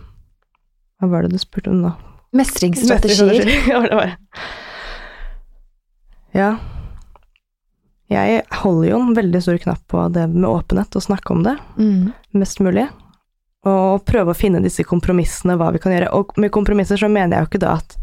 hva 1.00 1.12
var 1.12 1.28
det 1.28 1.36
du 1.36 1.42
spurte 1.42 1.72
om 1.72 1.84
nå? 1.84 1.94
Mestringsstrategier. 2.36 3.48
ja, 3.72 3.84
det 3.84 4.00
var 4.00 4.12
det. 4.12 4.18
Ja. 6.36 6.50
Jeg 8.10 8.44
holder 8.62 8.90
jo 8.90 9.00
en 9.02 9.16
veldig 9.18 9.42
stor 9.44 9.58
knapp 9.60 9.82
på 9.92 10.06
det 10.16 10.30
med 10.32 10.48
åpenhet, 10.48 10.96
og 10.96 11.04
snakke 11.04 11.32
om 11.32 11.44
det 11.44 11.58
Mm. 11.78 12.14
mest 12.34 12.60
mulig. 12.60 12.88
Og 13.66 14.06
prøve 14.06 14.32
å 14.32 14.38
finne 14.38 14.62
disse 14.64 14.84
kompromissene, 14.88 15.58
hva 15.58 15.72
vi 15.74 15.80
kan 15.80 15.92
gjøre. 15.92 16.14
Og 16.14 16.32
med 16.38 16.52
kompromisser 16.52 16.96
så 16.98 17.10
mener 17.12 17.36
jeg 17.38 17.44
jo 17.44 17.50
ikke 17.52 17.60
da 17.66 17.74
at, 17.82 17.98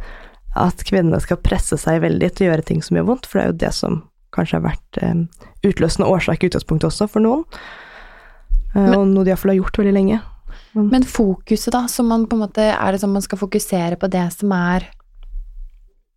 at 0.56 0.84
kvinnene 0.84 1.20
skal 1.22 1.38
presse 1.38 1.78
seg 1.80 2.02
veldig 2.02 2.34
til 2.34 2.46
å 2.46 2.50
gjøre 2.52 2.64
ting 2.66 2.82
som 2.82 2.96
gjør 2.98 3.06
vondt, 3.06 3.26
for 3.26 3.38
det 3.38 3.44
er 3.44 3.52
jo 3.52 3.58
det 3.64 3.72
som 3.74 4.02
kanskje 4.34 4.60
har 4.60 4.66
vært 4.72 4.98
eh, 5.02 5.14
utløsende 5.70 6.10
årsak 6.10 6.42
i 6.44 6.48
utgangspunktet 6.50 6.90
også 6.90 7.08
for 7.08 7.20
noen. 7.20 7.44
Eh, 8.74 8.80
Men- 8.82 8.94
og 8.98 9.06
noe 9.08 9.24
de 9.24 9.30
iallfall 9.30 9.52
har 9.56 9.62
gjort 9.62 9.78
veldig 9.78 9.94
lenge. 9.94 10.20
Men 10.74 11.02
fokuset, 11.02 11.70
da, 11.72 11.86
som 11.86 12.08
man 12.08 12.26
på 12.26 12.34
en 12.34 12.48
måte 12.48 12.58
Er 12.58 12.92
det 12.92 13.00
sånn 13.00 13.12
man 13.12 13.22
skal 13.22 13.38
fokusere 13.38 13.96
på 13.96 14.10
det 14.10 14.32
som 14.32 14.50
er 14.52 14.82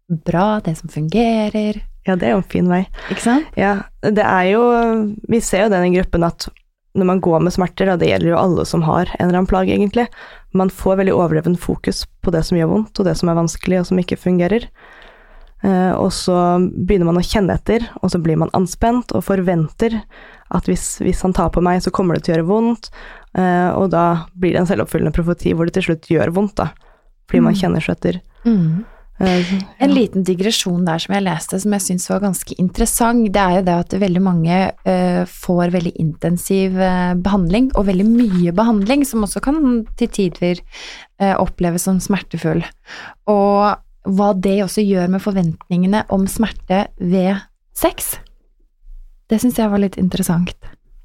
bra, 0.10 0.60
det 0.64 0.78
som 0.78 0.90
fungerer, 0.90 1.82
Ja, 2.08 2.16
det 2.16 2.30
er 2.30 2.32
jo 2.38 2.42
en 2.42 2.50
fin 2.52 2.70
vei. 2.72 2.86
ikke 3.12 3.22
sant? 3.26 3.46
Ja, 3.60 3.76
det 4.02 4.24
er 4.24 4.46
jo 4.54 4.64
Vi 5.30 5.40
ser 5.44 5.66
jo 5.66 5.70
den 5.74 5.90
i 5.92 5.96
gruppen 5.98 6.24
at 6.24 6.48
når 6.98 7.06
man 7.06 7.20
går 7.22 7.42
med 7.46 7.54
smerter, 7.54 7.92
og 7.94 8.00
det 8.02 8.08
gjelder 8.10 8.32
jo 8.32 8.38
alle 8.40 8.64
som 8.66 8.82
har 8.88 9.06
en 9.20 9.28
eller 9.28 9.38
annen 9.44 9.50
plage, 9.52 9.70
egentlig, 9.76 10.08
man 10.58 10.72
får 10.74 10.96
veldig 10.98 11.14
overdreven 11.14 11.58
fokus 11.62 12.06
på 12.26 12.32
det 12.34 12.42
som 12.48 12.58
gjør 12.58 12.72
vondt, 12.72 12.98
og 12.98 13.06
det 13.06 13.14
som 13.20 13.30
er 13.30 13.36
vanskelig, 13.38 13.80
og 13.84 13.86
som 13.92 14.00
ikke 14.02 14.18
fungerer. 14.18 14.66
Eh, 15.62 15.92
og 15.98 16.10
så 16.14 16.34
begynner 16.74 17.06
man 17.12 17.20
å 17.20 17.26
kjenne 17.26 17.54
etter, 17.54 17.86
og 18.02 18.10
så 18.14 18.18
blir 18.24 18.38
man 18.42 18.50
anspent 18.58 19.14
og 19.14 19.24
forventer 19.28 20.00
at 20.54 20.66
hvis, 20.70 20.98
hvis 21.06 21.22
han 21.22 21.34
tar 21.38 21.50
på 21.54 21.62
meg, 21.66 21.84
så 21.86 21.94
kommer 21.94 22.18
det 22.18 22.26
til 22.26 22.34
å 22.34 22.38
gjøre 22.40 22.50
vondt. 22.50 22.90
Eh, 23.38 23.70
og 23.78 23.92
da 23.94 24.26
blir 24.34 24.54
det 24.56 24.64
en 24.64 24.70
selvoppfyllende 24.70 25.14
profeti 25.14 25.54
hvor 25.54 25.70
det 25.70 25.76
til 25.78 25.90
slutt 25.92 26.10
gjør 26.10 26.34
vondt, 26.34 26.56
da. 26.62 26.72
Fordi 27.30 27.42
man 27.44 27.54
Mm. 27.54 27.60
kjenner 27.62 27.84
så 27.84 27.94
etter. 27.94 28.22
Mm. 28.46 28.86
Eh, 29.20 29.54
En 29.82 29.94
liten 29.94 30.24
digresjon 30.24 30.86
der 30.86 31.02
som 31.02 31.16
jeg 31.16 31.26
leste, 31.26 31.58
som 31.62 31.74
jeg 31.74 31.86
syns 31.88 32.06
var 32.12 32.22
ganske 32.22 32.54
interessant, 32.62 33.26
det 33.34 33.42
er 33.42 33.56
jo 33.58 33.66
det 33.66 33.78
at 33.82 33.96
veldig 34.04 34.22
mange 34.22 34.60
uh, 34.86 35.24
får 35.26 35.74
veldig 35.74 35.94
intensiv 35.98 36.78
uh, 36.78 37.18
behandling, 37.18 37.72
og 37.74 37.88
veldig 37.90 38.06
mye 38.06 38.54
behandling, 38.54 39.06
som 39.10 39.26
også 39.26 39.42
kan 39.42 39.60
til 39.98 40.12
tider 40.14 40.62
uh, 41.22 41.34
oppleves 41.42 41.88
som 41.90 42.02
smertefull. 42.04 42.62
Og 43.34 44.14
hva 44.18 44.32
det 44.38 44.60
også 44.64 44.86
gjør 44.86 45.10
med 45.16 45.24
forventningene 45.26 46.06
om 46.14 46.30
smerte 46.30 46.86
ved 47.02 47.42
sex, 47.76 48.16
det 49.28 49.42
syns 49.42 49.58
jeg 49.60 49.74
var 49.74 49.82
litt 49.84 49.98
interessant. 50.00 50.56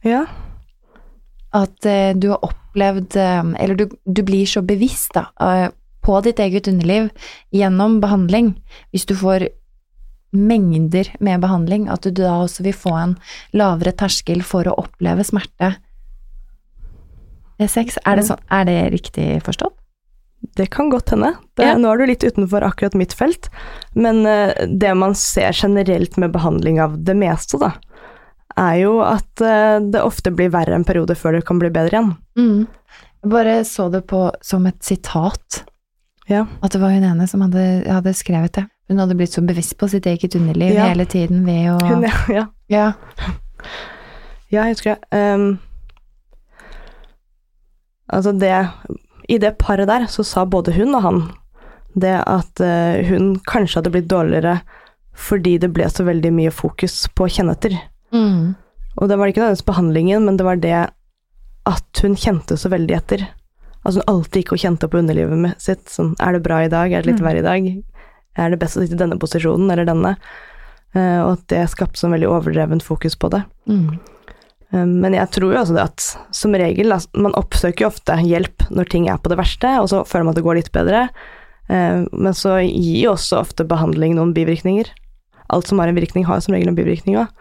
ja. 0.04 0.26
At 1.52 1.84
du 2.16 2.30
har 2.30 2.38
opplevd 2.46 3.12
Eller 3.20 3.74
du, 3.76 3.82
du 4.08 4.22
blir 4.24 4.48
så 4.48 4.62
bevisst 4.64 5.12
da, 5.12 5.26
på 6.02 6.18
ditt 6.26 6.40
eget 6.42 6.68
underliv 6.68 7.10
gjennom 7.54 8.00
behandling. 8.02 8.54
Hvis 8.90 9.06
du 9.06 9.14
får 9.18 9.48
mengder 10.32 11.08
med 11.20 11.42
behandling, 11.44 11.88
at 11.92 12.02
du 12.06 12.10
da 12.16 12.40
også 12.42 12.64
vil 12.66 12.76
få 12.76 12.94
en 12.96 13.16
lavere 13.56 13.92
terskel 13.92 14.42
for 14.46 14.68
å 14.68 14.76
oppleve 14.80 15.24
smerte 15.28 15.74
ved 17.60 17.70
sex. 17.70 17.98
Er 18.08 18.18
det, 18.18 18.26
sånn, 18.30 18.42
er 18.50 18.66
det 18.68 18.78
riktig 18.96 19.28
forstått? 19.46 19.76
Det 20.58 20.66
kan 20.74 20.90
godt 20.90 21.12
hende. 21.14 21.34
Det, 21.54 21.68
Ja. 21.68 21.76
Nå 21.78 21.92
er 21.92 22.00
du 22.00 22.06
litt 22.10 22.24
utenfor 22.24 22.64
akkurat 22.66 22.96
mitt 22.98 23.12
felt, 23.14 23.48
men 23.94 24.26
eh, 24.26 24.66
det 24.66 24.90
man 24.98 25.14
ser 25.14 25.52
generelt 25.54 26.16
med 26.16 26.32
behandling 26.34 26.80
av 26.82 26.96
det 26.98 27.14
meste, 27.14 27.60
da, 27.62 27.70
er 28.58 28.80
jo 28.82 28.96
at 29.06 29.40
eh, 29.40 29.78
det 29.78 30.02
ofte 30.02 30.32
blir 30.34 30.50
verre 30.50 30.74
en 30.74 30.84
periode 30.88 31.14
før 31.14 31.38
det 31.38 31.46
kan 31.46 31.62
bli 31.62 31.70
bedre 31.70 31.94
igjen. 31.94 32.10
Mm. 32.36 32.66
Jeg 33.22 33.30
bare 33.30 33.60
så 33.68 33.86
det 33.92 34.02
på 34.10 34.24
som 34.42 34.66
et 34.66 34.80
sitat. 34.82 35.62
Ja. 36.32 36.46
At 36.64 36.72
det 36.74 36.80
var 36.80 36.94
hun 36.94 37.04
ene 37.04 37.26
som 37.28 37.42
hadde, 37.44 37.64
hadde 37.84 38.14
skrevet 38.16 38.54
det. 38.56 38.64
Hun 38.90 39.00
hadde 39.02 39.16
blitt 39.18 39.34
så 39.34 39.42
bevisst 39.44 39.76
på 39.80 39.88
sitt 39.92 40.06
eget 40.08 40.34
underliv 40.38 40.74
Ja. 40.74 40.88
hele 40.90 41.04
tiden 41.08 41.44
ved 41.46 41.68
å 41.72 41.76
Hun, 41.84 42.06
ja, 42.08 42.16
ja. 42.32 42.46
Ja. 42.72 42.86
jeg 44.52 44.74
husker 44.74 44.96
det. 44.96 45.20
Um, 45.36 45.58
altså 48.12 48.32
det 48.36 48.52
I 49.28 49.38
det 49.38 49.56
paret 49.60 49.88
der 49.88 50.08
så 50.10 50.24
sa 50.26 50.44
både 50.44 50.74
hun 50.76 50.94
og 50.98 51.02
han 51.06 51.22
det 51.94 52.14
at 52.24 52.60
uh, 52.64 53.04
hun 53.04 53.34
kanskje 53.44 53.80
hadde 53.80 53.92
blitt 53.92 54.08
dårligere 54.08 54.60
fordi 55.12 55.58
det 55.60 55.68
ble 55.76 55.84
så 55.92 56.06
veldig 56.08 56.30
mye 56.32 56.50
fokus 56.54 57.02
på 57.12 57.26
å 57.26 57.32
kjenne 57.32 57.52
etter. 57.52 57.74
Mm. 58.16 58.54
Og 58.96 59.08
det 59.10 59.18
var 59.20 59.28
ikke 59.28 59.42
nødvendigvis 59.42 59.66
behandlingen, 59.68 60.24
men 60.24 60.38
det 60.40 60.46
var 60.46 60.56
det 60.56 60.78
at 61.68 62.00
hun 62.02 62.16
kjente 62.16 62.56
så 62.56 62.70
veldig 62.72 62.96
etter. 62.96 63.26
Altså 63.82 64.00
hun 64.00 64.10
alltid 64.14 64.44
gikk 64.44 64.54
og 64.54 64.62
kjente 64.62 64.88
på 64.88 65.00
underlivet 65.00 65.38
med 65.38 65.58
sitt. 65.62 65.84
Sånn, 65.90 66.14
er 66.22 66.36
det 66.36 66.44
bra 66.44 66.62
i 66.64 66.70
dag? 66.70 66.92
Er 66.92 67.02
det 67.02 67.12
litt 67.12 67.20
Mm. 67.22 67.26
verre 67.26 67.42
i 67.42 67.48
dag? 67.48 67.84
Er 68.38 68.50
det 68.50 68.58
best 68.60 68.76
å 68.76 68.82
sitte 68.82 68.94
i 68.94 69.02
denne 69.02 69.18
posisjonen 69.18 69.70
eller 69.70 69.84
denne? 69.84 70.16
Uh, 70.94 71.20
og 71.24 71.30
at 71.38 71.46
det 71.48 71.70
skapte 71.72 71.98
sånn 71.98 72.12
veldig 72.12 72.28
overdrevent 72.28 72.84
fokus 72.84 73.16
på 73.16 73.30
det. 73.32 73.42
Mm. 73.66 73.98
Uh, 74.72 74.84
men 74.86 75.14
jeg 75.16 75.30
tror 75.30 75.52
jo 75.52 75.58
altså 75.58 75.74
det 75.74 75.84
at 75.88 76.34
som 76.36 76.52
regel, 76.52 76.92
altså, 76.92 77.08
man 77.16 77.32
oppsøker 77.34 77.86
jo 77.86 77.88
ofte 77.88 78.16
hjelp 78.20 78.66
når 78.70 78.90
ting 78.92 79.08
er 79.08 79.16
på 79.16 79.32
det 79.32 79.38
verste, 79.40 79.80
og 79.80 79.88
så 79.88 80.04
føler 80.06 80.24
man 80.24 80.34
at 80.34 80.40
det 80.40 80.44
går 80.44 80.60
litt 80.60 80.72
bedre. 80.72 81.08
Uh, 81.70 82.04
men 82.12 82.36
så 82.36 82.60
gir 82.60 83.06
jo 83.06 83.14
også 83.16 83.40
ofte 83.40 83.64
behandling 83.64 84.14
noen 84.18 84.34
bivirkninger. 84.36 84.92
Alt 85.52 85.68
som 85.68 85.80
har 85.80 85.88
en 85.88 85.96
virkning, 85.96 86.24
har 86.28 86.40
som 86.40 86.54
regel 86.54 86.68
en 86.68 86.76
bivirkning 86.78 87.16
òg. 87.24 87.32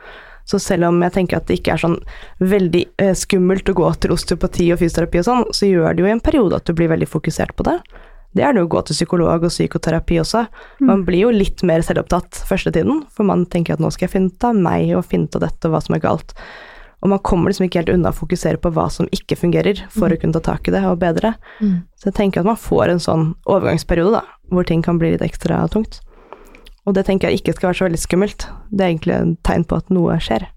Så 0.46 0.60
selv 0.60 0.88
om 0.90 1.02
jeg 1.02 1.14
tenker 1.14 1.38
at 1.38 1.48
det 1.48 1.60
ikke 1.60 1.74
er 1.74 1.82
sånn 1.84 2.00
veldig 2.40 2.86
eh, 2.98 3.14
skummelt 3.18 3.70
å 3.70 3.74
gå 3.78 3.90
til 4.02 4.12
osteopati 4.16 4.72
og 4.74 4.80
fysioterapi 4.82 5.20
og 5.22 5.28
sånn, 5.28 5.46
så 5.54 5.70
gjør 5.70 5.96
det 5.96 6.04
jo 6.04 6.08
i 6.10 6.16
en 6.16 6.24
periode 6.24 6.56
at 6.56 6.66
du 6.66 6.74
blir 6.74 6.90
veldig 6.92 7.08
fokusert 7.08 7.56
på 7.56 7.64
det. 7.68 7.78
Det 8.34 8.44
er 8.48 8.54
det 8.56 8.62
å 8.64 8.70
gå 8.72 8.80
til 8.88 8.96
psykolog 8.96 9.44
og 9.44 9.52
psykoterapi 9.52 10.20
også. 10.22 10.46
Man 10.88 11.02
blir 11.04 11.26
jo 11.26 11.32
litt 11.36 11.64
mer 11.68 11.82
selvopptatt 11.84 12.44
første 12.48 12.72
tiden, 12.72 13.02
for 13.12 13.28
man 13.28 13.46
tenker 13.46 13.74
at 13.76 13.82
nå 13.84 13.90
skal 13.92 14.08
jeg 14.08 14.14
finne 14.14 14.32
ut 14.32 14.46
av 14.48 14.56
meg 14.56 14.94
og 14.96 15.04
finne 15.06 15.28
ut 15.28 15.36
av 15.36 15.44
dette 15.50 15.68
og 15.68 15.74
hva 15.76 15.82
som 15.84 15.96
er 15.98 16.04
galt. 16.06 16.32
Og 17.02 17.10
man 17.10 17.20
kommer 17.26 17.50
liksom 17.52 17.66
ikke 17.66 17.82
helt 17.82 17.90
unna 17.90 18.12
å 18.14 18.16
fokusere 18.16 18.62
på 18.62 18.72
hva 18.72 18.86
som 18.94 19.08
ikke 19.12 19.36
fungerer, 19.36 19.82
for 19.90 20.08
Mm. 20.08 20.14
å 20.16 20.22
kunne 20.22 20.34
ta 20.34 20.40
tak 20.40 20.68
i 20.68 20.72
det 20.72 20.84
og 20.86 21.00
bedre. 21.00 21.34
Mm. 21.60 21.84
Så 21.98 22.06
jeg 22.12 22.14
tenker 22.14 22.40
at 22.40 22.46
man 22.46 22.56
får 22.56 22.90
en 22.90 23.00
sånn 23.00 23.36
overgangsperiode, 23.48 24.12
da, 24.22 24.22
hvor 24.50 24.64
ting 24.66 24.82
kan 24.82 24.98
bli 25.00 25.12
litt 25.12 25.22
ekstra 25.26 25.68
tungt. 25.70 26.00
Og 26.86 26.96
det 26.98 27.06
tenker 27.08 27.30
jeg 27.30 27.42
ikke 27.42 27.56
skal 27.58 27.70
være 27.70 27.80
så 27.80 27.88
veldig 27.88 28.02
skummelt. 28.02 28.48
Det 28.72 28.86
er 28.86 28.94
egentlig 28.94 29.18
et 29.18 29.36
tegn 29.46 29.66
på 29.70 29.78
at 29.78 29.92
noe 29.94 30.18
skjer. 30.24 30.48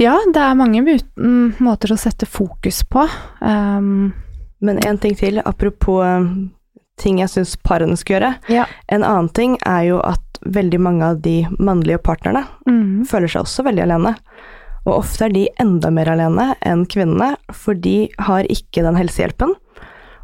Ja, 0.00 0.16
det 0.34 0.40
er 0.40 0.58
mange 0.58 0.82
mm, 0.82 1.60
måter 1.62 1.92
å 1.92 2.00
sette 2.00 2.28
fokus 2.28 2.82
på. 2.88 3.06
Um, 3.40 4.12
Men 4.60 4.80
en 4.86 4.98
ting 4.98 5.16
til, 5.18 5.40
apropos 5.44 6.04
eh, 6.06 6.28
ting 7.02 7.18
jeg 7.20 7.32
syns 7.32 7.56
parene 7.64 7.96
skal 7.98 8.16
gjøre. 8.16 8.32
Ja. 8.52 8.66
En 8.92 9.02
annen 9.02 9.30
ting 9.34 9.56
er 9.66 9.88
jo 9.88 9.98
at 10.06 10.42
veldig 10.42 10.80
mange 10.82 11.06
av 11.06 11.20
de 11.22 11.42
mannlige 11.58 12.00
partnerne 12.02 12.44
mm, 12.66 13.04
føler 13.10 13.30
seg 13.30 13.44
også 13.44 13.66
veldig 13.66 13.84
alene. 13.86 14.14
Og 14.82 14.96
ofte 14.98 15.28
er 15.28 15.34
de 15.34 15.44
enda 15.62 15.92
mer 15.94 16.10
alene 16.10 16.52
enn 16.66 16.86
kvinnene, 16.90 17.36
for 17.54 17.78
de 17.78 18.08
har 18.26 18.48
ikke 18.50 18.82
den 18.86 18.98
helsehjelpen. 18.98 19.54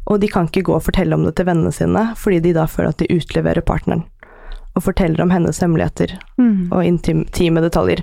Og 0.09 0.19
de 0.21 0.29
kan 0.31 0.49
ikke 0.49 0.65
gå 0.69 0.75
og 0.75 0.85
fortelle 0.87 1.15
om 1.15 1.25
det 1.27 1.35
til 1.37 1.47
vennene 1.49 1.71
sine, 1.75 2.09
fordi 2.17 2.41
de 2.47 2.55
da 2.57 2.65
føler 2.69 2.93
at 2.93 3.01
de 3.01 3.09
utleverer 3.13 3.65
partneren. 3.65 4.03
Og 4.77 4.85
forteller 4.85 5.21
om 5.21 5.31
hennes 5.33 5.61
hemmeligheter 5.61 6.15
mm, 6.39 6.69
og 6.73 6.85
intime 6.85 7.63
detaljer. 7.63 8.01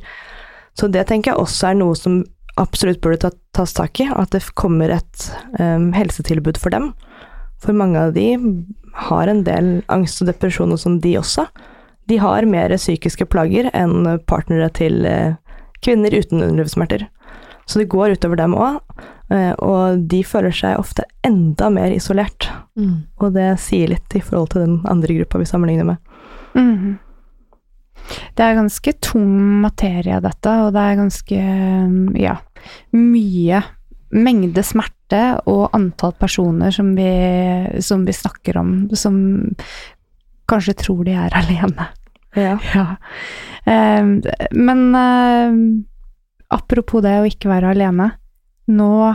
Så 0.79 0.91
det 0.93 1.07
tenker 1.09 1.33
jeg 1.33 1.43
også 1.43 1.71
er 1.71 1.79
noe 1.81 1.97
som 1.99 2.21
absolutt 2.61 3.03
burde 3.05 3.21
ta, 3.25 3.31
tas 3.57 3.75
tak 3.77 4.01
i, 4.01 4.09
at 4.09 4.33
det 4.33 4.45
kommer 4.59 4.93
et 4.93 5.29
um, 5.61 5.91
helsetilbud 5.97 6.61
for 6.61 6.73
dem. 6.75 6.93
For 7.63 7.77
mange 7.77 8.01
av 8.01 8.15
de 8.17 8.29
har 9.09 9.29
en 9.29 9.43
del 9.45 9.81
angst 9.93 10.23
og 10.23 10.31
depresjon 10.31 10.73
og 10.73 10.81
sånn, 10.81 11.01
de 11.05 11.17
også. 11.21 11.47
De 12.09 12.21
har 12.23 12.47
mer 12.49 12.75
psykiske 12.77 13.27
plager 13.33 13.69
enn 13.75 14.07
partnere 14.31 14.69
til 14.77 15.03
eh, 15.09 15.35
kvinner 15.83 16.15
uten 16.15 16.45
underlivssmerter. 16.45 17.09
Så 17.67 17.81
det 17.81 17.91
går 17.91 18.15
utover 18.15 18.39
dem 18.39 18.55
òg, 18.55 18.79
og 19.59 20.05
de 20.07 20.21
føler 20.23 20.55
seg 20.55 20.79
ofte 20.79 21.03
enda 21.27 21.67
mer 21.75 21.91
isolert. 21.91 22.47
Mm. 22.79 23.09
Og 23.19 23.35
det 23.35 23.49
sier 23.59 23.91
litt 23.91 24.15
i 24.15 24.23
forhold 24.23 24.53
til 24.53 24.63
den 24.63 24.77
andre 24.87 25.17
gruppa 25.19 25.41
vi 25.43 25.49
sammenligner 25.51 25.89
med. 25.89 25.99
Mm. 26.55 26.95
Det 28.37 28.45
er 28.45 28.59
ganske 28.59 28.93
tung 29.03 29.33
materie, 29.65 30.21
dette, 30.23 30.53
og 30.63 30.73
det 30.77 30.85
er 30.85 31.01
ganske 31.01 31.41
um, 31.43 32.15
ja, 32.19 32.37
mye 32.95 33.63
mengde 34.15 34.63
smerte 34.65 35.23
og 35.51 35.75
antall 35.77 36.15
personer 36.21 36.71
som 36.75 36.95
vi, 36.97 37.11
som 37.83 38.07
vi 38.07 38.15
snakker 38.15 38.59
om, 38.61 38.73
som 38.95 39.19
kanskje 40.51 40.77
tror 40.85 41.03
de 41.07 41.17
er 41.19 41.35
alene. 41.43 41.91
Ja. 42.37 42.57
Ja. 42.75 42.87
Um, 43.67 44.21
men 44.55 44.83
um, 44.95 45.61
apropos 46.51 47.03
det 47.03 47.15
å 47.21 47.27
ikke 47.29 47.49
være 47.51 47.71
alene. 47.75 48.13
Nå 48.69 49.15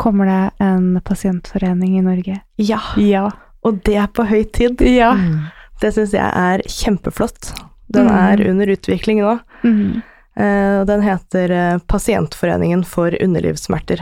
kommer 0.00 0.26
det 0.26 0.64
en 0.64 1.00
pasientforening 1.04 1.98
i 1.98 2.02
Norge. 2.02 2.40
ja. 2.56 2.80
Ja. 2.96 3.30
Og 3.62 3.82
det 3.84 3.96
er 4.00 4.06
på 4.08 4.24
høy 4.24 4.44
tid. 4.56 4.80
Ja. 4.80 5.10
Mm. 5.12 5.50
Det 5.82 5.90
syns 5.92 6.12
jeg 6.16 6.24
er 6.24 6.62
kjempeflott. 6.64 7.50
Den 7.92 8.06
Mm. 8.08 8.16
er 8.16 8.48
under 8.50 8.66
utvikling 8.72 9.18
nå. 9.20 9.38
Mhm. 9.64 10.02
Eh, 10.36 10.84
Den 10.86 11.02
heter 11.02 11.50
eh, 11.50 11.78
Pasientforeningen 11.86 12.84
for 12.86 13.10
underlivssmerter. 13.22 14.00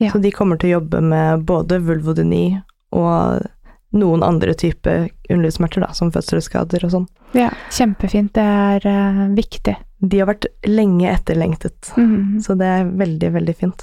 Ja. 0.00 0.10
Så 0.10 0.18
de 0.20 0.30
kommer 0.32 0.58
til 0.58 0.70
å 0.70 0.80
jobbe 0.80 1.00
med 1.00 1.44
både 1.46 1.78
vulvodyni 1.80 2.62
og 2.92 3.46
noen 3.92 4.22
andre 4.24 4.54
typer 4.54 5.08
underlivssmerter, 5.30 5.80
da, 5.86 5.92
som 5.92 6.10
fødselsskader 6.10 6.84
og 6.84 6.90
sånn. 6.90 7.06
ja. 7.32 7.50
Kjempefint. 7.70 8.32
Det 8.32 8.42
er 8.42 8.80
uh, 8.86 9.28
viktig. 9.34 9.76
De 10.00 10.18
har 10.20 10.26
vært 10.28 10.46
lenge 10.68 11.08
etterlengtet, 11.08 11.92
Mhm. 11.96 12.40
så 12.44 12.56
det 12.58 12.66
er 12.66 12.84
veldig, 12.84 13.32
veldig 13.32 13.56
fint. 13.56 13.82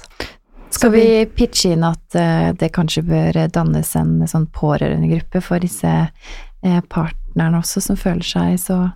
Skal 0.70 0.90
vi 0.90 1.24
pitche 1.26 1.72
inn 1.72 1.84
at 1.84 2.14
eh, 2.18 2.52
det 2.52 2.72
kanskje 2.72 3.02
bør 3.06 3.48
dannes 3.50 3.94
en 3.96 4.20
sånn 4.26 4.46
pårørendegruppe 4.50 5.40
for 5.42 5.58
disse 5.62 5.86
eh, 6.64 6.80
partnerne 6.88 7.60
også, 7.60 7.80
som 7.82 7.96
føler 7.96 8.22
seg 8.26 8.58
så 8.58 8.92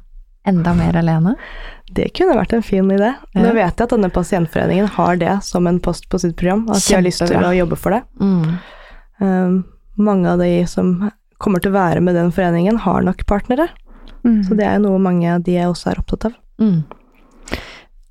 enda 0.47 0.75
mer 0.75 0.97
alene? 0.99 1.37
Det 1.93 2.11
kunne 2.15 2.35
vært 2.37 2.53
en 2.53 2.63
fin 2.63 2.89
idé. 2.91 3.15
Nå 3.35 3.53
vet 3.55 3.77
jeg 3.79 3.87
at 3.87 3.91
denne 3.95 4.11
pasientforeningen 4.11 4.89
har 4.97 5.17
det 5.17 5.37
som 5.45 5.67
en 5.67 5.79
post 5.81 6.09
på 6.11 6.19
sitt 6.21 6.37
program, 6.37 6.67
at 6.71 6.83
de 6.87 6.95
har 6.95 7.03
lyst 7.03 7.23
til 7.27 7.37
å 7.47 7.55
jobbe 7.57 7.77
for 7.79 7.91
det. 7.95 8.03
Mm. 8.21 8.59
Um, 9.21 9.65
mange 9.97 10.27
av 10.29 10.39
de 10.43 10.67
som 10.67 11.11
kommer 11.39 11.61
til 11.63 11.71
å 11.73 11.79
være 11.79 12.01
med 12.03 12.15
den 12.15 12.31
foreningen, 12.35 12.77
har 12.79 13.03
nok 13.03 13.25
partnere. 13.27 13.69
Mm. 14.25 14.43
Så 14.49 14.57
det 14.59 14.67
er 14.67 14.79
jo 14.79 14.89
noe 14.89 14.99
mange 14.99 15.31
av 15.33 15.43
de 15.47 15.55
også 15.63 15.93
er 15.93 16.01
opptatt 16.03 16.27
av. 16.27 16.35
Mm. 16.61 16.83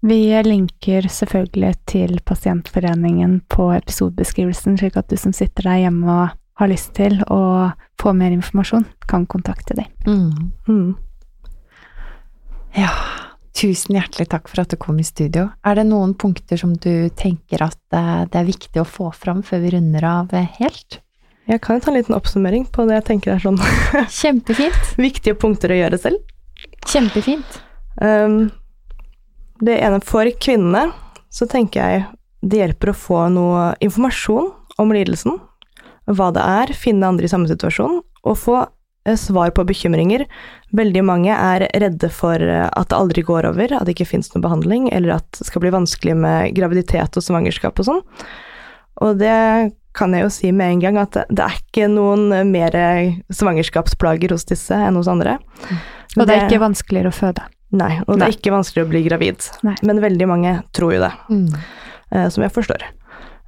Vi 0.05 0.19
linker 0.45 1.07
selvfølgelig 1.09 1.73
til 1.89 2.19
pasientforeningen 2.25 3.39
på 3.49 3.71
episodebeskrivelsen, 3.73 4.77
slik 4.77 4.97
at 4.99 5.09
du 5.09 5.17
som 5.17 5.33
sitter 5.33 5.65
der 5.65 5.87
hjemme 5.87 6.05
og 6.05 6.35
har 6.57 6.69
lyst 6.69 6.93
til 6.97 7.19
å 7.33 7.71
få 8.01 8.13
mer 8.17 8.33
informasjon, 8.33 8.85
kan 9.09 9.25
kontakte 9.29 9.77
dem. 9.77 9.89
Mm. 10.05 10.51
Mm. 10.67 10.93
Ja, 12.77 12.91
tusen 13.57 13.97
hjertelig 13.97 14.29
takk 14.29 14.49
for 14.51 14.61
at 14.61 14.73
du 14.73 14.77
kom 14.81 14.99
i 15.01 15.05
studio. 15.05 15.47
Er 15.65 15.79
det 15.79 15.87
noen 15.89 16.13
punkter 16.17 16.61
som 16.61 16.75
du 16.77 17.09
tenker 17.17 17.65
at 17.65 17.79
eh, 17.95 18.23
det 18.29 18.41
er 18.41 18.49
viktig 18.49 18.81
å 18.81 18.87
få 18.87 19.09
fram 19.17 19.41
før 19.45 19.65
vi 19.65 19.73
runder 19.77 20.05
av 20.05 20.33
eh, 20.37 20.49
helt? 20.59 20.99
Jeg 21.47 21.61
kan 21.63 21.77
jo 21.77 21.85
ta 21.85 21.93
en 21.93 21.97
liten 21.97 22.17
oppsummering 22.17 22.67
på 22.73 22.85
det 22.89 22.99
jeg 22.99 23.07
tenker 23.13 23.33
er 23.37 23.43
sånn 23.43 23.57
Kjempefint. 24.19 24.93
viktige 24.99 25.37
punkter 25.39 25.73
å 25.73 25.79
gjøre 25.79 25.99
selv. 26.01 26.33
Kjempefint. 26.89 27.61
Um, 28.01 28.49
det 29.63 29.79
ene 29.83 29.99
for 30.05 30.29
kvinnene, 30.41 30.91
så 31.33 31.47
tenker 31.49 31.81
jeg 31.81 32.05
det 32.47 32.61
hjelper 32.61 32.91
å 32.91 32.97
få 32.97 33.21
noe 33.33 33.67
informasjon 33.83 34.51
om 34.81 34.93
lidelsen, 34.93 35.39
hva 36.07 36.29
det 36.35 36.43
er, 36.43 36.73
finne 36.77 37.09
andre 37.09 37.27
i 37.27 37.31
samme 37.31 37.49
situasjon, 37.49 37.99
og 37.99 38.37
få 38.39 38.59
eh, 38.61 39.17
svar 39.19 39.51
på 39.55 39.65
bekymringer. 39.67 40.23
Veldig 40.77 41.03
mange 41.07 41.33
er 41.33 41.65
redde 41.81 42.09
for 42.13 42.39
eh, 42.39 42.67
at 42.67 42.91
det 42.91 42.99
aldri 42.99 43.25
går 43.27 43.49
over, 43.49 43.73
at 43.73 43.87
det 43.87 43.97
ikke 43.97 44.11
fins 44.13 44.31
noen 44.31 44.45
behandling, 44.45 44.87
eller 44.93 45.17
at 45.17 45.27
det 45.39 45.49
skal 45.49 45.65
bli 45.65 45.73
vanskelig 45.75 46.15
med 46.21 46.55
graviditet 46.55 47.19
og 47.19 47.25
svangerskap 47.25 47.81
og 47.81 47.89
sånn. 47.89 48.05
Og 49.03 49.19
det 49.19 49.35
kan 49.97 50.13
jeg 50.15 50.23
jo 50.27 50.31
si 50.33 50.51
med 50.55 50.75
en 50.77 50.83
gang, 50.85 50.97
at 51.01 51.17
det, 51.17 51.25
det 51.33 51.45
er 51.47 51.57
ikke 51.59 51.87
noen 51.91 52.27
eh, 52.37 52.45
mer 52.47 52.77
svangerskapsplager 53.33 54.33
hos 54.35 54.45
disse 54.49 54.77
enn 54.77 54.97
hos 54.99 55.09
andre. 55.11 55.37
Og 56.17 56.25
det 56.25 56.35
er 56.35 56.45
ikke 56.47 56.61
vanskeligere 56.63 57.11
å 57.11 57.17
føde. 57.17 57.43
Nei, 57.77 57.97
og 58.07 58.15
det 58.15 58.29
er 58.29 58.35
ikke 58.37 58.53
vanskeligere 58.55 58.87
å 58.87 58.91
bli 58.93 59.01
gravid. 59.09 59.47
Nei. 59.67 59.73
Men 59.85 59.99
veldig 60.01 60.27
mange 60.29 60.53
tror 60.77 60.93
jo 60.95 61.01
det, 61.03 61.11
Mm. 61.29 61.49
eh, 62.15 62.29
som 62.31 62.45
jeg 62.45 62.53
forstår. 62.55 62.85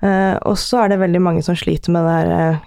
Eh, 0.03 0.35
og 0.45 0.57
så 0.59 0.83
er 0.83 0.89
det 0.89 0.99
veldig 0.99 1.21
mange 1.23 1.43
som 1.43 1.55
sliter 1.55 1.91
med 1.95 2.03
det 2.03 2.33
eh, 2.35 2.59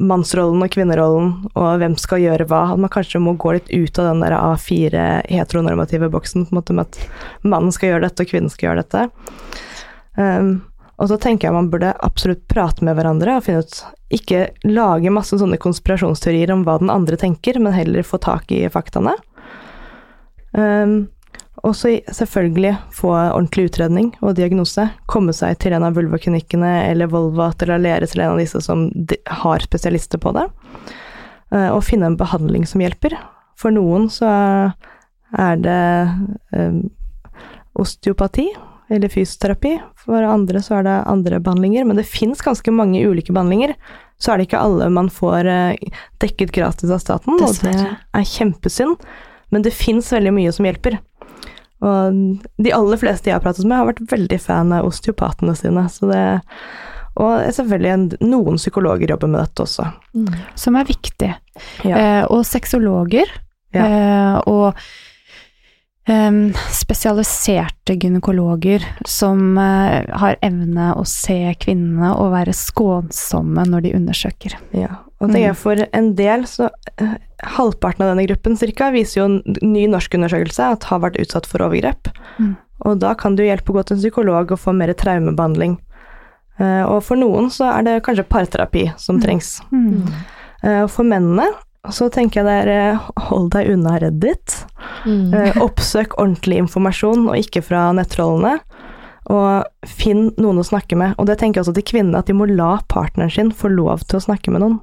mannsrollen 0.00 0.62
og 0.64 0.70
kvinnerollen, 0.72 1.30
og 1.58 1.78
hvem 1.82 1.96
skal 2.00 2.22
gjøre 2.22 2.46
hva. 2.48 2.62
At 2.72 2.80
man 2.80 2.92
kanskje 2.92 3.20
må 3.20 3.34
gå 3.36 3.52
litt 3.56 3.68
ut 3.74 3.98
av 4.00 4.10
den 4.12 4.22
der 4.24 4.36
A4 4.38 5.04
heteronormative 5.28 6.08
boksen, 6.12 6.46
på 6.46 6.54
en 6.54 6.60
måte 6.60 6.76
med 6.78 6.86
at 6.88 7.44
mannen 7.44 7.72
skal 7.74 7.90
gjøre 7.92 8.06
dette 8.08 8.24
og 8.24 8.30
kvinnen 8.30 8.52
skal 8.52 8.70
gjøre 8.70 8.84
dette. 8.84 9.08
Um, 10.16 10.62
og 10.94 11.10
så 11.10 11.18
tenker 11.20 11.48
jeg 11.48 11.56
man 11.56 11.70
burde 11.72 11.94
absolutt 12.06 12.44
prate 12.50 12.84
med 12.86 12.94
hverandre 12.98 13.38
og 13.38 13.46
finne 13.46 13.64
ut 13.64 13.80
Ikke 14.14 14.44
lage 14.68 15.10
masse 15.10 15.36
sånne 15.40 15.58
konspirasjonsteorier 15.58 16.52
om 16.54 16.62
hva 16.66 16.76
den 16.78 16.92
andre 16.92 17.18
tenker, 17.18 17.58
men 17.58 17.74
heller 17.74 18.06
få 18.06 18.20
tak 18.22 18.52
i 18.54 18.62
faktaene. 18.70 19.16
Um, 20.54 21.08
og 21.64 21.72
så 21.78 21.94
selvfølgelig 22.12 22.74
få 22.92 23.12
ordentlig 23.14 23.70
utredning 23.70 24.10
og 24.20 24.36
diagnose. 24.36 24.84
Komme 25.10 25.32
seg 25.34 25.56
til 25.62 25.72
en 25.76 25.86
av 25.86 25.96
vulvaklinikkene 25.96 26.72
eller 26.90 27.08
Volvat 27.12 27.62
eller 27.62 27.78
Aleris 27.78 28.12
eller 28.14 28.26
en 28.26 28.34
av 28.34 28.42
disse 28.42 28.60
som 28.64 28.84
har 29.40 29.64
spesialister 29.64 30.20
på 30.20 30.34
det. 30.36 30.44
Eh, 31.54 31.70
Og 31.72 31.84
finne 31.86 32.10
en 32.10 32.18
behandling 32.20 32.66
som 32.68 32.84
hjelper. 32.84 33.16
For 33.56 33.72
noen 33.72 34.10
så 34.12 34.28
er 35.38 35.56
det 35.64 35.80
eh, 36.52 36.78
osteopati 37.80 38.50
eller 38.96 39.12
fysioterapi. 39.12 39.76
For 40.04 40.26
andre 40.26 40.62
så 40.64 40.78
er 40.78 40.88
det 40.88 40.96
andre 41.10 41.40
behandlinger. 41.42 41.86
Men 41.88 42.00
det 42.00 42.06
fins 42.08 42.42
ganske 42.44 42.74
mange 42.74 43.02
ulike 43.04 43.34
behandlinger. 43.34 43.74
Så 44.20 44.32
er 44.32 44.38
det 44.38 44.48
ikke 44.48 44.62
alle 44.62 44.88
man 44.94 45.10
får 45.12 45.50
eh, 45.50 46.00
dekket 46.22 46.54
gratis 46.54 46.92
av 46.94 47.02
staten, 47.02 47.34
og 47.42 47.56
det 47.64 47.74
er 47.74 48.28
kjempesynd. 48.30 49.02
Men 49.52 49.64
det 49.66 49.74
fins 49.76 50.12
veldig 50.14 50.32
mye 50.34 50.54
som 50.54 50.66
hjelper. 50.68 50.98
Og 51.84 52.18
de 52.62 52.72
aller 52.72 53.00
fleste 53.00 53.28
jeg 53.28 53.36
har 53.36 53.44
pratet 53.44 53.66
med, 53.66 53.76
har 53.76 53.90
vært 53.90 54.04
veldig 54.12 54.40
fan 54.40 54.72
av 54.74 54.88
osteopatene 54.88 55.54
sine. 55.58 55.84
Så 55.92 56.08
det, 56.08 56.22
og 57.20 57.44
selvfølgelig 57.58 57.92
en, 57.92 58.06
noen 58.24 58.60
psykologer 58.60 59.12
jobber 59.14 59.30
med 59.30 59.42
dette 59.42 59.66
også. 59.66 59.88
Mm. 60.16 60.30
Som 60.58 60.78
er 60.80 60.88
viktig. 60.88 61.32
Ja. 61.84 61.96
Eh, 61.98 62.22
og 62.30 62.46
sexologer. 62.48 63.30
Ja. 63.74 63.84
Eh, 63.84 64.38
og 64.50 64.80
em, 66.10 66.38
spesialiserte 66.74 67.96
gynekologer 68.00 68.84
som 69.08 69.56
uh, 69.58 70.02
har 70.20 70.38
evne 70.44 70.90
å 70.98 71.04
se 71.08 71.38
kvinnene 71.60 72.12
og 72.18 72.34
være 72.34 72.54
skånsomme 72.56 73.66
når 73.70 73.86
de 73.86 73.94
undersøker. 73.98 74.58
Ja, 74.76 75.00
og 75.22 75.32
det 75.32 75.44
er 75.48 75.56
for 75.58 75.80
en 75.86 76.12
del, 76.18 76.44
så 76.50 76.68
uh, 76.70 77.16
halvparten 77.56 78.04
av 78.04 78.12
denne 78.12 78.26
gruppen 78.28 78.58
cirka, 78.60 78.90
viser 78.94 79.22
jo 79.22 79.30
en 79.30 79.40
ny 79.64 79.86
norsk 79.90 80.18
undersøkelse 80.18 80.70
at 80.76 80.86
har 80.90 81.02
vært 81.04 81.18
utsatt 81.22 81.48
for 81.48 81.64
overgrep. 81.64 82.12
Mm. 82.38 82.54
Og 82.84 83.00
da 83.00 83.14
kan 83.16 83.36
det 83.36 83.46
jo 83.46 83.52
hjelpe 83.52 83.72
å 83.72 83.78
gå 83.78 83.84
til 83.88 83.96
en 83.96 84.04
psykolog 84.04 84.52
og 84.52 84.60
få 84.60 84.74
mer 84.76 84.92
traumebehandling. 84.98 85.78
Uh, 86.60 86.84
og 86.86 87.00
for 87.06 87.18
noen 87.18 87.48
så 87.50 87.72
er 87.72 87.86
det 87.86 88.00
kanskje 88.06 88.28
parterapi 88.30 88.88
som 89.00 89.18
trengs. 89.22 89.56
Mm. 89.74 90.04
Eh, 90.64 90.84
for 90.88 91.06
mennene 91.06 91.50
så 91.92 92.08
tenker 92.08 92.40
jeg 92.40 92.46
det 92.48 92.54
er 92.62 92.68
eh, 92.94 93.08
hold 93.28 93.50
deg 93.52 93.68
unna 93.74 93.98
Reddit. 94.00 94.54
Mm. 95.04 95.34
Eh, 95.34 95.58
Oppsøk 95.60 96.14
ordentlig 96.16 96.62
informasjon, 96.62 97.26
og 97.28 97.36
ikke 97.36 97.60
fra 97.66 97.90
nettrollene. 97.92 98.58
Og 99.32 99.88
finn 99.88 100.30
noen 100.40 100.60
å 100.60 100.64
snakke 100.64 100.96
med. 101.00 101.14
Og 101.18 101.26
det 101.28 101.38
tenker 101.40 101.58
jeg 101.60 101.66
også 101.66 101.74
til 101.78 101.86
kvinnene, 101.94 102.18
at 102.20 102.28
de 102.28 102.36
må 102.36 102.48
la 102.48 102.78
partneren 102.92 103.32
sin 103.32 103.52
få 103.52 103.70
lov 103.72 104.04
til 104.08 104.18
å 104.20 104.24
snakke 104.26 104.52
med 104.54 104.64
noen. 104.64 104.80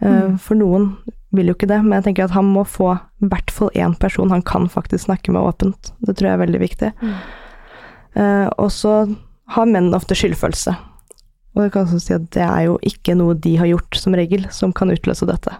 Eh, 0.00 0.10
Mm. 0.10 0.38
For 0.42 0.54
noen 0.58 0.96
vil 1.32 1.46
jo 1.48 1.54
ikke 1.54 1.66
det, 1.70 1.80
men 1.82 1.96
jeg 1.98 2.04
tenker 2.08 2.24
at 2.24 2.34
han 2.36 2.44
må 2.46 2.62
få 2.66 2.92
i 3.22 3.26
hvert 3.30 3.50
fall 3.50 3.70
én 3.74 3.94
person 3.98 4.30
han 4.30 4.42
kan 4.42 4.68
faktisk 4.68 5.06
snakke 5.06 5.32
med 5.32 5.42
åpent. 5.42 5.92
Det 6.06 6.14
tror 6.16 6.28
jeg 6.28 6.34
er 6.38 6.42
veldig 6.46 6.60
viktig. 6.60 6.90
Mm. 7.02 7.14
Eh, 8.14 8.48
og 8.58 8.70
så 8.70 9.16
har 9.54 9.66
menn 9.66 9.94
ofte 9.94 10.14
skyldfølelse. 10.14 10.74
Og 11.54 11.62
jeg 11.62 11.72
kan 11.72 11.86
også 11.86 12.00
si 12.02 12.14
at 12.14 12.26
det 12.34 12.42
er 12.42 12.64
jo 12.66 12.78
ikke 12.82 13.14
noe 13.18 13.34
de 13.34 13.56
har 13.56 13.66
gjort, 13.70 13.94
som 13.98 14.14
regel, 14.14 14.46
som 14.50 14.72
kan 14.72 14.90
utløse 14.90 15.26
dette. 15.26 15.54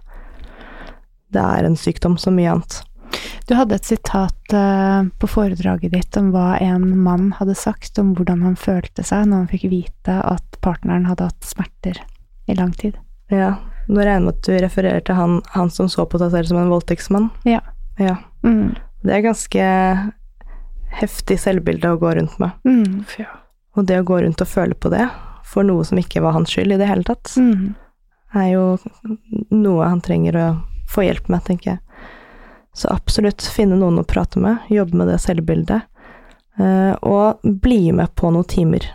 Det 1.35 1.43
er 1.43 1.67
en 1.69 1.77
sykdom 1.79 2.17
som 2.21 2.37
mye 2.39 2.53
annet. 2.55 2.81
Du 3.47 3.53
hadde 3.59 3.77
et 3.77 3.87
sitat 3.87 4.55
eh, 4.57 5.03
på 5.21 5.29
foredraget 5.31 5.93
ditt 5.93 6.17
om 6.19 6.31
hva 6.35 6.55
en 6.65 6.87
mann 7.05 7.29
hadde 7.39 7.55
sagt 7.59 7.99
om 8.01 8.15
hvordan 8.17 8.43
han 8.47 8.57
følte 8.59 9.05
seg 9.07 9.29
når 9.29 9.45
han 9.45 9.51
fikk 9.53 9.67
vite 9.71 10.17
at 10.25 10.59
partneren 10.65 11.07
hadde 11.11 11.29
hatt 11.29 11.47
smerter 11.47 12.01
i 12.51 12.57
lang 12.59 12.73
tid. 12.79 12.97
Ja, 13.33 13.53
nå 13.89 14.01
regner 14.01 14.17
jeg 14.17 14.25
med 14.25 14.35
at 14.35 14.49
du 14.49 14.57
refererer 14.65 15.05
til 15.05 15.19
han, 15.19 15.39
han 15.55 15.71
som 15.71 15.91
så 15.93 16.07
på 16.09 16.19
seg 16.23 16.33
selv 16.35 16.51
som 16.51 16.59
en 16.63 16.73
voldtektsmann. 16.73 17.29
Ja. 17.49 17.61
Ja. 18.01 18.17
Mm. 18.43 18.75
Det 19.05 19.13
er 19.19 19.27
ganske 19.29 19.69
heftig 21.01 21.39
selvbilde 21.43 21.93
å 21.95 22.01
gå 22.01 22.15
rundt 22.17 22.37
med. 22.43 22.55
Mm. 22.67 23.05
Og 23.75 23.87
det 23.89 24.01
å 24.01 24.07
gå 24.07 24.21
rundt 24.25 24.43
og 24.45 24.49
føle 24.51 24.75
på 24.79 24.91
det, 24.93 25.07
for 25.45 25.67
noe 25.67 25.85
som 25.87 25.99
ikke 26.01 26.23
var 26.25 26.37
hans 26.37 26.53
skyld 26.55 26.75
i 26.77 26.81
det 26.81 26.89
hele 26.91 27.07
tatt, 27.07 27.35
Mm. 27.39 27.75
er 28.35 28.49
jo 28.55 28.79
noe 29.51 29.87
han 29.89 30.01
trenger 30.01 30.37
å 30.41 30.47
få 30.95 31.07
hjelp 31.07 31.31
med, 31.33 31.45
tenker 31.47 31.75
jeg. 31.75 32.09
Så 32.75 32.91
absolutt 32.91 33.45
finne 33.55 33.79
noen 33.79 34.01
å 34.01 34.07
prate 34.07 34.41
med, 34.43 34.65
jobbe 34.73 34.99
med 34.99 35.13
det 35.13 35.21
selvbildet, 35.23 35.87
eh, 36.59 36.93
og 37.07 37.45
bli 37.63 37.93
med 37.95 38.15
på 38.19 38.33
noen 38.35 38.49
timer. 38.51 38.89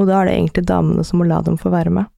Og 0.00 0.08
da 0.08 0.20
er 0.20 0.28
det 0.28 0.38
egentlig 0.38 0.66
damene 0.70 1.04
som 1.06 1.20
må 1.20 1.28
la 1.28 1.42
dem 1.44 1.58
få 1.60 1.70
være 1.70 1.92
med. 1.94 2.10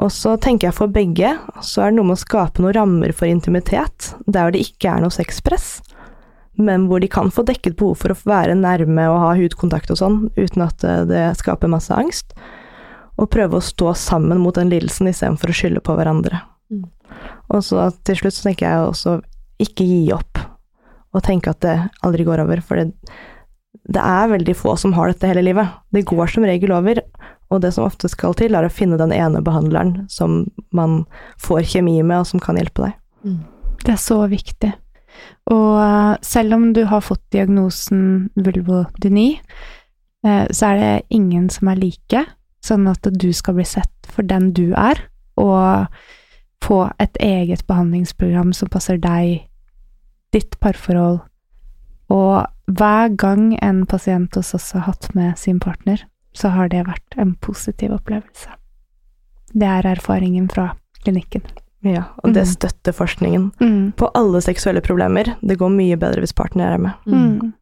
Og 0.00 0.08
så 0.14 0.36
tenker 0.40 0.68
jeg 0.70 0.76
for 0.78 0.92
begge, 0.92 1.34
så 1.60 1.84
er 1.84 1.90
det 1.90 1.98
noe 1.98 2.08
med 2.08 2.16
å 2.16 2.22
skape 2.22 2.62
noen 2.62 2.76
rammer 2.76 3.12
for 3.16 3.28
intimitet, 3.28 4.14
der 4.24 4.52
det 4.54 4.62
ikke 4.64 4.94
er 4.94 5.02
noe 5.04 5.12
sexpress, 5.12 5.80
men 6.60 6.86
hvor 6.88 7.02
de 7.02 7.08
kan 7.10 7.32
få 7.32 7.44
dekket 7.48 7.76
behov 7.80 8.00
for 8.00 8.12
å 8.12 8.20
være 8.28 8.56
nærme 8.58 9.06
og 9.10 9.20
ha 9.22 9.34
hudkontakt 9.38 9.92
og 9.92 10.00
sånn, 10.00 10.18
uten 10.36 10.64
at 10.64 10.84
eh, 10.84 11.04
det 11.08 11.26
skaper 11.40 11.72
masse 11.72 11.94
angst. 11.94 12.34
Og 13.20 13.28
prøve 13.32 13.58
å 13.58 13.64
stå 13.64 13.92
sammen 13.98 14.40
mot 14.40 14.56
den 14.56 14.72
lidelsen 14.72 15.10
istedenfor 15.10 15.52
å 15.52 15.56
skylde 15.56 15.84
på 15.84 15.96
hverandre. 15.98 16.40
Mm. 16.70 16.86
Og 17.50 17.64
så 17.66 17.88
til 18.06 18.20
slutt 18.20 18.36
så 18.36 18.48
tenker 18.48 18.68
jeg 18.68 18.86
også 18.86 19.18
ikke 19.60 19.84
gi 19.84 20.04
opp, 20.16 20.40
og 21.10 21.24
tenke 21.26 21.52
at 21.52 21.60
det 21.64 21.76
aldri 22.06 22.24
går 22.24 22.44
over, 22.44 22.62
for 22.64 22.80
det, 22.80 22.94
det 23.90 24.02
er 24.02 24.30
veldig 24.30 24.54
få 24.56 24.76
som 24.78 24.94
har 24.96 25.10
dette 25.10 25.28
hele 25.28 25.44
livet. 25.44 25.72
Det 25.92 26.06
går 26.08 26.30
som 26.32 26.46
regel 26.46 26.72
over, 26.76 27.02
og 27.50 27.64
det 27.64 27.72
som 27.74 27.86
ofte 27.86 28.08
skal 28.10 28.36
til, 28.38 28.54
er 28.54 28.66
å 28.66 28.72
finne 28.72 28.98
den 29.00 29.12
ene 29.14 29.42
behandleren 29.44 30.04
som 30.12 30.44
man 30.76 31.02
får 31.42 31.66
kjemi 31.74 31.98
med, 32.00 32.22
og 32.22 32.30
som 32.30 32.42
kan 32.42 32.60
hjelpe 32.60 32.86
deg. 32.86 32.96
Mm. 33.26 33.42
Det 33.82 33.94
er 33.96 34.00
så 34.00 34.20
viktig. 34.30 34.70
Og 35.50 35.74
eh, 35.82 36.14
selv 36.24 36.56
om 36.56 36.70
du 36.76 36.84
har 36.88 37.02
fått 37.04 37.24
diagnosen 37.34 38.30
vulvodyni, 38.38 39.32
eh, 40.26 40.44
så 40.46 40.70
er 40.70 40.80
det 40.80 40.94
ingen 41.16 41.50
som 41.52 41.72
er 41.72 41.82
like, 41.82 42.24
sånn 42.64 42.86
at 42.90 43.08
du 43.10 43.30
skal 43.34 43.56
bli 43.58 43.66
sett 43.66 44.10
for 44.12 44.26
den 44.26 44.52
du 44.56 44.70
er, 44.78 45.00
og 45.40 45.90
få 46.64 46.90
et 47.00 47.16
eget 47.20 47.66
behandlingsprogram 47.66 48.52
som 48.56 48.68
passer 48.68 48.98
deg, 48.98 49.46
ditt 50.32 50.58
parforhold. 50.60 51.20
Og 52.10 52.46
hver 52.70 53.16
gang 53.16 53.52
en 53.62 53.84
pasient 53.86 54.34
hos 54.38 54.54
oss 54.54 54.72
har 54.72 54.80
hatt 54.88 55.08
med 55.14 55.38
sin 55.38 55.60
partner, 55.62 56.04
så 56.34 56.50
har 56.54 56.68
det 56.68 56.84
vært 56.86 57.16
en 57.18 57.34
positiv 57.42 57.90
opplevelse. 57.96 58.48
Det 59.52 59.66
er 59.66 59.88
erfaringen 59.96 60.48
fra 60.50 60.72
klinikken. 61.04 61.42
Ja, 61.82 62.04
og 62.22 62.34
det 62.34 62.42
Mhm. 62.46 62.50
støtter 62.52 62.92
forskningen. 62.92 63.52
Mm. 63.60 63.92
På 63.96 64.10
alle 64.14 64.40
seksuelle 64.42 64.80
problemer. 64.82 65.34
Det 65.40 65.56
går 65.58 65.70
mye 65.70 65.96
bedre 65.96 66.20
hvis 66.20 66.34
partner 66.34 66.74
er 66.74 66.78
med. 66.78 66.92
Mm. 67.06 67.54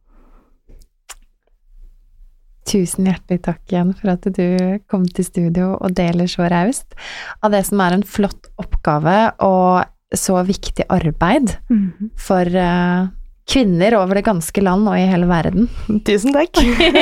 Tusen 2.69 3.07
hjertelig 3.09 3.41
takk 3.47 3.61
igjen 3.73 3.93
for 3.97 4.11
at 4.13 4.27
du 4.35 4.79
kom 4.91 5.05
til 5.09 5.25
studio 5.25 5.71
og 5.79 5.95
deler 5.97 6.29
så 6.29 6.45
raust 6.51 6.93
av 7.41 7.53
det 7.55 7.63
som 7.65 7.81
er 7.81 7.95
en 7.97 8.03
flott 8.05 8.51
oppgave 8.61 9.15
og 9.45 9.87
så 10.15 10.39
viktig 10.45 10.85
arbeid 10.89 11.55
Mm. 11.69 12.09
for 12.17 12.45
uh, 12.45 13.07
kvinner 13.49 13.95
over 13.97 14.17
det 14.19 14.25
ganske 14.25 14.61
land 14.61 14.85
og 14.89 14.97
i 14.97 15.07
hele 15.09 15.25
verden. 15.29 15.69
Tusen 16.07 16.33
takk. 16.33 16.57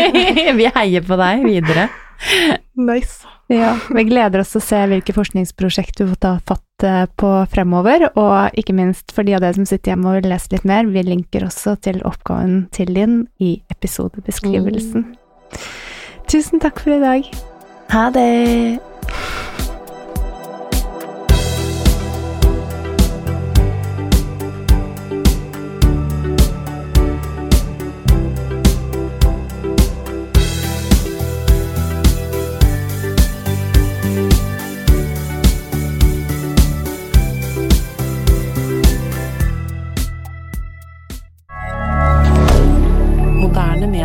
Vi 0.59 0.69
heier 0.75 1.03
på 1.07 1.17
deg 1.19 1.43
videre. 1.47 1.89
nice. 2.75 3.27
Ja, 3.47 3.77
vi 3.95 4.03
gleder 4.03 4.41
oss 4.41 4.49
til 4.51 4.59
å 4.59 4.65
se 4.65 4.79
hvilke 4.91 5.13
forskningsprosjekt 5.15 6.01
du 6.01 6.09
får 6.09 6.17
ta 6.19 6.31
fatt 6.49 6.83
eh, 6.83 7.05
på 7.15 7.29
fremover, 7.47 8.09
og 8.19 8.57
ikke 8.59 8.73
minst 8.75 9.13
for 9.15 9.23
de 9.23 9.37
av 9.37 9.43
dere 9.45 9.55
som 9.55 9.63
sitter 9.69 9.93
hjemme 9.93 10.09
og 10.11 10.17
vil 10.17 10.27
lese 10.33 10.51
litt 10.51 10.65
mer, 10.67 10.83
vi 10.91 10.99
linker 11.07 11.45
også 11.47 11.77
til 11.79 12.01
oppgaven 12.03 12.65
til 12.75 12.91
din 12.97 13.21
i 13.39 13.53
episodebeskrivelsen. 13.71 15.05
Tusen 16.27 16.59
takk 16.59 16.79
for 16.79 16.97
i 16.97 16.99
dag. 16.99 17.31
Ha 17.89 18.09
det. 18.09 18.79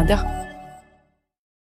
D'accord. 0.08 0.41